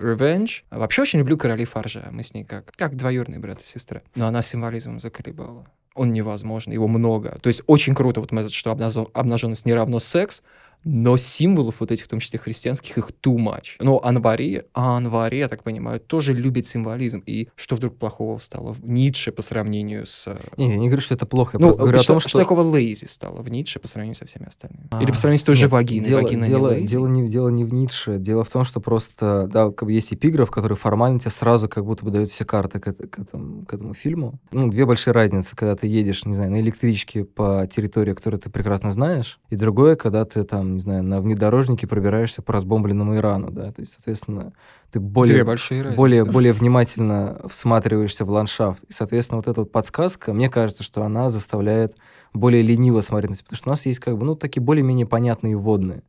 Revenge. 0.00 0.62
А 0.70 0.78
Вообще 0.78 1.02
очень 1.02 1.18
люблю 1.18 1.36
Короли 1.36 1.64
Фаржа. 1.64 2.08
Мы 2.12 2.22
с 2.22 2.32
ней 2.34 2.44
как, 2.44 2.70
как 2.76 2.94
двоюродные 2.96 3.40
брат 3.40 3.60
и 3.60 3.64
сестра. 3.64 4.02
Но 4.14 4.26
она 4.26 4.42
символизмом 4.42 5.00
заколебала. 5.00 5.66
Он 5.94 6.12
невозможен, 6.12 6.72
его 6.72 6.86
много. 6.86 7.38
То 7.42 7.48
есть 7.48 7.62
очень 7.66 7.94
круто, 7.94 8.20
вот 8.20 8.30
мы, 8.30 8.48
что 8.48 8.70
обнажен- 8.70 9.10
обнаженность 9.12 9.66
не 9.66 9.74
равно 9.74 9.98
секс, 9.98 10.42
но 10.84 11.16
символов 11.16 11.80
вот 11.80 11.90
этих, 11.90 12.04
в 12.04 12.08
том 12.08 12.20
числе 12.20 12.38
христианских, 12.38 12.98
их 12.98 13.10
too 13.22 13.36
much. 13.36 13.76
Но 13.80 14.00
Анвари, 14.02 14.64
а 14.74 14.96
Анвари, 14.96 15.36
я 15.36 15.48
так 15.48 15.62
понимаю, 15.62 16.00
тоже 16.00 16.32
любит 16.34 16.66
символизм. 16.66 17.22
И 17.26 17.48
что 17.54 17.76
вдруг 17.76 17.96
плохого 17.96 18.38
стало 18.38 18.72
в 18.72 18.88
Ницше 18.88 19.32
по 19.32 19.42
сравнению 19.42 20.06
с... 20.06 20.28
э, 20.28 20.36
Не, 20.56 20.70
я 20.70 20.76
не 20.76 20.88
говорю, 20.88 21.02
что 21.02 21.14
это 21.14 21.26
плохо, 21.26 21.58
я 21.58 21.66
ну, 21.66 21.74
говорю 21.74 21.98
о 21.98 22.02
что, 22.02 22.14
том, 22.14 22.20
что 22.20 22.30
что... 22.30 22.38
такого 22.38 22.62
лейзи 22.62 23.04
стало 23.04 23.42
в 23.42 23.50
Ницше 23.50 23.78
по 23.78 23.88
сравнению 23.88 24.16
со 24.16 24.26
всеми 24.26 24.46
остальными? 24.46 24.88
А, 24.90 25.02
Или 25.02 25.10
по 25.10 25.16
сравнению 25.16 25.40
с 25.40 25.44
той 25.44 25.54
же 25.54 25.64
Нет, 25.64 25.72
вагиной? 25.72 26.06
Дело, 26.06 26.20
Вагина 26.22 26.46
дело, 26.46 26.74
не 26.74 26.86
дело, 26.86 27.06
не, 27.06 27.26
дело 27.28 27.48
не 27.48 27.64
в 27.64 27.72
Ницше. 27.72 28.18
Дело 28.18 28.44
в 28.44 28.50
том, 28.50 28.64
что 28.64 28.80
просто, 28.80 29.48
да, 29.52 29.70
как 29.70 29.84
бы 29.86 29.92
есть 29.92 30.12
эпиграф, 30.12 30.50
который 30.50 30.76
формально 30.76 31.20
тебе 31.20 31.30
сразу 31.30 31.68
как 31.68 31.84
будто 31.84 32.04
бы 32.04 32.10
дает 32.10 32.30
все 32.30 32.44
карты 32.44 32.80
к, 32.80 32.92
к 32.92 33.18
этому, 33.18 33.64
к 33.66 33.74
этому 33.74 33.94
фильму. 33.94 34.38
Ну, 34.52 34.68
две 34.68 34.86
большие 34.86 35.12
разницы, 35.12 35.54
когда 35.54 35.76
ты 35.76 35.86
едешь, 35.86 36.24
не 36.24 36.34
знаю, 36.34 36.50
на 36.50 36.60
электричке 36.60 37.24
по 37.24 37.66
территории, 37.70 38.14
которую 38.14 38.40
ты 38.40 38.50
прекрасно 38.50 38.90
знаешь, 38.90 39.40
и 39.50 39.56
другое, 39.56 39.96
когда 39.96 40.24
ты 40.24 40.44
там, 40.44 40.69
не 40.74 40.80
знаю, 40.80 41.02
на 41.02 41.20
внедорожнике 41.20 41.86
пробираешься 41.86 42.42
по 42.42 42.52
разбомбленному 42.52 43.16
Ирану, 43.16 43.50
да, 43.50 43.72
то 43.72 43.80
есть, 43.80 43.92
соответственно, 43.92 44.52
ты 44.90 45.00
более, 45.00 45.42
разницы. 45.82 45.96
более, 45.96 46.24
более 46.24 46.52
внимательно 46.52 47.40
всматриваешься 47.48 48.24
в 48.24 48.30
ландшафт. 48.30 48.82
И, 48.88 48.92
соответственно, 48.92 49.38
вот 49.38 49.48
эта 49.48 49.60
вот 49.60 49.72
подсказка, 49.72 50.32
мне 50.32 50.50
кажется, 50.50 50.82
что 50.82 51.02
она 51.02 51.30
заставляет 51.30 51.96
более 52.32 52.62
лениво 52.62 53.00
смотреть 53.00 53.30
на 53.30 53.36
себя, 53.36 53.44
потому 53.44 53.56
что 53.56 53.68
у 53.68 53.72
нас 53.72 53.86
есть 53.86 54.00
как 54.00 54.18
бы, 54.18 54.24
ну, 54.24 54.34
такие 54.34 54.62
более-менее 54.62 55.06
понятные 55.06 55.56
вводные. 55.56 56.02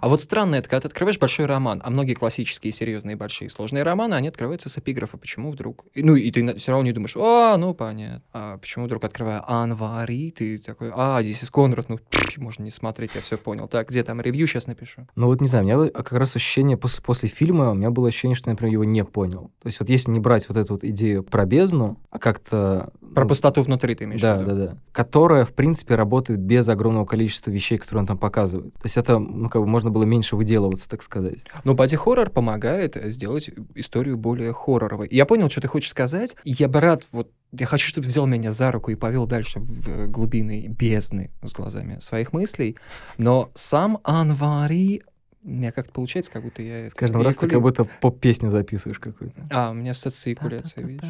А 0.00 0.08
вот 0.08 0.20
странно 0.20 0.56
это, 0.56 0.68
когда 0.68 0.82
ты 0.82 0.88
открываешь 0.88 1.18
большой 1.18 1.46
роман, 1.46 1.80
а 1.84 1.90
многие 1.90 2.14
классические, 2.14 2.72
серьезные, 2.72 3.16
большие, 3.16 3.50
сложные 3.50 3.82
романы, 3.82 4.14
они 4.14 4.28
открываются 4.28 4.68
с 4.68 4.78
эпиграфа. 4.78 5.16
Почему 5.16 5.50
вдруг? 5.50 5.84
Ну, 5.94 6.14
и 6.16 6.30
ты 6.30 6.56
все 6.56 6.72
равно 6.72 6.84
не 6.84 6.92
думаешь, 6.92 7.16
а, 7.16 7.56
ну, 7.56 7.74
понятно. 7.74 8.22
А 8.32 8.58
почему 8.58 8.86
вдруг, 8.86 9.04
открывая 9.04 9.42
Анвари, 9.46 10.30
ты 10.30 10.58
такой, 10.58 10.92
а, 10.94 11.22
здесь 11.22 11.42
из 11.42 11.50
Конрад, 11.50 11.88
ну, 11.88 11.98
пф, 11.98 12.36
можно 12.38 12.62
не 12.62 12.70
смотреть, 12.70 13.14
я 13.14 13.20
все 13.20 13.36
понял. 13.38 13.68
Так, 13.68 13.88
где 13.88 14.02
там 14.02 14.20
ревью, 14.20 14.46
сейчас 14.46 14.66
напишу. 14.66 15.06
Ну 15.16 15.26
вот 15.26 15.40
не 15.40 15.48
знаю, 15.48 15.64
у 15.64 15.68
меня 15.68 15.90
как 15.90 16.12
раз 16.12 16.36
ощущение 16.36 16.76
после, 16.76 17.02
после 17.02 17.28
фильма, 17.28 17.70
у 17.70 17.74
меня 17.74 17.90
было 17.90 18.08
ощущение, 18.08 18.36
что 18.36 18.50
например, 18.50 18.72
его 18.72 18.84
не 18.84 19.04
понял. 19.04 19.50
То 19.62 19.68
есть 19.68 19.80
вот 19.80 19.88
если 19.88 20.10
не 20.10 20.20
брать 20.20 20.48
вот 20.48 20.56
эту 20.56 20.74
вот 20.74 20.84
идею 20.84 21.22
про 21.22 21.44
бездну, 21.46 21.98
а 22.10 22.18
как-то... 22.18 22.92
Про 23.14 23.24
ну, 23.24 23.28
пустоту 23.28 23.62
внутри 23.62 23.94
ты 23.94 24.04
имеешь 24.04 24.20
Да, 24.20 24.36
в 24.36 24.40
виду? 24.42 24.54
да, 24.54 24.66
да. 24.66 24.76
Которая, 24.92 25.44
в 25.44 25.52
принципе, 25.52 25.94
работает 25.94 26.40
без 26.40 26.68
огромного 26.68 27.04
количества 27.04 27.50
вещей, 27.50 27.78
которые 27.78 28.00
он 28.00 28.06
там 28.06 28.18
показывает. 28.18 28.74
То 28.74 28.84
есть 28.84 28.96
это, 28.96 29.18
ну, 29.18 29.48
как 29.48 29.62
бы 29.62 29.68
можно 29.68 29.90
было 29.90 30.04
меньше 30.04 30.36
выделываться, 30.36 30.88
так 30.88 31.02
сказать. 31.02 31.38
Но 31.64 31.74
боди-хоррор 31.74 32.30
помогает 32.30 32.96
э, 32.96 33.10
сделать 33.10 33.50
историю 33.74 34.16
более 34.16 34.52
хорроровой. 34.52 35.08
Я 35.10 35.26
понял, 35.26 35.48
что 35.50 35.60
ты 35.60 35.68
хочешь 35.68 35.90
сказать. 35.90 36.36
Я 36.44 36.68
бы 36.68 36.80
рад, 36.80 37.04
вот, 37.12 37.30
я 37.52 37.66
хочу, 37.66 37.88
чтобы 37.88 38.04
ты 38.06 38.10
взял 38.10 38.26
меня 38.26 38.52
за 38.52 38.70
руку 38.72 38.90
и 38.90 38.94
повел 38.94 39.26
дальше 39.26 39.60
в 39.60 39.88
э, 39.88 40.06
глубины 40.06 40.68
бездны 40.68 41.30
с 41.42 41.52
глазами 41.54 41.98
своих 42.00 42.32
мыслей. 42.32 42.76
Но 43.16 43.50
сам 43.54 43.98
Анвари 44.04 45.02
У 45.48 45.50
меня 45.50 45.72
как-то 45.72 45.92
получается, 45.92 46.30
как 46.30 46.42
будто 46.42 46.60
я... 46.60 46.90
С 46.90 46.94
каждым 46.94 47.22
раз 47.22 47.38
ты 47.38 47.48
как 47.48 47.62
будто 47.62 47.84
поп-песню 47.84 48.50
записываешь 48.50 48.98
какую-то. 48.98 49.42
А, 49.50 49.70
у 49.70 49.74
меня 49.74 49.92
экуляция, 49.92 50.84
видишь. 50.84 51.08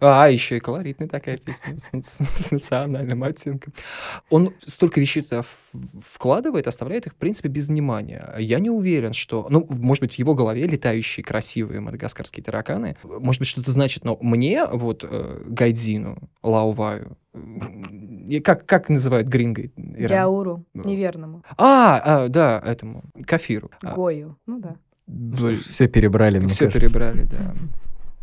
А, 0.00 0.30
еще 0.30 0.58
и 0.58 0.60
колоритная 0.60 1.08
такая 1.08 1.38
песня 1.38 1.76
с, 1.76 2.50
национальным 2.52 3.24
оттенком. 3.24 3.72
Он 4.30 4.54
столько 4.64 5.00
вещей 5.00 5.22
туда 5.22 5.42
вкладывает, 6.04 6.68
оставляет 6.68 7.06
их, 7.06 7.14
в 7.14 7.16
принципе, 7.16 7.48
без 7.48 7.66
внимания. 7.66 8.32
Я 8.38 8.60
не 8.60 8.70
уверен, 8.70 9.12
что... 9.12 9.48
Ну, 9.50 9.66
может 9.68 10.02
быть, 10.02 10.14
в 10.14 10.18
его 10.20 10.36
голове 10.36 10.64
летающие 10.68 11.24
красивые 11.24 11.80
мадагаскарские 11.80 12.44
тараканы, 12.44 12.96
может 13.02 13.40
быть, 13.40 13.48
что-то 13.48 13.72
значит, 13.72 14.04
но 14.04 14.16
мне, 14.20 14.64
вот, 14.64 15.02
э, 15.02 15.42
Гайдзину, 15.46 16.30
Лауваю, 16.44 17.18
как, 18.40 18.66
как 18.66 18.88
называют 18.90 19.26
грингой? 19.28 19.72
Иран? 19.76 20.18
Яуру, 20.18 20.64
Ну. 20.74 20.84
неверному. 20.84 21.42
А, 21.56 22.00
а, 22.04 22.28
да, 22.28 22.62
этому, 22.64 23.02
Кафиру. 23.26 23.70
А, 23.82 23.94
Гою. 23.94 24.36
Ну 24.46 24.58
да. 24.60 24.76
блин, 25.06 25.56
Все 25.60 25.88
перебрали, 25.88 26.38
мне 26.38 26.48
все 26.48 26.66
кажется. 26.66 26.86
перебрали, 26.88 27.22
да. 27.24 27.54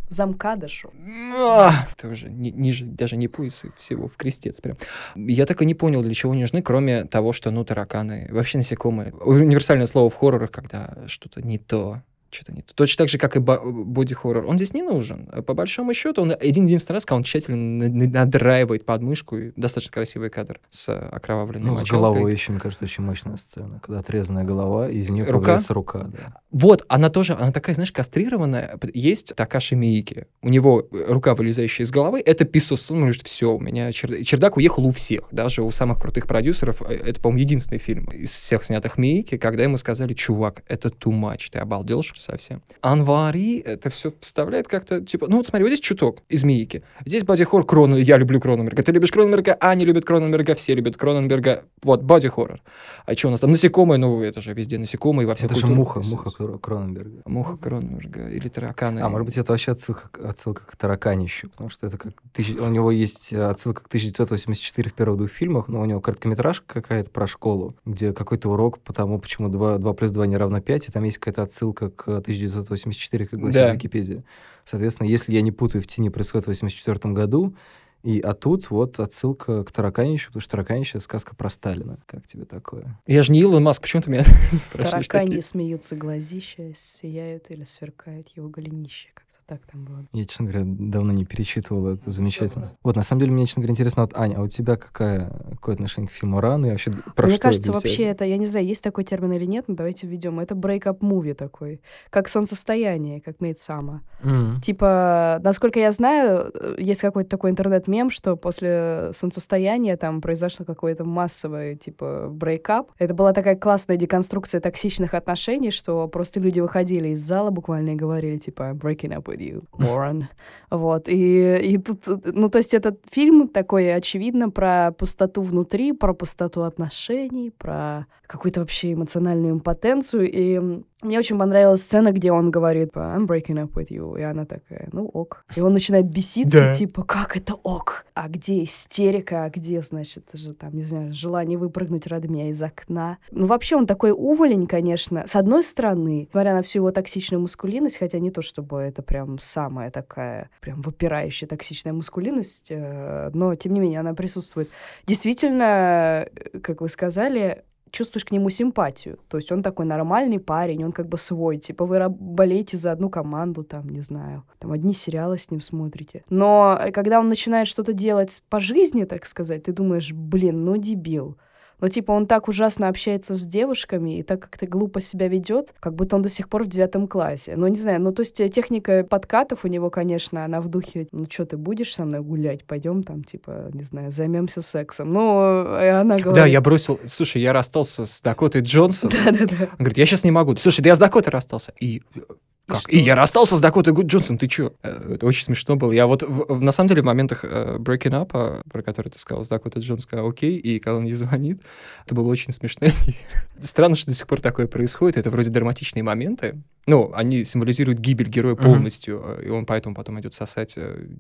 Замкадышу. 0.10 0.92
А, 1.36 1.72
Это 1.98 2.08
уже 2.10 2.30
ни- 2.30 2.52
ниже, 2.52 2.86
даже 2.86 3.18
не 3.18 3.28
пояс, 3.28 3.66
и 3.66 3.70
всего 3.76 4.08
в 4.08 4.16
крестец 4.18 4.62
прям. 4.62 4.78
Я 5.16 5.46
так 5.48 5.62
и 5.62 5.66
не 5.66 5.74
понял, 5.74 6.04
для 6.04 6.14
чего 6.14 6.34
они 6.34 6.42
нужны, 6.44 6.62
кроме 6.62 7.06
того, 7.06 7.34
что, 7.34 7.50
ну, 7.50 7.66
тараканы, 7.66 8.28
вообще 8.32 8.60
насекомые. 8.60 9.12
Универсальное 9.14 9.88
слово 9.88 10.10
в 10.12 10.16
хоррорах, 10.16 10.52
когда 10.52 10.96
что-то 11.08 11.42
не 11.42 11.58
то, 11.58 12.04
что-то 12.36 12.54
не 12.54 12.62
то. 12.62 12.74
Точно 12.76 13.04
так 13.04 13.10
же, 13.10 13.18
как 13.18 13.36
и 13.36 13.40
боди-хоррор. 13.40 14.46
Он 14.46 14.58
здесь 14.58 14.74
не 14.74 14.82
нужен. 14.82 15.28
По 15.46 15.54
большому 15.54 15.94
счету, 15.94 16.22
он 16.22 16.32
один-единственный 16.32 16.96
раз, 16.96 17.06
когда 17.06 17.18
он 17.18 17.24
тщательно 17.24 17.58
на- 17.58 17.90
на- 17.90 18.10
надраивает 18.10 18.86
подмышку, 18.86 19.38
и 19.38 19.52
достаточно 19.56 19.94
красивый 19.94 20.30
кадр 20.30 20.60
с 20.70 20.90
э, 20.90 20.94
окровавленной 21.12 21.66
Ну, 21.72 21.78
с 21.78 21.90
головой 21.90 22.32
еще, 22.32 22.52
мне 22.52 22.60
кажется, 22.62 22.84
очень 22.86 23.04
мощная 23.04 23.38
сцена, 23.38 23.80
когда 23.82 24.00
отрезанная 24.00 24.44
голова, 24.44 24.90
и 24.90 24.98
из 25.00 25.10
нее 25.10 25.26
Рука? 25.26 25.60
рука, 25.70 26.00
да. 26.04 26.40
Вот, 26.52 26.86
она 26.88 27.10
тоже, 27.10 27.34
она 27.34 27.52
такая, 27.52 27.76
знаешь, 27.76 27.92
кастрированная. 27.92 28.80
Есть 28.94 29.36
Такаши 29.36 29.76
Миики. 29.76 30.28
У 30.42 30.50
него 30.50 30.88
э, 30.92 31.06
рука, 31.08 31.36
вылезающая 31.36 31.86
из 31.86 31.92
головы, 31.92 32.22
это 32.26 32.46
писос. 32.46 32.90
Он 32.92 33.00
говорит, 33.02 33.22
все, 33.24 33.54
у 33.56 33.60
меня 33.60 33.92
чердак, 33.92 34.24
чердак 34.24 34.58
уехал 34.58 34.86
у 34.86 34.92
всех, 34.92 35.24
даже 35.32 35.62
у 35.64 35.72
самых 35.72 36.00
крутых 36.02 36.28
продюсеров. 36.28 36.82
Э, 36.82 36.94
Это, 37.06 37.20
по-моему, 37.22 37.42
единственный 37.42 37.78
фильм 37.80 38.06
из 38.06 38.32
всех 38.32 38.64
снятых 38.64 38.98
Миики, 38.98 39.38
когда 39.38 39.64
ему 39.64 39.78
сказали, 39.78 40.14
чувак, 40.14 40.64
это 40.68 40.90
too 40.90 41.12
much, 41.12 41.50
ты 41.52 41.60
обалдел, 41.60 42.02
что 42.04 42.20
совсем? 42.26 42.62
Анвари 42.82 43.60
это 43.60 43.90
все 43.90 44.12
вставляет 44.20 44.68
как-то, 44.68 45.02
типа, 45.02 45.28
ну 45.30 45.38
вот 45.38 45.48
смотри, 45.48 45.64
вот 45.64 45.70
здесь 45.70 45.80
чуток 45.80 46.22
из 46.30 46.44
Миики. 46.44 46.84
Здесь 47.06 47.24
боди-хоррор 47.24 47.66
Крону, 47.66 47.96
я 47.98 48.18
люблю 48.18 48.40
Кроненберга. 48.40 48.84
Ты 48.84 48.92
любишь 48.92 49.12
Кроненберга, 49.12 49.58
Аня 49.60 49.86
любит 49.86 50.06
Кроненберга, 50.06 50.56
все 50.56 50.76
любят 50.76 50.98
Кроненберга. 50.98 51.64
Вот, 51.84 52.02
боди-хоррор. 52.04 52.62
А 53.06 53.16
что 53.16 53.28
у 53.28 53.32
нас 53.32 53.40
там? 53.42 53.52
Насекомые, 53.52 53.98
ну 54.00 54.22
это 54.22 54.42
же 54.42 54.54
везде 54.54 54.78
насекомые 54.78 55.28
во 55.28 55.36
всех 55.36 55.52
Это 55.52 55.56
же 55.60 55.68
культурах 55.68 55.78
муха, 55.78 56.00
присутствуют. 56.00 56.36
муха 56.36 56.44
Кро- 56.44 56.60
Кроненберга. 56.60 57.22
Муха 57.26 57.58
Кроненберга 57.58 58.30
или 58.30 58.48
тараканы. 58.50 59.00
А, 59.00 59.10
может 59.10 59.26
быть, 59.26 59.38
это 59.38 59.52
вообще 59.52 59.72
отсылка, 59.72 60.10
к- 60.10 60.20
отсылка 60.26 60.66
к 60.66 60.76
тараканищу, 60.76 61.50
потому 61.50 61.70
что 61.70 61.88
это 61.88 61.98
как... 61.98 62.14
тысяч- 62.34 62.58
У 62.60 62.68
него 62.70 62.92
есть 62.92 63.32
э, 63.34 63.42
отсылка 63.44 63.84
к 63.84 63.88
1984 63.88 64.90
в 64.90 64.94
первых 64.94 65.18
двух 65.18 65.30
фильмах, 65.30 65.68
но 65.68 65.82
у 65.82 65.86
него 65.86 66.02
короткометражка 66.02 66.82
какая-то 66.82 67.10
про 67.10 67.28
школу, 67.28 67.76
где 67.86 68.14
какой-то 68.14 68.50
урок 68.50 68.80
по 68.80 68.94
тому, 68.94 69.20
почему 69.20 69.50
2, 69.50 69.78
2 69.78 69.94
плюс 69.94 70.12
2 70.12 70.26
не 70.28 70.38
равно 70.38 70.60
5, 70.62 70.90
и 70.90 70.92
там 70.92 71.04
есть 71.04 71.18
какая-то 71.18 71.44
отсылка 71.44 71.90
к 71.90 72.15
1984, 72.18 73.28
как 73.28 73.40
гласит 73.40 73.56
Да. 73.56 73.74
Википедия. 73.74 74.24
Соответственно, 74.66 75.08
если 75.08 75.34
я 75.34 75.42
не 75.42 75.52
путаю, 75.52 75.82
в 75.82 75.88
тени 75.88 76.10
происходит 76.10 76.46
в 76.46 76.50
84 76.50 77.14
году, 77.14 77.56
и, 78.04 78.20
а 78.20 78.34
тут 78.34 78.70
вот 78.70 79.00
отсылка 79.00 79.64
к 79.64 79.72
тараканищу, 79.72 80.28
потому 80.28 80.42
что 80.42 80.52
тараканище— 80.52 81.00
сказка 81.02 81.36
про 81.36 81.50
Сталина. 81.50 81.98
Как 82.06 82.28
тебе 82.28 82.46
такое? 82.46 83.00
Я 83.08 83.24
же 83.24 83.32
не 83.32 83.40
Илон 83.40 83.64
Маск, 83.64 83.82
почему 83.82 84.04
ты 84.04 84.12
меня 84.12 84.24
спрашиваешь 84.62 85.08
Тараканьи 85.08 85.28
такие? 85.38 85.42
смеются 85.42 85.96
глазища, 85.96 86.72
сияют 86.76 87.50
или 87.50 87.64
сверкают 87.64 88.30
его 88.36 88.48
голенища. 88.48 89.08
Как-то 89.16 89.25
так 89.48 89.62
там 89.72 89.86
было. 89.86 90.06
Я, 90.12 90.26
честно 90.26 90.46
говоря, 90.46 90.66
давно 90.66 91.14
не 91.14 91.26
перечитывал 91.26 91.88
это 91.88 92.10
замечательно. 92.10 92.76
Вот, 92.84 92.96
на 92.96 93.04
самом 93.04 93.22
деле, 93.22 93.32
мне, 93.32 93.46
честно 93.46 93.62
говоря, 93.62 93.74
интересно, 93.74 94.04
вот, 94.04 94.18
Аня, 94.18 94.38
а 94.38 94.42
у 94.42 94.48
тебя 94.48 94.76
какая, 94.76 95.30
какое 95.52 95.76
отношение 95.76 96.10
к 96.10 96.12
фильму 96.12 96.42
«Раны» 96.42 96.68
и 96.68 96.70
вообще 96.72 96.92
про 97.16 97.28
Мне 97.28 97.36
что 97.36 97.44
кажется, 97.44 97.72
вообще 97.72 98.04
это, 98.04 98.26
я 98.26 98.38
не 98.38 98.48
знаю, 98.48 98.66
есть 98.66 98.84
такой 98.84 99.04
термин 99.04 99.34
или 99.34 99.46
нет, 99.46 99.66
но 99.68 99.76
давайте 99.76 100.08
введем. 100.08 100.40
Это 100.40 100.56
movie 100.56 101.34
такой, 101.36 101.82
как 102.10 102.28
солнцестояние, 102.28 103.22
как 103.22 103.40
Мейдсама. 103.40 104.02
М. 104.24 104.60
Типа, 104.62 105.40
насколько 105.44 105.80
я 105.80 105.92
знаю, 105.92 106.52
э, 106.54 106.76
есть 106.80 107.02
какой-то 107.02 107.30
такой 107.30 107.52
интернет-мем, 107.52 108.10
что 108.10 108.36
после 108.36 109.12
солнцестояния 109.16 109.98
там 109.98 110.22
произошло 110.22 110.66
какое-то 110.66 111.04
массовое, 111.04 111.76
типа, 111.76 112.30
брейкап. 112.32 112.92
Это 112.98 113.14
была 113.14 113.34
такая 113.34 113.56
классная 113.56 113.98
деконструкция 113.98 114.62
токсичных 114.62 115.14
отношений, 115.14 115.72
что 115.72 116.08
просто 116.08 116.40
люди 116.40 116.60
выходили 116.60 117.10
из 117.10 117.22
зала 117.22 117.52
буквально 117.52 117.92
и 117.92 117.96
говорили, 117.96 118.38
типа, 118.38 118.72
breaking 118.74 119.16
up 119.16 119.35
with 119.36 119.42
you, 119.42 119.64
Warren. 119.78 120.26
Вот. 120.72 121.08
И, 121.08 121.58
и 121.58 121.78
тут, 121.78 122.04
ну, 122.26 122.50
то 122.50 122.58
есть 122.58 122.74
этот 122.74 123.00
фильм 123.10 123.48
такой, 123.48 123.94
очевидно, 123.94 124.50
про 124.50 124.92
пустоту 124.92 125.42
внутри, 125.42 125.94
про 125.94 126.14
пустоту 126.14 126.64
отношений, 126.64 127.52
про 127.52 128.08
какую-то 128.28 128.62
вообще 128.62 128.94
эмоциональную 128.94 129.54
импотенцию. 129.54 130.30
И 130.30 130.82
мне 131.02 131.20
очень 131.20 131.38
понравилась 131.38 131.84
сцена, 131.84 132.12
где 132.12 132.32
он 132.32 132.52
говорит, 132.52 132.90
типа, 132.90 133.00
I'm 133.16 133.28
breaking 133.28 133.62
up 133.64 133.74
with 133.74 133.90
you. 133.90 134.20
И 134.20 134.24
она 134.24 134.46
такая, 134.46 134.90
ну 134.92 135.06
ок. 135.06 135.46
И 135.56 135.62
он 135.62 135.74
начинает 135.74 136.06
беситься, 136.08 136.60
Да. 136.60 136.76
типа, 136.76 137.04
как 137.04 137.38
это 137.38 137.54
ок? 137.54 138.06
А 138.14 138.28
где 138.30 138.64
истерика? 138.64 139.44
А 139.46 139.50
где, 139.50 139.82
значит, 139.82 140.30
же 140.34 140.54
там, 140.54 140.74
не 140.76 140.84
знаю, 140.84 141.14
желание 141.14 141.58
выпрыгнуть 141.58 142.08
ради 142.08 142.28
меня 142.28 142.50
из 142.50 142.62
окна? 142.62 143.18
Ну, 143.32 143.46
вообще 143.46 143.76
он 143.76 143.86
такой 143.88 144.12
уволень, 144.12 144.68
конечно. 144.68 145.28
С 145.28 145.36
одной 145.36 145.64
стороны, 145.64 146.28
несмотря 146.28 146.54
на 146.54 146.62
всю 146.62 146.80
его 146.80 146.92
токсичную 146.92 147.42
мускулинность, 147.42 147.98
хотя 147.98 148.20
не 148.20 148.32
то, 148.32 148.42
чтобы 148.42 148.80
это 148.80 149.02
прям 149.02 149.38
самая 149.40 149.92
такая 149.92 150.50
прям 150.62 150.82
выпирающая 150.82 151.48
токсичная 151.48 151.94
мускулинность, 151.94 152.68
э, 152.70 153.30
но, 153.34 153.54
тем 153.56 153.74
не 153.74 153.80
менее, 153.82 154.00
она 154.00 154.14
присутствует. 154.14 154.70
Действительно, 155.06 156.26
э, 156.54 156.60
как 156.60 156.82
вы 156.82 156.88
сказали, 156.88 157.64
чувствуешь 157.96 158.26
к 158.26 158.32
нему 158.32 158.50
симпатию. 158.50 159.18
То 159.28 159.38
есть 159.38 159.52
он 159.52 159.64
такой 159.64 159.86
нормальный 159.86 160.40
парень, 160.40 160.84
он 160.84 160.92
как 160.92 161.08
бы 161.08 161.18
свой. 161.18 161.58
Типа 161.58 161.86
вы 161.86 162.10
болеете 162.10 162.78
за 162.78 162.92
одну 162.92 163.10
команду, 163.10 163.64
там, 163.64 163.90
не 163.90 164.02
знаю, 164.02 164.44
там 164.60 164.72
одни 164.72 164.94
сериалы 164.94 165.38
с 165.38 165.50
ним 165.52 165.62
смотрите. 165.62 166.24
Но 166.30 166.78
э, 166.80 166.92
когда 166.92 167.20
он 167.20 167.30
начинает 167.30 167.68
что-то 167.68 167.94
делать 167.94 168.44
по 168.50 168.60
жизни, 168.60 169.06
так 169.06 169.26
сказать, 169.26 169.64
ты 169.64 169.72
думаешь, 169.72 170.12
блин, 170.12 170.66
ну 170.66 170.78
дебил. 170.78 171.38
Но 171.86 171.90
типа 171.90 172.14
он 172.14 172.26
так 172.26 172.48
ужасно 172.48 172.88
общается 172.88 173.36
с 173.36 173.46
девушками 173.46 174.18
и 174.18 174.24
так 174.24 174.40
как-то 174.40 174.66
глупо 174.66 175.00
себя 175.00 175.28
ведет, 175.28 175.72
как 175.80 175.94
будто 175.94 176.16
он 176.16 176.24
до 176.24 176.30
сих 176.30 176.50
пор 176.50 176.64
в 176.64 176.68
девятом 176.68 177.08
классе. 177.08 177.54
Ну, 177.56 177.68
не 177.68 177.78
знаю, 177.78 178.02
ну, 178.02 178.12
то 178.12 178.22
есть 178.22 178.42
э, 178.42 178.50
техника 178.50 179.06
подкатов 179.08 179.66
у 179.66 179.68
него, 179.68 179.92
конечно, 179.92 180.44
она 180.44 180.62
в 180.62 180.68
духе, 180.68 181.06
ну, 181.12 181.28
что 181.30 181.46
ты 181.46 181.58
будешь 181.58 181.94
со 181.94 182.06
мной 182.06 182.22
гулять? 182.22 182.66
Пойдем 182.66 183.04
там, 183.04 183.24
типа, 183.24 183.70
не 183.72 183.84
знаю, 183.84 184.12
займемся 184.12 184.64
сексом. 184.64 185.14
Ну, 185.14 185.80
и 185.80 185.86
она 185.86 186.18
говорит... 186.18 186.34
Да, 186.34 186.48
я 186.48 186.60
бросил... 186.60 187.00
Слушай, 187.06 187.44
я 187.44 187.54
расстался 187.54 188.08
с 188.08 188.20
Дакотой 188.20 188.62
Джонсон. 188.62 189.12
Да-да-да. 189.24 189.66
Он 189.66 189.78
говорит, 189.78 190.00
я 190.00 190.08
сейчас 190.08 190.24
не 190.24 190.32
могу. 190.32 190.56
Слушай, 190.56 190.82
да 190.82 190.90
я 190.90 190.96
с 190.96 191.00
Дакотой 191.00 191.30
расстался. 191.30 191.72
И 191.80 192.02
э, 192.16 192.20
как? 192.68 192.82
что? 192.82 192.92
И 192.92 192.98
я 192.98 193.16
расстался 193.16 193.56
с 193.56 193.60
Дакотой 193.62 193.94
Гуд 193.94 194.06
Джонсон, 194.08 194.38
ты 194.38 194.48
чё? 194.48 194.74
Э, 194.84 195.14
Это 195.16 195.26
очень 195.26 195.44
смешно 195.44 195.76
было. 195.76 195.92
Я 195.92 196.08
вот, 196.08 196.24
в- 196.24 196.60
на 196.62 196.72
самом 196.72 196.90
деле, 196.90 197.02
в 197.02 197.06
моментах 197.06 197.44
э, 197.44 197.78
Breaking 197.80 198.12
Up, 198.12 198.30
а, 198.34 198.62
про 198.72 198.82
который 198.82 199.10
ты 199.10 199.20
сказал, 199.20 199.44
с 199.46 199.50
Дакотой 199.50 199.82
Джонсон 199.82 200.00
сказал, 200.02 200.28
окей, 200.30 200.58
и 200.58 200.80
когда 200.80 200.98
он 200.98 201.06
ей 201.06 201.14
звонит, 201.14 201.62
это 202.06 202.16
было 202.16 202.28
очень 202.28 202.52
смешно. 202.54 202.88
Странно, 203.62 203.96
что 203.96 204.08
до 204.08 204.16
сих 204.16 204.28
пор 204.28 204.42
такое 204.42 204.68
происходит. 204.68 205.18
Это 205.18 205.30
вроде 205.30 205.50
драматичные 205.50 206.04
моменты. 206.04 206.62
Ну, 206.88 207.12
они 207.16 207.44
символизируют 207.44 208.00
гибель 208.00 208.30
героя 208.30 208.56
полностью, 208.56 209.22
э, 209.40 209.46
и 209.46 209.50
он 209.50 209.66
поэтому 209.66 209.96
потом 209.96 210.20
идет 210.20 210.34
сосать 210.34 210.78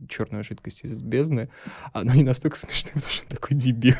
черную 0.10 0.43
жидкость 0.43 0.84
из 0.84 0.96
бездны. 1.02 1.50
Оно 1.93 2.14
не 2.14 2.24
настолько 2.24 2.58
смешно, 2.58 2.91
потому 2.93 3.12
что 3.12 3.24
он 3.24 3.30
такой 3.30 3.58
дебил. 3.58 3.96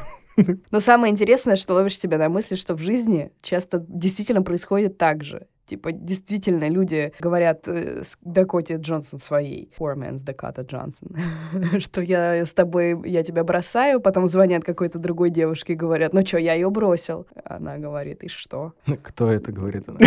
Но 0.72 0.80
самое 0.82 1.12
интересное, 1.14 1.56
что 1.56 1.74
ловишь 1.76 1.98
себя 1.98 2.18
на 2.18 2.28
мысли, 2.28 2.56
что 2.56 2.76
в 2.76 2.82
жизни 2.82 3.32
часто 3.42 3.86
действительно 3.88 4.42
происходит 4.42 4.98
так 4.98 5.24
же. 5.24 5.48
Типа, 5.66 5.92
действительно, 5.92 6.70
люди 6.70 7.12
говорят 7.20 7.68
э, 7.68 8.04
с 8.04 8.18
Дакоте 8.22 8.76
Джонсон 8.76 9.20
своей, 9.20 9.72
poor 9.78 9.96
man's 9.96 10.24
Dakota 10.24 10.66
Johnson, 10.66 11.80
что 11.80 12.02
я 12.02 12.46
с 12.46 12.54
тобой, 12.54 12.98
я 13.10 13.24
тебя 13.24 13.44
бросаю, 13.44 14.00
потом 14.00 14.28
звонят 14.28 14.64
какой-то 14.64 15.00
другой 15.00 15.32
девушке 15.32 15.74
и 15.74 15.76
говорят, 15.76 16.14
ну 16.14 16.26
что, 16.26 16.38
я 16.38 16.54
ее 16.54 16.70
бросил. 16.70 17.26
Она 17.44 17.78
говорит, 17.78 18.24
и 18.24 18.28
что? 18.28 18.74
Кто 19.04 19.32
это 19.32 19.52
говорит? 19.52 19.86
она? 19.90 19.98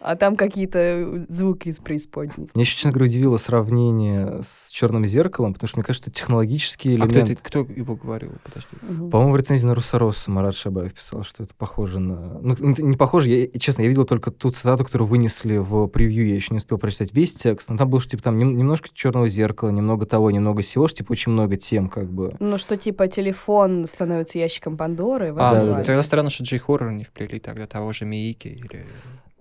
А 0.00 0.16
там 0.16 0.36
какие-то 0.36 1.24
звуки 1.28 1.68
из 1.68 1.78
преисподней. 1.78 2.50
Меня 2.54 2.62
еще, 2.62 2.74
честно 2.76 2.90
говоря, 2.90 3.06
удивило 3.06 3.36
сравнение 3.36 4.40
с 4.42 4.70
черным 4.70 5.06
зеркалом, 5.06 5.54
потому 5.54 5.68
что 5.68 5.78
мне 5.78 5.84
кажется, 5.84 6.10
что 6.10 6.18
технологический 6.18 6.90
А 6.90 7.06
элемент... 7.06 7.40
кто, 7.40 7.60
это, 7.60 7.66
кто 7.66 7.72
его 7.72 7.96
говорил? 7.96 8.32
Подожди. 8.42 8.68
По-моему, 9.10 9.32
в 9.32 9.36
рецензии 9.36 9.66
на 9.66 9.74
Руссорос 9.74 10.26
Марат 10.28 10.56
Шабаев 10.56 10.92
писал, 10.92 11.22
что 11.22 11.42
это 11.42 11.54
похоже 11.54 12.00
на... 12.00 12.38
Ну, 12.40 12.52
это 12.52 12.82
не 12.82 12.96
похоже, 12.96 13.30
я, 13.30 13.44
и 13.44 13.58
честно, 13.74 13.82
я 13.82 13.88
видел 13.88 14.04
только 14.04 14.30
ту 14.30 14.50
цитату, 14.50 14.84
которую 14.84 15.08
вынесли 15.08 15.56
в 15.56 15.88
превью, 15.88 16.28
я 16.28 16.34
еще 16.36 16.48
не 16.50 16.58
успел 16.58 16.78
прочитать 16.78 17.12
весь 17.12 17.34
текст, 17.34 17.68
но 17.70 17.76
там 17.76 17.90
было, 17.90 18.00
что, 18.00 18.10
типа, 18.10 18.22
там 18.22 18.38
нем- 18.38 18.56
немножко 18.56 18.88
черного 18.92 19.28
зеркала, 19.28 19.70
немного 19.70 20.06
того, 20.06 20.30
немного 20.30 20.62
сего, 20.62 20.86
что, 20.86 20.98
типа, 20.98 21.12
очень 21.12 21.32
много 21.32 21.56
тем, 21.56 21.88
как 21.88 22.10
бы. 22.10 22.36
Ну, 22.38 22.56
что 22.58 22.76
типа 22.76 23.08
телефон 23.08 23.86
становится 23.86 24.38
ящиком 24.38 24.76
Пандоры. 24.76 25.30
А, 25.30 25.32
да, 25.32 25.50
да, 25.50 25.66
плане. 25.66 25.84
тогда 25.84 26.02
странно, 26.02 26.30
что 26.30 26.44
Джей 26.44 26.58
Хоррор 26.58 26.92
не 26.92 27.04
вплели 27.04 27.40
тогда 27.40 27.66
того 27.66 27.92
же 27.92 28.04
Миики 28.04 28.48
или... 28.48 28.86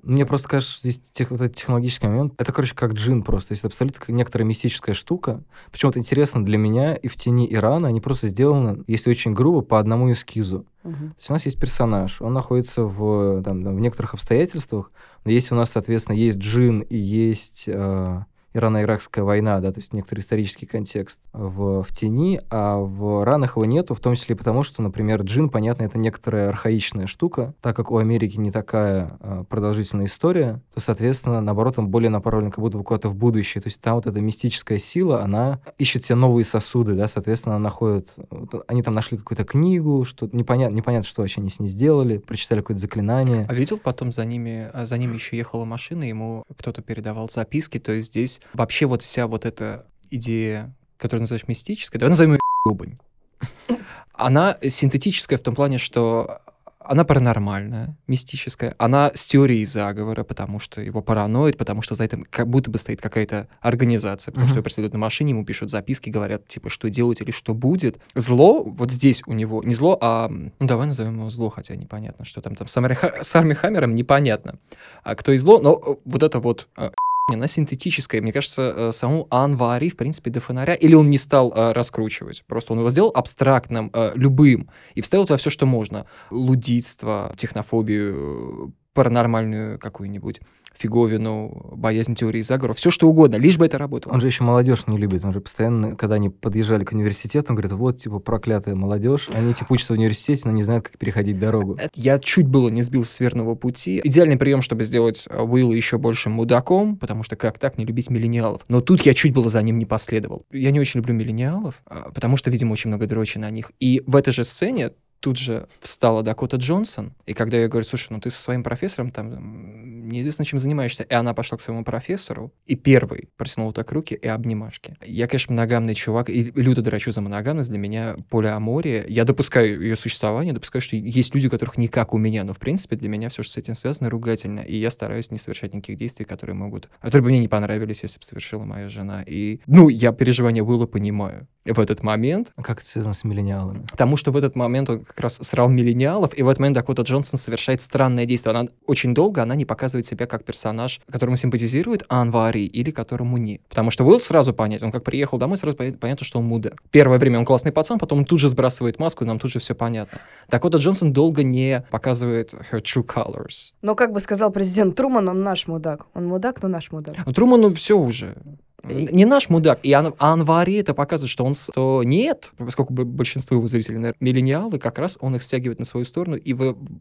Мне 0.03 0.25
просто 0.25 0.49
кажется, 0.49 0.73
что 0.73 0.89
здесь 0.89 1.01
тех, 1.13 1.31
вот 1.31 1.39
этот 1.39 1.55
технологический 1.55 2.07
момент, 2.07 2.33
это, 2.37 2.51
короче, 2.51 2.75
как 2.75 2.91
джин 2.93 3.23
просто. 3.23 3.49
То 3.49 3.51
есть 3.53 3.61
это 3.61 3.69
абсолютно 3.69 4.11
некоторая 4.11 4.45
мистическая 4.45 4.93
штука. 4.93 5.41
Причем 5.71 5.89
это 5.89 5.99
интересно 5.99 6.43
для 6.43 6.57
меня, 6.57 6.93
и 6.93 7.07
в 7.07 7.15
тени 7.15 7.47
Ирана 7.51 7.87
они 7.87 8.01
просто 8.01 8.27
сделаны, 8.27 8.83
если 8.85 9.09
очень 9.09 9.33
грубо, 9.33 9.61
по 9.61 9.79
одному 9.79 10.11
эскизу. 10.11 10.65
Мгм. 10.83 11.11
То 11.11 11.15
есть 11.17 11.29
у 11.29 11.33
нас 11.33 11.45
есть 11.45 11.57
персонаж, 11.57 12.21
он 12.21 12.33
находится 12.33 12.83
в, 12.83 13.41
там, 13.43 13.63
там, 13.63 13.77
в 13.77 13.79
некоторых 13.79 14.13
обстоятельствах, 14.13 14.91
но 15.23 15.31
если 15.31 15.53
у 15.53 15.57
нас, 15.57 15.71
соответственно, 15.71 16.17
есть 16.17 16.37
джин 16.37 16.81
и 16.81 16.97
есть 16.97 17.63
э, 17.67 18.25
Ирано-Иракская 18.53 19.23
война, 19.23 19.59
да, 19.59 19.71
то 19.71 19.79
есть 19.79 19.93
некоторый 19.93 20.19
исторический 20.19 20.65
контекст 20.65 21.19
в, 21.33 21.83
в 21.83 21.91
тени, 21.91 22.41
а 22.49 22.77
в 22.77 23.23
ранах 23.23 23.55
его 23.57 23.65
нету, 23.65 23.95
в 23.95 23.99
том 23.99 24.15
числе 24.15 24.35
потому, 24.35 24.63
что, 24.63 24.81
например, 24.81 25.21
джин, 25.21 25.49
понятно, 25.49 25.83
это 25.83 25.97
некоторая 25.97 26.49
архаичная 26.49 27.07
штука, 27.07 27.53
так 27.61 27.75
как 27.75 27.91
у 27.91 27.97
Америки 27.97 28.37
не 28.37 28.51
такая 28.51 29.17
э, 29.19 29.43
продолжительная 29.49 30.05
история, 30.05 30.61
то, 30.73 30.79
соответственно, 30.79 31.41
наоборот, 31.41 31.79
он 31.79 31.87
более 31.87 32.09
направлен 32.09 32.51
как 32.51 32.59
будто 32.59 32.77
бы 32.77 32.83
куда-то 32.83 33.09
в 33.09 33.15
будущее, 33.15 33.61
то 33.61 33.67
есть 33.67 33.81
там 33.81 33.95
вот 33.95 34.05
эта 34.05 34.21
мистическая 34.21 34.79
сила, 34.79 35.23
она 35.23 35.59
ищет 35.77 36.05
себе 36.05 36.15
новые 36.15 36.45
сосуды, 36.45 36.93
да, 36.93 37.07
соответственно, 37.07 37.55
она 37.55 37.63
находит, 37.63 38.09
вот 38.29 38.63
они 38.67 38.83
там 38.83 38.93
нашли 38.93 39.17
какую-то 39.17 39.45
книгу, 39.45 40.05
что 40.05 40.29
непонятно, 40.31 40.75
непонятно, 40.75 41.07
что 41.07 41.21
вообще 41.21 41.41
они 41.41 41.49
с 41.49 41.59
ней 41.59 41.67
сделали, 41.67 42.17
прочитали 42.17 42.61
какое-то 42.61 42.81
заклинание. 42.81 43.45
А 43.49 43.53
видел 43.53 43.77
потом 43.77 44.11
за 44.11 44.25
ними, 44.25 44.69
а 44.73 44.85
за 44.85 44.97
ними 44.97 45.15
еще 45.15 45.37
ехала 45.37 45.65
машина, 45.65 46.03
ему 46.03 46.43
кто-то 46.57 46.81
передавал 46.81 47.29
записки, 47.29 47.79
то 47.79 47.91
есть 47.91 48.09
здесь 48.09 48.41
вообще 48.53 48.85
вот 48.85 49.01
вся 49.01 49.27
вот 49.27 49.45
эта 49.45 49.85
идея, 50.09 50.75
которую 50.97 51.21
называешь 51.21 51.47
мистической, 51.47 51.99
давай 51.99 52.09
назовем 52.11 52.33
ее 52.33 52.39
ебань. 52.69 52.97
Она 54.13 54.57
синтетическая 54.61 55.37
в 55.37 55.41
том 55.41 55.55
плане, 55.55 55.77
что 55.77 56.39
она 56.85 57.05
паранормальная, 57.05 57.97
мистическая, 58.07 58.75
она 58.77 59.11
с 59.13 59.25
теорией 59.25 59.65
заговора, 59.65 60.23
потому 60.23 60.59
что 60.59 60.81
его 60.81 61.01
параноид, 61.01 61.57
потому 61.57 61.81
что 61.81 61.95
за 61.95 62.03
этим 62.03 62.25
как 62.29 62.49
будто 62.49 62.69
бы 62.69 62.77
стоит 62.77 63.01
какая-то 63.01 63.47
организация, 63.61 64.31
потому 64.31 64.47
что 64.47 64.55
Мгм. 64.55 64.57
его 64.57 64.63
преследуют 64.63 64.93
на 64.93 64.99
машине, 64.99 65.31
ему 65.31 65.45
пишут 65.45 65.69
записки, 65.69 66.09
говорят, 66.09 66.45
типа, 66.47 66.69
что 66.69 66.89
делать 66.89 67.21
или 67.21 67.31
что 67.31 67.53
будет. 67.53 67.99
Зло, 68.15 68.63
вот 68.63 68.91
здесь 68.91 69.23
у 69.25 69.33
него, 69.33 69.63
не 69.63 69.73
зло, 69.73 69.97
а, 70.01 70.27
ну, 70.29 70.51
давай 70.67 70.87
назовем 70.87 71.19
его 71.19 71.29
зло, 71.29 71.49
хотя 71.49 71.75
непонятно, 71.75 72.25
что 72.25 72.41
там, 72.41 72.55
там 72.55 72.67
с, 72.67 72.75
Арми, 72.77 72.97
с 73.21 73.35
Арми 73.35 73.53
Хаммером 73.53 73.95
непонятно, 73.95 74.59
а 75.03 75.15
кто 75.15 75.31
и 75.31 75.37
зло, 75.37 75.59
но 75.59 75.73
э, 75.73 75.95
вот 76.03 76.21
это 76.21 76.39
вот 76.39 76.67
э, 76.75 76.91
она 77.27 77.47
синтетическая. 77.47 78.21
Мне 78.21 78.33
кажется, 78.33 78.73
э, 78.75 78.91
саму 78.91 79.27
Анвари, 79.29 79.89
в 79.89 79.95
принципе, 79.95 80.29
до 80.29 80.41
фонаря, 80.41 80.73
или 80.73 80.93
он 80.93 81.09
не 81.09 81.17
стал 81.17 81.53
э, 81.55 81.71
раскручивать, 81.71 82.43
просто 82.47 82.73
он 82.73 82.79
его 82.79 82.89
сделал 82.89 83.11
абстрактным, 83.15 83.89
э, 83.93 84.11
любым, 84.15 84.69
и 84.95 85.01
вставил 85.01 85.25
туда 85.25 85.37
все, 85.37 85.49
что 85.49 85.65
можно. 85.65 86.05
Лудитство, 86.31 87.33
технофобию, 87.37 88.73
паранормальную 88.93 89.79
какую-нибудь 89.79 90.41
фиговину, 90.77 91.71
боязнь 91.75 92.15
теории 92.15 92.41
заговора, 92.41 92.73
все 92.73 92.89
что 92.91 93.07
угодно, 93.07 93.35
лишь 93.37 93.57
бы 93.57 93.65
это 93.65 93.77
работало. 93.77 94.13
Он 94.13 94.21
же 94.21 94.27
еще 94.27 94.43
молодежь 94.43 94.87
не 94.87 94.97
любит, 94.97 95.23
он 95.25 95.31
же 95.33 95.41
постоянно, 95.41 95.95
когда 95.95 96.15
они 96.15 96.29
подъезжали 96.29 96.83
к 96.83 96.91
университету, 96.91 97.47
он 97.51 97.55
говорит, 97.55 97.71
вот, 97.73 97.99
типа, 98.01 98.19
проклятая 98.19 98.75
молодежь, 98.75 99.29
они, 99.33 99.53
типа, 99.53 99.73
учатся 99.73 99.93
в 99.93 99.97
университете, 99.97 100.41
но 100.45 100.51
не 100.51 100.63
знают, 100.63 100.85
как 100.85 100.97
переходить 100.97 101.39
дорогу. 101.39 101.75
Это- 101.75 101.89
Я 101.95 102.19
чуть 102.19 102.47
было 102.47 102.69
не 102.69 102.81
сбил 102.81 103.03
с 103.05 103.19
верного 103.19 103.55
пути. 103.55 104.01
Идеальный 104.03 104.37
прием, 104.37 104.61
чтобы 104.61 104.83
сделать 104.83 105.25
э, 105.29 105.41
Уилла 105.41 105.73
еще 105.73 105.97
большим 105.97 106.33
мудаком, 106.33 106.97
потому 106.97 107.23
что 107.23 107.35
как 107.35 107.59
так 107.59 107.77
не 107.77 107.85
любить 107.85 108.09
миллениалов. 108.09 108.61
Но 108.67 108.81
тут 108.81 109.01
я 109.01 109.13
чуть 109.13 109.33
было 109.33 109.49
за 109.49 109.61
ним 109.61 109.77
не 109.77 109.85
последовал. 109.85 110.45
Я 110.51 110.71
не 110.71 110.79
очень 110.79 110.99
люблю 110.99 111.13
миллениалов, 111.13 111.81
а, 111.85 112.11
потому 112.13 112.37
что, 112.37 112.49
видимо, 112.51 112.73
очень 112.73 112.89
много 112.89 113.07
дрочи 113.07 113.37
на 113.37 113.49
них. 113.49 113.71
И 113.79 114.01
в 114.07 114.15
этой 114.15 114.33
же 114.33 114.43
сцене 114.43 114.91
тут 115.19 115.37
же 115.37 115.67
встала 115.79 116.21
Дакота 116.21 116.57
Джонсон, 116.57 117.13
и 117.25 117.33
когда 117.33 117.55
я 117.57 117.69
говорю, 117.69 117.87
слушай, 117.87 118.07
ну 118.11 118.19
ты 118.19 118.29
со 118.29 118.41
своим 118.41 118.61
профессором 118.61 119.09
там 119.09 119.92
неизвестно 120.03 120.45
чем 120.45 120.59
занимаешься, 120.59 121.03
и 121.03 121.13
она 121.13 121.33
пошла 121.33 121.57
к 121.57 121.61
своему 121.61 121.83
профессору, 121.83 122.51
и 122.65 122.75
первый 122.75 123.29
протянула 123.37 123.73
так 123.73 123.91
руки 123.91 124.13
и 124.13 124.27
обнимашки. 124.27 124.97
Я, 125.05 125.27
конечно, 125.27 125.53
моногамный 125.53 125.95
чувак, 125.95 126.29
и 126.29 126.51
люто 126.55 126.81
дрочу 126.81 127.11
за 127.11 127.21
моногамность, 127.21 127.69
для 127.69 127.79
меня 127.79 128.15
полиамория. 128.29 129.05
Я 129.07 129.23
допускаю 129.23 129.81
ее 129.81 129.95
существование, 129.95 130.53
допускаю, 130.53 130.81
что 130.81 130.95
есть 130.95 131.33
люди, 131.33 131.49
которых 131.49 131.77
не 131.77 131.87
как 131.87 132.13
у 132.13 132.17
меня, 132.17 132.43
но, 132.43 132.53
в 132.53 132.59
принципе, 132.59 132.95
для 132.95 133.09
меня 133.09 133.29
все, 133.29 133.43
что 133.43 133.53
с 133.53 133.57
этим 133.57 133.75
связано, 133.75 134.09
ругательно, 134.09 134.59
и 134.59 134.75
я 134.75 134.89
стараюсь 134.89 135.31
не 135.31 135.37
совершать 135.37 135.73
никаких 135.73 135.97
действий, 135.97 136.25
которые 136.25 136.55
могут, 136.55 136.89
которые 137.01 137.23
бы 137.23 137.29
мне 137.29 137.39
не 137.39 137.47
понравились, 137.47 138.03
если 138.03 138.19
бы 138.19 138.25
совершила 138.25 138.65
моя 138.65 138.87
жена. 138.87 139.23
И, 139.25 139.59
ну, 139.67 139.89
я 139.89 140.11
переживания 140.11 140.63
Уилла 140.63 140.85
понимаю 140.85 141.47
в 141.65 141.79
этот 141.79 142.03
момент, 142.03 142.51
А 142.55 142.63
Как 142.63 142.79
это 142.79 142.87
связано 142.87 143.13
с 143.13 143.23
миллениалами? 143.23 143.85
Потому 143.89 144.17
что 144.17 144.31
в 144.31 144.37
этот 144.37 144.55
момент 144.55 144.89
он 144.89 144.99
как 145.05 145.19
раз 145.19 145.37
срал 145.41 145.69
миллениалов, 145.69 146.37
и 146.37 146.43
в 146.43 146.49
этот 146.49 146.59
момент 146.59 146.75
Дакота 146.75 147.03
Джонсон 147.03 147.39
совершает 147.39 147.81
странное 147.81 148.25
действие. 148.25 148.55
Она 148.55 148.67
очень 148.85 149.13
долго 149.13 149.41
она 149.41 149.55
не 149.55 149.65
показывает 149.65 149.92
себя 150.01 150.25
как 150.25 150.43
персонаж, 150.43 150.99
которому 151.11 151.35
симпатизирует 151.35 152.03
Анвари 152.09 152.65
или 152.65 152.91
которому 152.91 153.37
не. 153.37 153.61
Потому 153.69 153.91
что 153.91 154.03
Уилл 154.03 154.19
сразу 154.19 154.53
понять, 154.53 154.81
он 154.81 154.91
как 154.91 155.03
приехал 155.03 155.37
домой, 155.37 155.57
сразу 155.57 155.77
понятно, 155.77 156.25
что 156.25 156.39
он 156.39 156.45
мудак. 156.45 156.81
Первое 156.91 157.19
время 157.19 157.39
он 157.39 157.45
классный 157.45 157.71
пацан, 157.71 157.99
потом 157.99 158.19
он 158.19 158.25
тут 158.25 158.39
же 158.39 158.49
сбрасывает 158.49 158.99
маску, 158.99 159.23
и 159.23 159.27
нам 159.27 159.39
тут 159.39 159.51
же 159.51 159.59
все 159.59 159.75
понятно. 159.75 160.19
Дакота 160.49 160.77
Джонсон 160.77 161.13
долго 161.13 161.43
не 161.43 161.83
показывает 161.91 162.53
her 162.71 162.81
true 162.81 163.05
colors. 163.05 163.73
Но, 163.81 163.95
как 163.95 164.11
бы 164.11 164.19
сказал 164.19 164.51
президент 164.51 164.95
Труман, 164.95 165.27
он 165.29 165.43
наш 165.43 165.67
мудак. 165.67 166.05
Он 166.13 166.25
мудак, 166.25 166.61
но 166.63 166.69
наш 166.69 166.91
мудак. 166.91 167.15
Но 167.25 167.33
Труману 167.33 167.73
все 167.73 167.97
уже. 167.97 168.35
Не 168.83 169.25
наш 169.25 169.49
мудак. 169.49 169.79
И 169.83 169.91
Ан- 169.93 170.13
Анвари 170.19 170.75
это 170.75 170.93
показывает, 170.93 171.31
что 171.31 171.45
он... 171.45 171.53
Что 171.53 172.03
нет, 172.03 172.51
поскольку 172.57 172.93
большинство 172.93 173.55
его 173.55 173.67
зрителей, 173.67 173.97
наверное, 173.97 174.17
миллениалы, 174.19 174.77
как 174.77 174.99
раз 174.99 175.17
он 175.21 175.35
их 175.35 175.43
стягивает 175.43 175.79
на 175.79 175.85
свою 175.85 176.05
сторону 176.05 176.35
и 176.35 176.55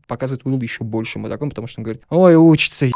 показывает 0.06 0.46
Уилл 0.46 0.60
еще 0.60 0.84
больше 0.84 1.18
мудаком, 1.18 1.48
потому 1.48 1.66
что 1.66 1.80
он 1.80 1.84
говорит, 1.84 2.02
ой, 2.08 2.36
учится, 2.36 2.86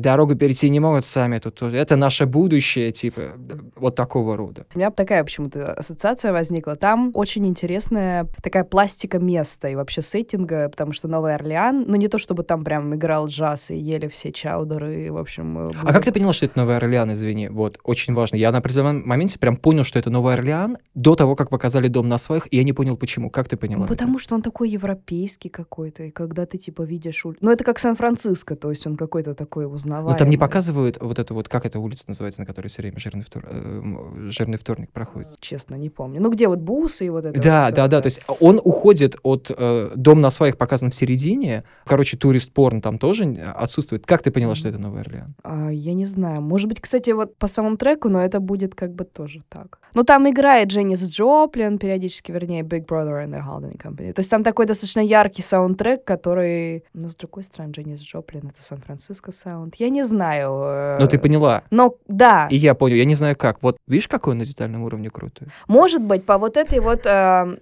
дорогу 0.00 0.34
перейти 0.36 0.70
не 0.70 0.80
могут 0.80 1.04
сами, 1.04 1.38
тут, 1.38 1.54
тут 1.54 1.74
это 1.74 1.96
наше 1.96 2.26
будущее, 2.26 2.92
типа, 2.92 3.32
вот 3.76 3.94
такого 3.94 4.36
рода. 4.36 4.66
У 4.74 4.78
меня 4.78 4.90
такая 4.90 5.24
почему-то 5.24 5.74
ассоциация 5.74 6.32
возникла. 6.32 6.76
Там 6.76 7.10
очень 7.14 7.46
интересная 7.46 8.26
такая 8.42 8.64
пластика 8.64 9.18
места 9.18 9.68
и 9.68 9.74
вообще 9.74 10.02
сеттинга, 10.02 10.68
потому 10.68 10.92
что 10.92 11.08
Новый 11.08 11.34
Орлеан, 11.34 11.84
ну 11.86 11.96
не 11.96 12.08
то 12.08 12.18
чтобы 12.18 12.42
там 12.42 12.64
прям 12.64 12.94
играл 12.94 13.26
джаз 13.26 13.70
и 13.70 13.76
ели 13.76 14.08
все 14.08 14.32
чаудеры, 14.32 15.10
в 15.10 15.16
общем... 15.16 15.58
э, 15.58 15.70
А 15.84 15.92
как 15.92 16.04
ты 16.04 16.12
поняла, 16.12 16.32
что 16.32 16.46
это 16.46 16.58
Новый 16.58 16.76
Орлеан, 16.76 17.12
извини? 17.12 17.48
Вот, 17.48 17.78
очень 17.84 18.14
важно. 18.14 18.36
Я 18.36 18.52
на 18.52 18.58
определенном 18.58 19.06
моменте 19.06 19.38
прям 19.38 19.56
понял, 19.56 19.84
что 19.84 19.98
это 19.98 20.10
Новый 20.10 20.34
Орлеан 20.34 20.78
до 20.94 21.14
того, 21.14 21.36
как 21.36 21.50
показали 21.50 21.88
дом 21.88 22.08
на 22.08 22.18
своих, 22.18 22.46
и 22.52 22.56
я 22.56 22.64
не 22.64 22.72
понял, 22.72 22.96
почему. 22.96 23.30
Как 23.30 23.48
ты 23.48 23.56
поняла? 23.56 23.82
Ну, 23.82 23.88
потому 23.88 24.18
что 24.18 24.34
он 24.34 24.42
такой 24.42 24.70
европейский 24.70 25.48
какой-то, 25.48 26.04
и 26.04 26.10
когда 26.10 26.46
ты, 26.46 26.58
типа, 26.58 26.82
видишь... 26.82 27.24
Ну, 27.40 27.50
это 27.50 27.64
как 27.64 27.78
Сан-Франциско, 27.78 28.56
то 28.56 28.70
есть 28.70 28.86
он 28.86 28.96
какой-то 28.96 29.34
такой 29.34 29.66
узнаваемый. 29.72 30.12
Ну, 30.12 30.18
там 30.18 30.30
не 30.30 30.36
показывают 30.36 30.98
вот 31.00 31.18
эту 31.18 31.34
вот, 31.34 31.48
как 31.48 31.66
эта 31.66 31.78
улица 31.78 32.04
называется, 32.08 32.40
на 32.40 32.46
которой 32.46 32.68
все 32.68 32.82
время 32.82 32.98
жирный, 32.98 33.22
втор- 33.22 33.46
э, 33.48 34.28
жирный 34.30 34.58
вторник 34.58 34.90
проходит. 34.92 35.38
Честно, 35.40 35.74
не 35.74 35.90
помню. 35.90 36.20
Ну, 36.20 36.30
где 36.30 36.48
вот 36.48 36.60
бусы 36.60 37.06
и 37.06 37.10
вот 37.10 37.24
это 37.24 37.40
Да, 37.40 37.66
вот 37.66 37.74
да, 37.74 37.88
да, 37.88 38.00
то 38.00 38.06
есть 38.06 38.22
он 38.40 38.60
уходит 38.62 39.16
от 39.22 39.50
э, 39.56 39.90
дом 39.94 40.20
на 40.20 40.30
своих 40.30 40.56
показан 40.56 40.90
в 40.90 40.94
середине, 40.94 41.64
короче, 41.84 42.16
турист-порн 42.16 42.80
там 42.80 42.98
тоже 42.98 43.24
отсутствует. 43.56 44.06
Как 44.06 44.22
ты 44.22 44.30
поняла, 44.30 44.54
что 44.54 44.68
это 44.68 44.78
Новый 44.78 45.02
Орлеан? 45.02 45.34
А, 45.42 45.70
я 45.70 45.94
не 45.94 46.04
знаю. 46.04 46.40
Может 46.40 46.68
быть, 46.68 46.80
кстати, 46.80 47.10
вот 47.10 47.36
по 47.36 47.46
самому 47.46 47.76
треку, 47.76 48.08
но 48.08 48.20
это 48.20 48.40
будет 48.40 48.74
как 48.74 48.94
бы 48.94 49.04
тоже 49.04 49.42
так. 49.48 49.78
Ну, 49.94 50.04
там 50.04 50.28
играет 50.28 50.68
Дженнис 50.68 51.02
Джоплин, 51.10 51.78
периодически, 51.78 52.32
вернее, 52.32 52.62
Big 52.62 52.86
Brother 52.86 53.24
and 53.24 53.30
the 53.30 53.42
Holding 53.46 53.76
Company. 53.76 54.12
То 54.12 54.20
есть 54.20 54.30
там 54.30 54.42
такой 54.42 54.66
достаточно 54.66 55.00
яркий 55.00 55.42
саундтрек, 55.42 56.04
который... 56.04 56.84
Но, 56.94 57.08
с 57.08 57.14
другой 57.14 57.42
стороны, 57.42 57.72
Дженнис 57.72 58.00
Джоплин— 58.00 58.48
это 58.54 58.62
Сан-Франциско 58.62 59.32
саунд. 59.62 59.74
Я 59.76 59.88
не 59.90 60.04
знаю. 60.04 60.62
э, 60.64 60.96
Но 61.00 61.06
ты 61.06 61.18
поняла. 61.18 61.62
Но, 61.70 61.94
да, 62.08 62.48
И 62.50 62.56
я 62.56 62.74
понял, 62.74 62.96
я 62.96 63.04
не 63.04 63.14
знаю 63.14 63.36
как. 63.36 63.62
Вот 63.62 63.76
видишь, 63.86 64.08
какой 64.08 64.32
он 64.32 64.38
на 64.38 64.44
детальном 64.44 64.82
уровне 64.82 65.10
крутой? 65.10 65.48
может 65.68 66.02
быть, 66.02 66.24
по 66.24 66.38
вот 66.38 66.56
этой 66.56 66.80
вот, 66.80 67.06
э, 67.06 67.56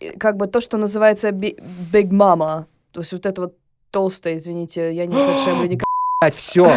э, 0.00 0.12
как 0.18 0.36
бы 0.36 0.46
то, 0.46 0.60
что 0.60 0.76
называется 0.76 1.30
Big 1.30 2.10
Mama. 2.10 2.64
То 2.92 3.00
есть 3.00 3.12
вот 3.12 3.26
это 3.26 3.40
вот 3.40 3.54
толстая, 3.90 4.36
извините, 4.36 4.94
я 4.94 5.06
не 5.06 5.14
фальшивлю 5.16 5.68
никак. 5.68 5.86
Все, 6.34 6.72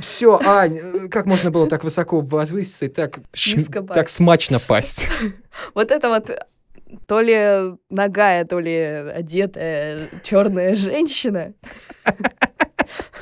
все, 0.00 0.40
Ань, 0.46 1.08
как 1.10 1.26
можно 1.26 1.50
было 1.50 1.68
так 1.68 1.82
высоко 1.82 2.20
возвыситься 2.20 2.86
и 2.86 2.88
так, 2.88 3.18
так 3.88 4.08
смачно 4.08 4.58
пасть? 4.60 5.08
Вот 5.74 5.90
это 5.90 6.08
вот 6.08 6.30
то 7.06 7.20
ли 7.20 7.76
ногая, 7.90 8.44
то 8.44 8.60
ли 8.60 8.72
одетая 8.72 10.00
черная 10.22 10.74
женщина. 10.76 11.52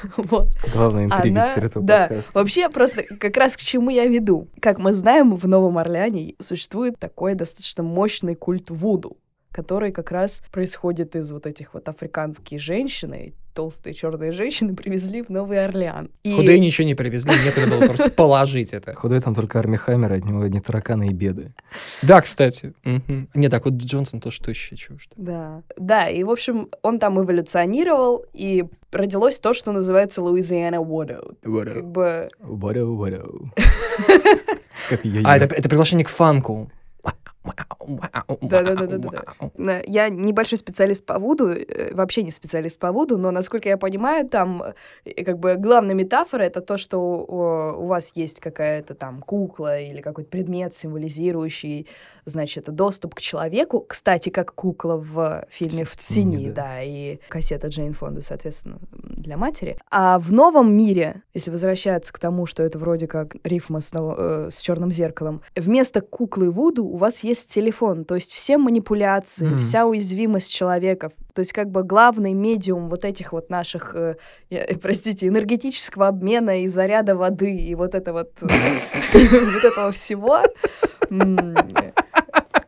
Вот. 0.16 0.48
Главная 0.72 1.04
интрига 1.06 1.40
Она- 1.42 1.50
теперь 1.50 1.64
этого 1.64 1.84
да, 1.84 2.06
подкаста. 2.08 2.32
Вообще, 2.34 2.68
просто 2.68 3.02
как 3.18 3.36
раз 3.36 3.56
к 3.56 3.60
чему 3.60 3.90
я 3.90 4.06
веду. 4.06 4.48
Как 4.60 4.78
мы 4.78 4.92
знаем, 4.92 5.36
в 5.36 5.46
Новом 5.46 5.78
Орлеане 5.78 6.34
существует 6.38 6.98
такой 6.98 7.34
достаточно 7.34 7.82
мощный 7.82 8.34
культ 8.34 8.70
Вуду, 8.70 9.16
который 9.50 9.92
как 9.92 10.10
раз 10.10 10.42
происходит 10.50 11.16
из 11.16 11.30
вот 11.30 11.46
этих 11.46 11.74
вот 11.74 11.88
африканские 11.88 12.58
женщины, 12.60 13.34
толстые 13.54 13.94
черные 13.94 14.32
женщины 14.32 14.74
привезли 14.76 15.22
в 15.22 15.28
Новый 15.30 15.64
Орлеан. 15.64 16.10
И- 16.24 16.34
Худые 16.34 16.58
ничего 16.58 16.86
не 16.86 16.94
привезли, 16.94 17.32
некуда 17.44 17.66
было 17.66 17.86
просто 17.86 18.10
положить 18.16 18.72
это. 18.72 18.94
Худой 18.94 19.20
там 19.20 19.34
только 19.34 19.58
Арми 19.58 19.76
Хаммер, 19.76 20.12
от 20.12 20.24
него 20.24 20.42
одни 20.42 20.60
тараканы 20.60 21.08
и 21.08 21.12
беды. 21.12 21.52
Да, 22.02 22.20
кстати. 22.20 22.72
Не, 23.34 23.48
так 23.48 23.64
вот 23.64 23.74
Джонсон 23.74 24.20
тоже 24.20 24.40
тощий 24.40 24.76
чушь. 24.76 25.08
Да. 25.16 25.62
Да, 25.76 26.08
и, 26.08 26.22
в 26.24 26.30
общем, 26.30 26.68
он 26.82 26.98
там 26.98 27.20
эволюционировал, 27.20 28.24
и 28.32 28.64
родилось 28.90 29.38
то, 29.38 29.54
что 29.54 29.72
называется 29.72 30.20
Louisiana 30.20 30.78
Widow. 30.84 31.36
Как 31.74 31.86
бы... 31.86 32.28
Как 34.88 35.04
ее 35.04 35.22
А, 35.24 35.36
это, 35.36 35.54
это 35.54 35.68
приглашение 35.68 36.04
к 36.04 36.08
фанку. 36.08 36.70
Да-да-да-да-да. 38.40 39.24
На- 39.56 39.82
Я 39.86 40.08
небольшой 40.08 40.58
специалист 40.58 41.04
по 41.04 41.18
Вуду, 41.18 41.48
э, 41.48 41.94
вообще 41.94 42.22
не 42.22 42.30
специалист 42.30 42.78
по 42.78 42.92
Вуду, 42.92 43.18
но, 43.18 43.30
насколько 43.30 43.68
я 43.68 43.76
понимаю, 43.76 44.28
там 44.28 44.62
э, 45.04 45.24
как 45.24 45.38
бы 45.38 45.56
главная 45.56 45.94
метафора— 45.94 46.42
это 46.44 46.60
то, 46.60 46.76
что 46.76 46.98
у, 46.98 47.82
у 47.82 47.86
вас 47.86 48.12
есть 48.14 48.40
какая-то 48.40 48.94
там 48.94 49.22
кукла 49.22 49.78
или 49.78 50.00
какой-то 50.00 50.30
предмет, 50.30 50.76
символизирующий, 50.76 51.88
значит, 52.24 52.64
доступ 52.72 53.14
к 53.16 53.20
человеку. 53.20 53.80
Кстати, 53.80 54.28
как 54.28 54.54
кукла 54.54 54.96
в 54.96 55.46
фильме 55.50 55.84
«В 55.84 55.96
тени, 55.96 56.36
тени», 56.36 56.50
да. 56.50 56.62
да, 56.62 56.82
и 56.82 57.18
кассета 57.28 57.68
Джейн 57.68 57.92
Фонда, 57.94 58.22
соответственно, 58.22 58.78
для 58.92 59.36
матери. 59.36 59.76
А 59.90 60.18
в 60.18 60.32
новом 60.32 60.76
мире, 60.76 61.22
если 61.34 61.50
возвращаться 61.50 62.12
к 62.12 62.18
тому, 62.18 62.46
что 62.46 62.62
это 62.62 62.78
вроде 62.78 63.06
как 63.06 63.36
рифма 63.44 63.80
с, 63.80 63.92
э, 63.94 64.48
с 64.50 64.60
черным 64.60 64.92
зеркалом, 64.92 65.42
вместо 65.56 66.00
куклы 66.00 66.50
Вуду 66.50 66.84
у 66.84 66.96
вас 66.96 67.24
есть 67.24 67.31
телефон, 67.40 68.04
то 68.04 68.14
есть 68.14 68.32
все 68.32 68.58
манипуляции, 68.58 69.46
Мгм. 69.46 69.58
вся 69.58 69.86
уязвимость 69.86 70.52
человека, 70.52 71.10
то 71.34 71.40
есть 71.40 71.52
как 71.52 71.70
бы 71.70 71.82
главный 71.82 72.32
медиум 72.34 72.88
вот 72.88 73.04
этих 73.04 73.32
вот 73.32 73.50
наших, 73.50 73.94
э, 73.94 74.16
э, 74.50 74.76
простите, 74.78 75.26
энергетического 75.28 76.08
обмена 76.08 76.62
и 76.62 76.66
заряда 76.68 77.16
воды 77.16 77.54
и 77.54 77.74
вот 77.74 77.94
это 77.94 78.12
вот 78.12 78.30
э, 78.42 78.46
вот 79.14 79.64
этого 79.64 79.92
всего. 79.92 80.40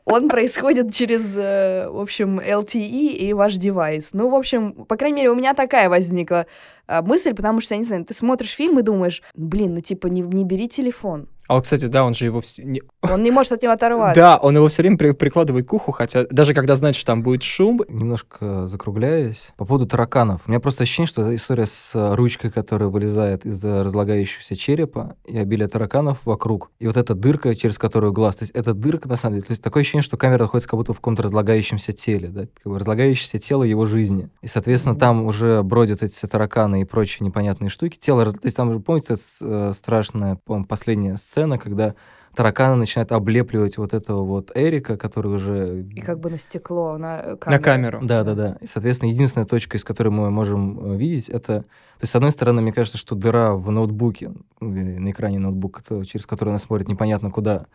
Он 0.07 0.29
происходит 0.29 0.93
через, 0.93 1.35
э, 1.37 1.89
в 1.89 1.99
общем, 1.99 2.39
LTE 2.39 3.07
и 3.07 3.33
ваш 3.33 3.55
девайс. 3.55 4.13
Ну, 4.13 4.29
в 4.29 4.35
общем, 4.35 4.73
по 4.85 4.97
крайней 4.97 5.17
мере, 5.17 5.31
у 5.31 5.35
меня 5.35 5.55
такая 5.55 5.89
возникла 5.89 6.47
мысль, 6.89 7.35
потому 7.35 7.61
что, 7.61 7.75
я 7.75 7.79
не 7.79 7.85
знаю, 7.85 8.05
ты 8.05 8.15
смотришь 8.15 8.51
фильм 8.55 8.79
и 8.79 8.83
думаешь, 8.83 9.23
блин, 9.35 9.75
ну 9.75 9.81
типа 9.81 10.07
не, 10.09 10.21
не 10.23 10.45
бери 10.45 10.69
телефон. 10.69 11.29
А 11.47 11.57
вот, 11.57 11.65
кстати, 11.65 11.85
да, 11.85 12.07
он 12.07 12.15
же 12.15 12.25
его... 12.25 12.41
вс- 12.41 12.63
не- 12.63 12.81
Он 13.13 13.23
не 13.23 13.31
может 13.31 13.53
от 13.53 13.63
него 13.63 13.75
оторваться. 13.75 14.19
Да, 14.19 14.39
он 14.39 14.57
его 14.57 14.67
все 14.69 14.81
время 14.81 14.97
при- 14.97 15.11
прикладывает 15.13 15.67
к 15.69 15.73
уху, 15.75 15.93
хотя 15.93 16.25
даже 16.31 16.55
когда 16.55 16.75
знает, 16.75 16.97
что 16.97 17.05
там 17.09 17.23
будет 17.23 17.43
шум, 17.43 17.83
Немножко 17.87 18.67
закругляясь, 18.67 19.53
по 19.59 19.67
поводу 19.67 19.87
тараканов. 19.87 20.41
У 20.47 20.51
меня 20.51 20.59
просто 20.61 20.85
ощущение, 20.85 21.07
что 21.07 21.21
эта 21.21 21.35
история 21.37 21.67
с 21.67 21.91
э, 21.95 22.15
ручкой, 22.15 22.51
которая 22.51 22.89
вылезает 22.89 23.45
из 23.45 23.63
э, 23.63 23.83
разлагающегося 23.83 24.57
черепа, 24.57 25.17
и 25.27 25.37
обилие 25.37 25.69
тараканов 25.69 26.21
вокруг. 26.25 26.71
И 26.79 26.87
вот 26.87 26.97
эта 26.97 27.15
дырка, 27.15 27.55
через 27.55 27.77
которую 27.77 28.13
глаз. 28.15 28.37
То 28.37 28.45
есть 28.45 28.55
эта 28.55 28.73
дырка, 28.73 29.07
на 29.09 29.17
самом 29.17 29.35
деле, 29.35 29.47
то 29.47 29.53
есть 29.53 29.63
такое 29.63 29.83
ощущение, 29.83 30.03
что 30.03 30.17
камера 30.17 30.45
находится 30.45 30.69
как 30.71 30.79
будто 30.79 30.93
в 30.95 30.97
каком-то 30.97 31.23
разлагающемся 31.23 31.93
теле, 31.93 32.29
да, 32.29 32.43
как 32.63 32.73
бы 32.73 32.79
разлагающееся 32.79 33.39
тело 33.39 33.65
его 33.65 33.85
жизни. 33.85 34.31
И, 34.41 34.47
соответственно, 34.47 34.93
Мгм. 34.95 35.01
там 35.01 35.25
уже 35.27 35.63
бродят 35.63 36.03
эти 36.03 36.13
все 36.15 36.27
тараканы 36.75 36.83
и 36.83 36.85
прочие 36.85 37.25
непонятные 37.25 37.69
штуки. 37.69 37.99
Тело, 37.99 38.25
раз- 38.25 38.35
то 38.35 38.45
есть 38.45 38.57
там, 38.57 38.83
помните, 38.83 39.15
э, 39.41 39.73
страшная, 39.75 40.39
последняя 40.69 41.17
сцена, 41.17 41.59
когда 41.59 41.95
тараканы 42.35 42.77
начинают 42.77 43.13
облепливать 43.13 43.79
вот 43.79 43.95
этого 43.95 44.25
вот 44.25 44.51
Эрика, 44.55 44.97
который 44.97 45.33
уже... 45.33 45.87
И 45.95 46.01
как 46.01 46.19
бы 46.19 46.31
на 46.31 46.39
стекло, 46.39 46.99
на 46.99 47.21
э, 47.21 47.37
на 47.47 47.59
камеру. 47.59 48.01
Да, 48.03 48.25
да, 48.25 48.35
да. 48.35 48.57
И, 48.61 48.67
соответственно, 48.67 49.11
единственная 49.11 49.47
точка, 49.47 49.77
из 49.77 49.85
которой 49.85 50.09
мы 50.09 50.31
можем 50.31 50.95
э, 50.95 50.97
видеть, 50.97 51.29
это... 51.29 51.61
То 51.63 52.03
есть, 52.03 52.13
с 52.13 52.17
одной 52.17 52.33
стороны, 52.33 52.61
мне 52.61 52.73
кажется, 52.73 52.99
что 52.99 53.15
дыра 53.15 53.55
в 53.55 53.71
ноутбуке, 53.71 54.33
э, 54.61 54.65
на 54.65 55.11
экране 55.11 55.39
ноутбука, 55.39 55.83
то, 55.85 56.05
через 56.05 56.27
который 56.27 56.49
она 56.51 56.59
смотрит 56.59 56.89
непонятно 56.89 57.31
куда, 57.31 57.67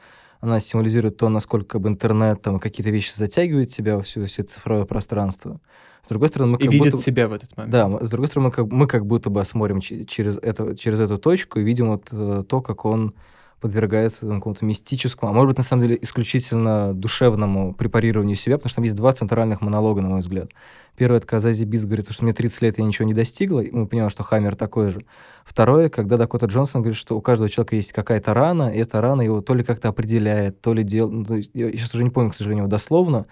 она 0.41 0.59
символизирует 0.59 1.17
то, 1.17 1.29
насколько 1.29 1.73
как 1.73 1.81
бы, 1.81 1.89
интернет, 1.89 2.41
там, 2.41 2.59
какие-то 2.59 2.91
вещи 2.91 3.13
затягивают 3.13 3.69
тебя 3.69 3.95
во 3.95 4.01
все, 4.01 4.25
все 4.25 4.43
цифровое 4.43 4.85
пространство. 4.85 5.61
С 6.09 6.11
другой 6.11 6.29
стороны, 6.29 6.53
мы 6.53 6.57
И 6.57 6.63
как 6.63 6.73
видит 6.73 6.91
будто... 6.93 7.03
себя 7.03 7.27
в 7.27 7.33
этот 7.33 7.55
момент. 7.55 7.71
Да, 7.71 8.03
с 8.03 8.09
другой 8.09 8.27
стороны, 8.27 8.47
мы 8.47 8.51
как, 8.51 8.65
мы 8.71 8.87
как 8.87 9.05
будто 9.05 9.29
бы 9.29 9.45
смотрим 9.45 9.79
че- 9.79 10.05
через, 10.05 10.37
это, 10.37 10.75
через 10.75 10.99
эту 10.99 11.19
точку 11.19 11.59
и 11.59 11.63
видим 11.63 11.89
вот 11.89 12.07
э, 12.11 12.43
то, 12.49 12.61
как 12.61 12.83
он 12.85 13.13
подвергается 13.61 14.21
там, 14.21 14.37
какому-то 14.37 14.65
мистическому, 14.65 15.29
а 15.29 15.35
может 15.35 15.49
быть, 15.49 15.57
на 15.57 15.63
самом 15.63 15.83
деле, 15.83 15.99
исключительно 16.01 16.95
душевному 16.95 17.75
препарированию 17.75 18.35
себя, 18.35 18.57
потому 18.57 18.69
что 18.69 18.77
там 18.77 18.85
есть 18.85 18.95
два 18.95 19.13
центральных 19.13 19.61
монолога, 19.61 20.01
на 20.01 20.09
мой 20.09 20.21
взгляд. 20.21 20.49
Первый, 20.95 21.17
это 21.17 21.27
когда 21.27 21.41
Зази 21.41 21.63
Бис 21.63 21.85
говорит, 21.85 22.09
что 22.09 22.23
мне 22.23 22.33
30 22.33 22.61
лет, 22.63 22.79
я 22.79 22.85
ничего 22.85 23.07
не 23.07 23.13
достигла, 23.13 23.59
и 23.59 23.69
мы 23.69 23.85
понимаем, 23.85 24.09
что 24.09 24.23
Хаммер 24.23 24.55
такой 24.55 24.89
же. 24.89 25.05
Второе, 25.45 25.89
когда 25.89 26.17
Дакота 26.17 26.47
Джонсон 26.47 26.81
говорит, 26.81 26.97
что 26.97 27.15
у 27.15 27.21
каждого 27.21 27.49
человека 27.49 27.75
есть 27.75 27.91
какая-то 27.91 28.33
рана, 28.33 28.73
и 28.73 28.79
эта 28.79 28.99
рана 28.99 29.21
его 29.21 29.41
то 29.41 29.53
ли 29.53 29.63
как-то 29.63 29.89
определяет, 29.89 30.59
то 30.59 30.73
ли 30.73 30.83
делает... 30.83 31.29
Ну, 31.29 31.35
я 31.53 31.71
сейчас 31.73 31.93
уже 31.93 32.03
не 32.03 32.09
помню, 32.09 32.31
к 32.31 32.35
сожалению, 32.35 32.67
дословно, 32.67 33.27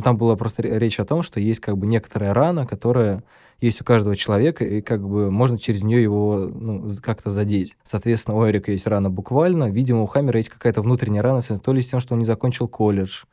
но 0.00 0.02
там 0.02 0.16
была 0.16 0.34
просто 0.34 0.62
ре- 0.62 0.78
речь 0.78 0.98
о 0.98 1.04
том, 1.04 1.22
что 1.22 1.40
есть 1.40 1.60
как 1.60 1.76
бы 1.76 1.86
некоторая 1.86 2.32
рана, 2.32 2.66
которая 2.66 3.22
есть 3.60 3.82
у 3.82 3.84
каждого 3.84 4.16
человека, 4.16 4.64
и 4.64 4.80
как 4.80 5.06
бы 5.06 5.30
можно 5.30 5.58
через 5.58 5.82
нее 5.82 6.02
его 6.02 6.50
ну, 6.50 6.88
как-то 7.02 7.28
задеть. 7.28 7.76
Соответственно, 7.82 8.38
у 8.38 8.48
Эрика 8.48 8.72
есть 8.72 8.86
рана 8.86 9.10
буквально, 9.10 9.70
видимо, 9.70 10.00
у 10.00 10.06
Хаммера 10.06 10.38
есть 10.38 10.48
какая-то 10.48 10.80
внутренняя 10.80 11.22
рана, 11.22 11.42
то 11.42 11.72
ли 11.74 11.82
с 11.82 11.90
тем, 11.90 12.00
что 12.00 12.14
он 12.14 12.20
не 12.20 12.24
закончил 12.24 12.66
колледж. 12.66 13.24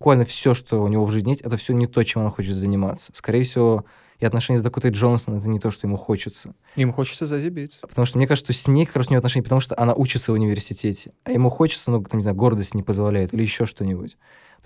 Буквально 0.00 0.24
все, 0.24 0.54
что 0.54 0.82
у 0.82 0.88
него 0.88 1.04
в 1.04 1.12
жизни 1.12 1.30
есть, 1.30 1.42
это 1.42 1.56
все 1.56 1.72
не 1.72 1.86
то, 1.86 2.02
чем 2.02 2.24
он 2.24 2.32
хочет 2.32 2.56
заниматься. 2.56 3.12
Скорее 3.14 3.44
всего, 3.44 3.84
и 4.18 4.26
отношения 4.26 4.58
с 4.58 4.62
Дакотой 4.62 4.90
Джонсон 4.90 5.38
это 5.38 5.48
не 5.48 5.60
то, 5.60 5.70
что 5.70 5.86
ему 5.86 5.96
хочется. 5.96 6.52
Ему 6.74 6.92
хочется 6.92 7.26
зазибить. 7.26 7.78
Потому 7.80 8.06
что 8.06 8.18
мне 8.18 8.26
кажется, 8.26 8.52
что 8.52 8.60
с 8.60 8.66
ней 8.66 8.86
как 8.86 8.96
раз 8.96 9.06
у 9.06 9.10
него 9.10 9.18
отношения, 9.18 9.44
потому 9.44 9.60
что 9.60 9.78
она 9.78 9.94
учится 9.94 10.32
в 10.32 10.34
университете, 10.34 11.12
а 11.22 11.30
ему 11.30 11.48
хочется, 11.48 11.92
ну, 11.92 12.02
там, 12.02 12.18
не 12.18 12.22
знаю, 12.22 12.36
гордость 12.36 12.74
не 12.74 12.82
позволяет 12.82 13.32
или 13.32 13.42
еще 13.42 13.66
что-нибудь. 13.66 14.16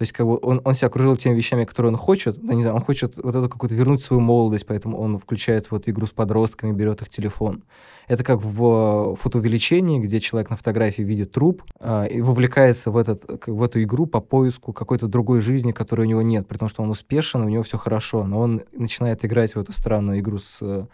То 0.03 0.05
есть, 0.05 0.15
как 0.15 0.27
бы 0.27 0.37
он, 0.43 0.61
он 0.65 0.75
себя 0.75 0.89
окружил 0.89 1.17
теми 1.17 1.37
вещами, 1.37 1.65
которые 1.65 1.93
он 1.93 1.97
хочет, 1.97 2.37
да, 2.45 2.55
не 2.55 2.63
знаю, 2.63 2.75
он 2.75 2.83
хочет 2.83 3.17
вот 3.19 3.37
это 3.37 3.49
какую-то 3.49 3.77
вернуть 3.77 4.03
свою 4.03 4.21
молодость, 4.21 4.67
поэтому 4.67 4.99
он 4.99 5.17
включает 5.17 5.71
вот 5.71 5.89
игру 5.89 6.07
с 6.07 6.11
подростками, 6.11 6.73
берет 6.73 7.03
их 7.03 7.09
телефон. 7.09 7.63
Это 8.09 8.25
как 8.25 8.43
в 8.43 9.15
фотоувеличении, 9.15 10.01
где 10.01 10.19
человек 10.19 10.51
на 10.51 10.57
фотографии 10.57 11.03
видит 11.03 11.31
труп 11.31 11.63
а, 11.79 12.07
и 12.07 12.21
вовлекается 12.21 12.91
в, 12.91 12.97
этот, 12.97 13.47
в 13.47 13.63
эту 13.63 13.81
игру 13.85 14.07
по 14.07 14.21
поиску 14.21 14.73
какой-то 14.73 15.07
другой 15.07 15.41
жизни, 15.41 15.71
которой 15.71 16.01
у 16.01 16.09
него 16.09 16.23
нет, 16.23 16.49
при 16.49 16.59
том, 16.59 16.67
что 16.67 16.83
он 16.83 16.91
успешен, 16.91 17.43
у 17.43 17.49
него 17.49 17.63
все 17.63 17.79
хорошо, 17.79 18.25
но 18.25 18.41
он 18.41 18.63
начинает 18.73 19.25
играть 19.25 19.55
в 19.55 19.61
эту 19.61 19.73
странную 19.73 20.19
игру 20.19 20.39
с, 20.39 20.89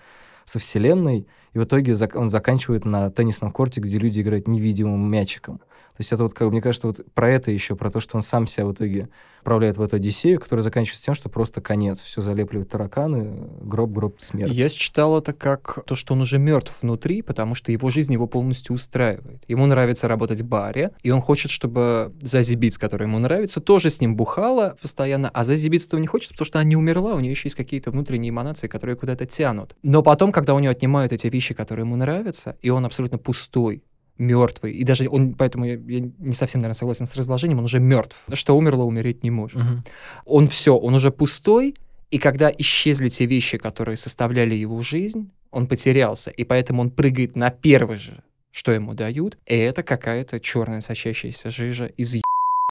со 0.45 0.59
Вселенной, 0.59 1.27
и 1.55 1.59
в 1.59 1.65
итоге 1.65 1.97
он 2.13 2.29
заканчивает 2.29 2.85
на 2.85 3.11
теннисном 3.11 3.53
корте, 3.53 3.81
где 3.81 3.97
люди 3.97 4.21
играют 4.21 4.49
невидимым 4.49 5.11
мячиком. 5.11 5.63
То 5.99 6.03
есть 6.03 6.13
это 6.13 6.23
вот, 6.23 6.33
как, 6.33 6.49
мне 6.53 6.63
кажется, 6.63 6.87
вот 6.87 7.05
про 7.13 7.29
это 7.29 7.51
еще, 7.51 7.75
про 7.75 7.91
то, 7.91 7.99
что 7.99 8.17
он 8.17 8.23
сам 8.23 8.47
себя 8.47 8.67
в 8.67 8.73
итоге 8.73 9.09
отправляет 9.41 9.79
в 9.79 9.83
эту 9.83 9.97
Одиссею, 9.97 10.39
которая 10.39 10.63
заканчивается 10.63 11.03
тем, 11.03 11.15
что 11.15 11.29
просто 11.29 11.61
конец. 11.61 11.99
Все 11.99 12.23
залепливают 12.23 12.69
тараканы, 12.69 13.49
гроб, 13.63 13.91
гроб, 13.91 14.21
смерть. 14.21 14.53
Я 14.53 14.69
считал 14.69 15.19
это 15.19 15.33
как 15.33 15.85
то, 15.87 15.97
что 15.97 16.15
он 16.15 16.21
уже 16.21 16.39
мертв 16.39 16.83
внутри, 16.83 17.21
потому 17.23 17.57
что 17.57 17.73
его 17.73 17.91
жизнь 17.91 18.13
его 18.13 18.29
полностью 18.29 18.77
устраивает. 18.77 19.43
Ему 19.49 19.67
нравится 19.67 20.07
работать 20.07 20.43
в 20.43 20.45
баре, 20.45 20.93
и 21.03 21.11
он 21.11 21.21
хочет, 21.21 21.51
чтобы 21.51 22.13
Зази 22.21 22.55
которая 22.79 23.09
ему 23.09 23.19
нравится, 23.19 23.61
тоже 23.61 23.91
с 23.91 24.01
ним 24.01 24.15
бухала 24.15 24.77
постоянно, 24.81 25.31
а 25.31 25.43
Зази 25.43 25.69
этого 25.69 25.99
не 25.99 26.07
хочет, 26.07 26.31
потому 26.31 26.47
что 26.47 26.61
она 26.61 26.69
не 26.69 26.77
умерла, 26.77 27.15
у 27.15 27.21
нее 27.21 27.33
еще 27.33 27.47
есть 27.47 27.57
какие-то 27.57 27.91
внутренние 27.91 28.31
эманации, 28.31 28.69
которые 28.69 28.95
куда-то 28.95 29.27
тянут. 29.27 29.75
Но 29.83 30.03
потом, 30.05 30.31
когда 30.31 30.55
у 30.55 30.61
него 30.61 30.71
отнимают 30.71 31.13
эти 31.13 31.27
вещи, 31.27 31.55
которые 31.55 31.87
ему 31.87 31.97
нравятся, 31.97 32.57
и 32.63 32.71
он 32.71 32.85
абсолютно 32.85 33.19
пустой, 33.19 33.83
мертвый, 34.19 34.73
и 34.73 34.85
даже 34.85 35.09
он, 35.09 35.35
поэтому 35.35 35.65
я, 35.65 35.75
я 35.75 36.11
не 36.19 36.33
совсем, 36.33 36.61
наверное, 36.61 36.75
согласен 36.77 37.07
с 37.07 37.17
разложением, 37.17 37.59
он 37.59 37.65
уже 37.65 37.79
мертв. 37.79 38.17
Что 38.33 38.57
умерло, 38.57 38.83
умереть 38.83 39.23
не 39.23 39.31
может. 39.31 39.63
Мгм. 39.63 39.85
Он 40.27 40.49
все, 40.49 40.77
он 40.77 40.95
уже 40.95 41.11
пустой, 41.11 41.75
и 42.11 42.19
когда 42.19 42.51
исчезли 42.57 43.09
те 43.09 43.27
вещи, 43.27 43.59
которые 43.59 43.97
составляли 43.97 44.55
его 44.55 44.83
жизнь, 44.83 45.31
он 45.51 45.67
потерялся, 45.67 46.31
и 46.31 46.45
поэтому 46.45 46.83
он 46.83 46.91
прыгает 46.91 47.37
на 47.37 47.51
первый 47.51 47.99
же, 47.99 48.23
что 48.51 48.73
ему 48.73 48.95
дают, 48.95 49.39
и 49.47 49.55
это 49.55 49.83
какая-то 49.83 50.41
черная 50.41 50.81
сочащаяся 50.81 51.51
жижа 51.51 51.87
из 51.87 52.17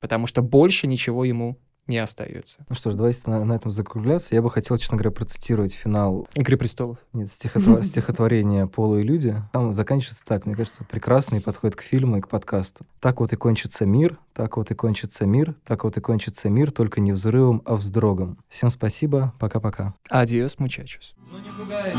потому 0.02 0.28
что 0.28 0.42
больше 0.42 0.88
ничего 0.88 1.26
ему 1.26 1.58
не 1.88 1.98
остается. 1.98 2.66
Ну 2.70 2.76
что 2.76 2.92
ж, 2.92 2.96
давайте 2.96 3.22
на, 3.28 3.44
на 3.46 3.54
этом 3.54 3.72
закругляться. 3.72 4.36
Я 4.36 4.42
бы 4.42 4.50
хотел, 4.50 4.78
честно 4.78 4.98
говоря, 4.98 5.12
процитировать 5.12 5.74
финал 5.74 6.28
Игры 6.36 6.58
престолов. 6.58 6.98
нет, 7.14 7.30
стихотво- 7.30 7.82
стихотворения 7.84 8.68
«Полу 8.68 8.98
и 9.00 9.04
люди». 9.04 9.42
Там 9.54 9.74
заканчивается 9.74 10.26
так, 10.26 10.46
мне 10.46 10.56
кажется, 10.56 10.84
прекрасно 10.84 11.38
и 11.38 11.40
подходит 11.40 11.76
к 11.76 11.82
фильму 11.82 12.18
и 12.18 12.22
к 12.22 12.28
подкасту. 12.28 12.86
«Так 13.00 13.20
вот 13.20 13.32
и 13.34 13.36
кончится 13.36 13.86
мир, 13.86 14.18
так 14.34 14.58
вот 14.58 14.72
и 14.72 14.76
кончится 14.76 15.26
мир, 15.26 15.56
так 15.66 15.84
вот 15.84 15.98
и 15.98 16.02
кончится 16.02 16.50
мир, 16.50 16.72
только 16.72 17.00
не 17.02 17.12
взрывом, 17.12 17.62
а 17.66 17.76
вздрогом». 17.76 18.38
Всем 18.50 18.70
спасибо, 18.70 19.34
пока-пока. 19.40 19.94
Адиос, 20.10 20.60
мучачус. 20.60 21.16
Но 21.32 21.40
не 21.40 21.50
пугайся, 21.58 21.98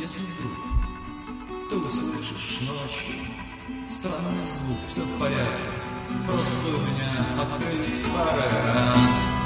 Если 0.00 0.20
вдруг 0.20 0.52
ты 1.70 1.76
услышишь 1.76 2.60
ночью 2.62 3.26
странный 3.88 4.44
звук, 4.44 4.78
все 4.88 5.02
в 5.02 5.18
порядке. 5.20 5.91
Просто 6.26 6.68
у 6.68 6.80
меня 6.80 7.26
открылись 7.40 8.04
старые 8.04 8.48
раны. 8.74 9.41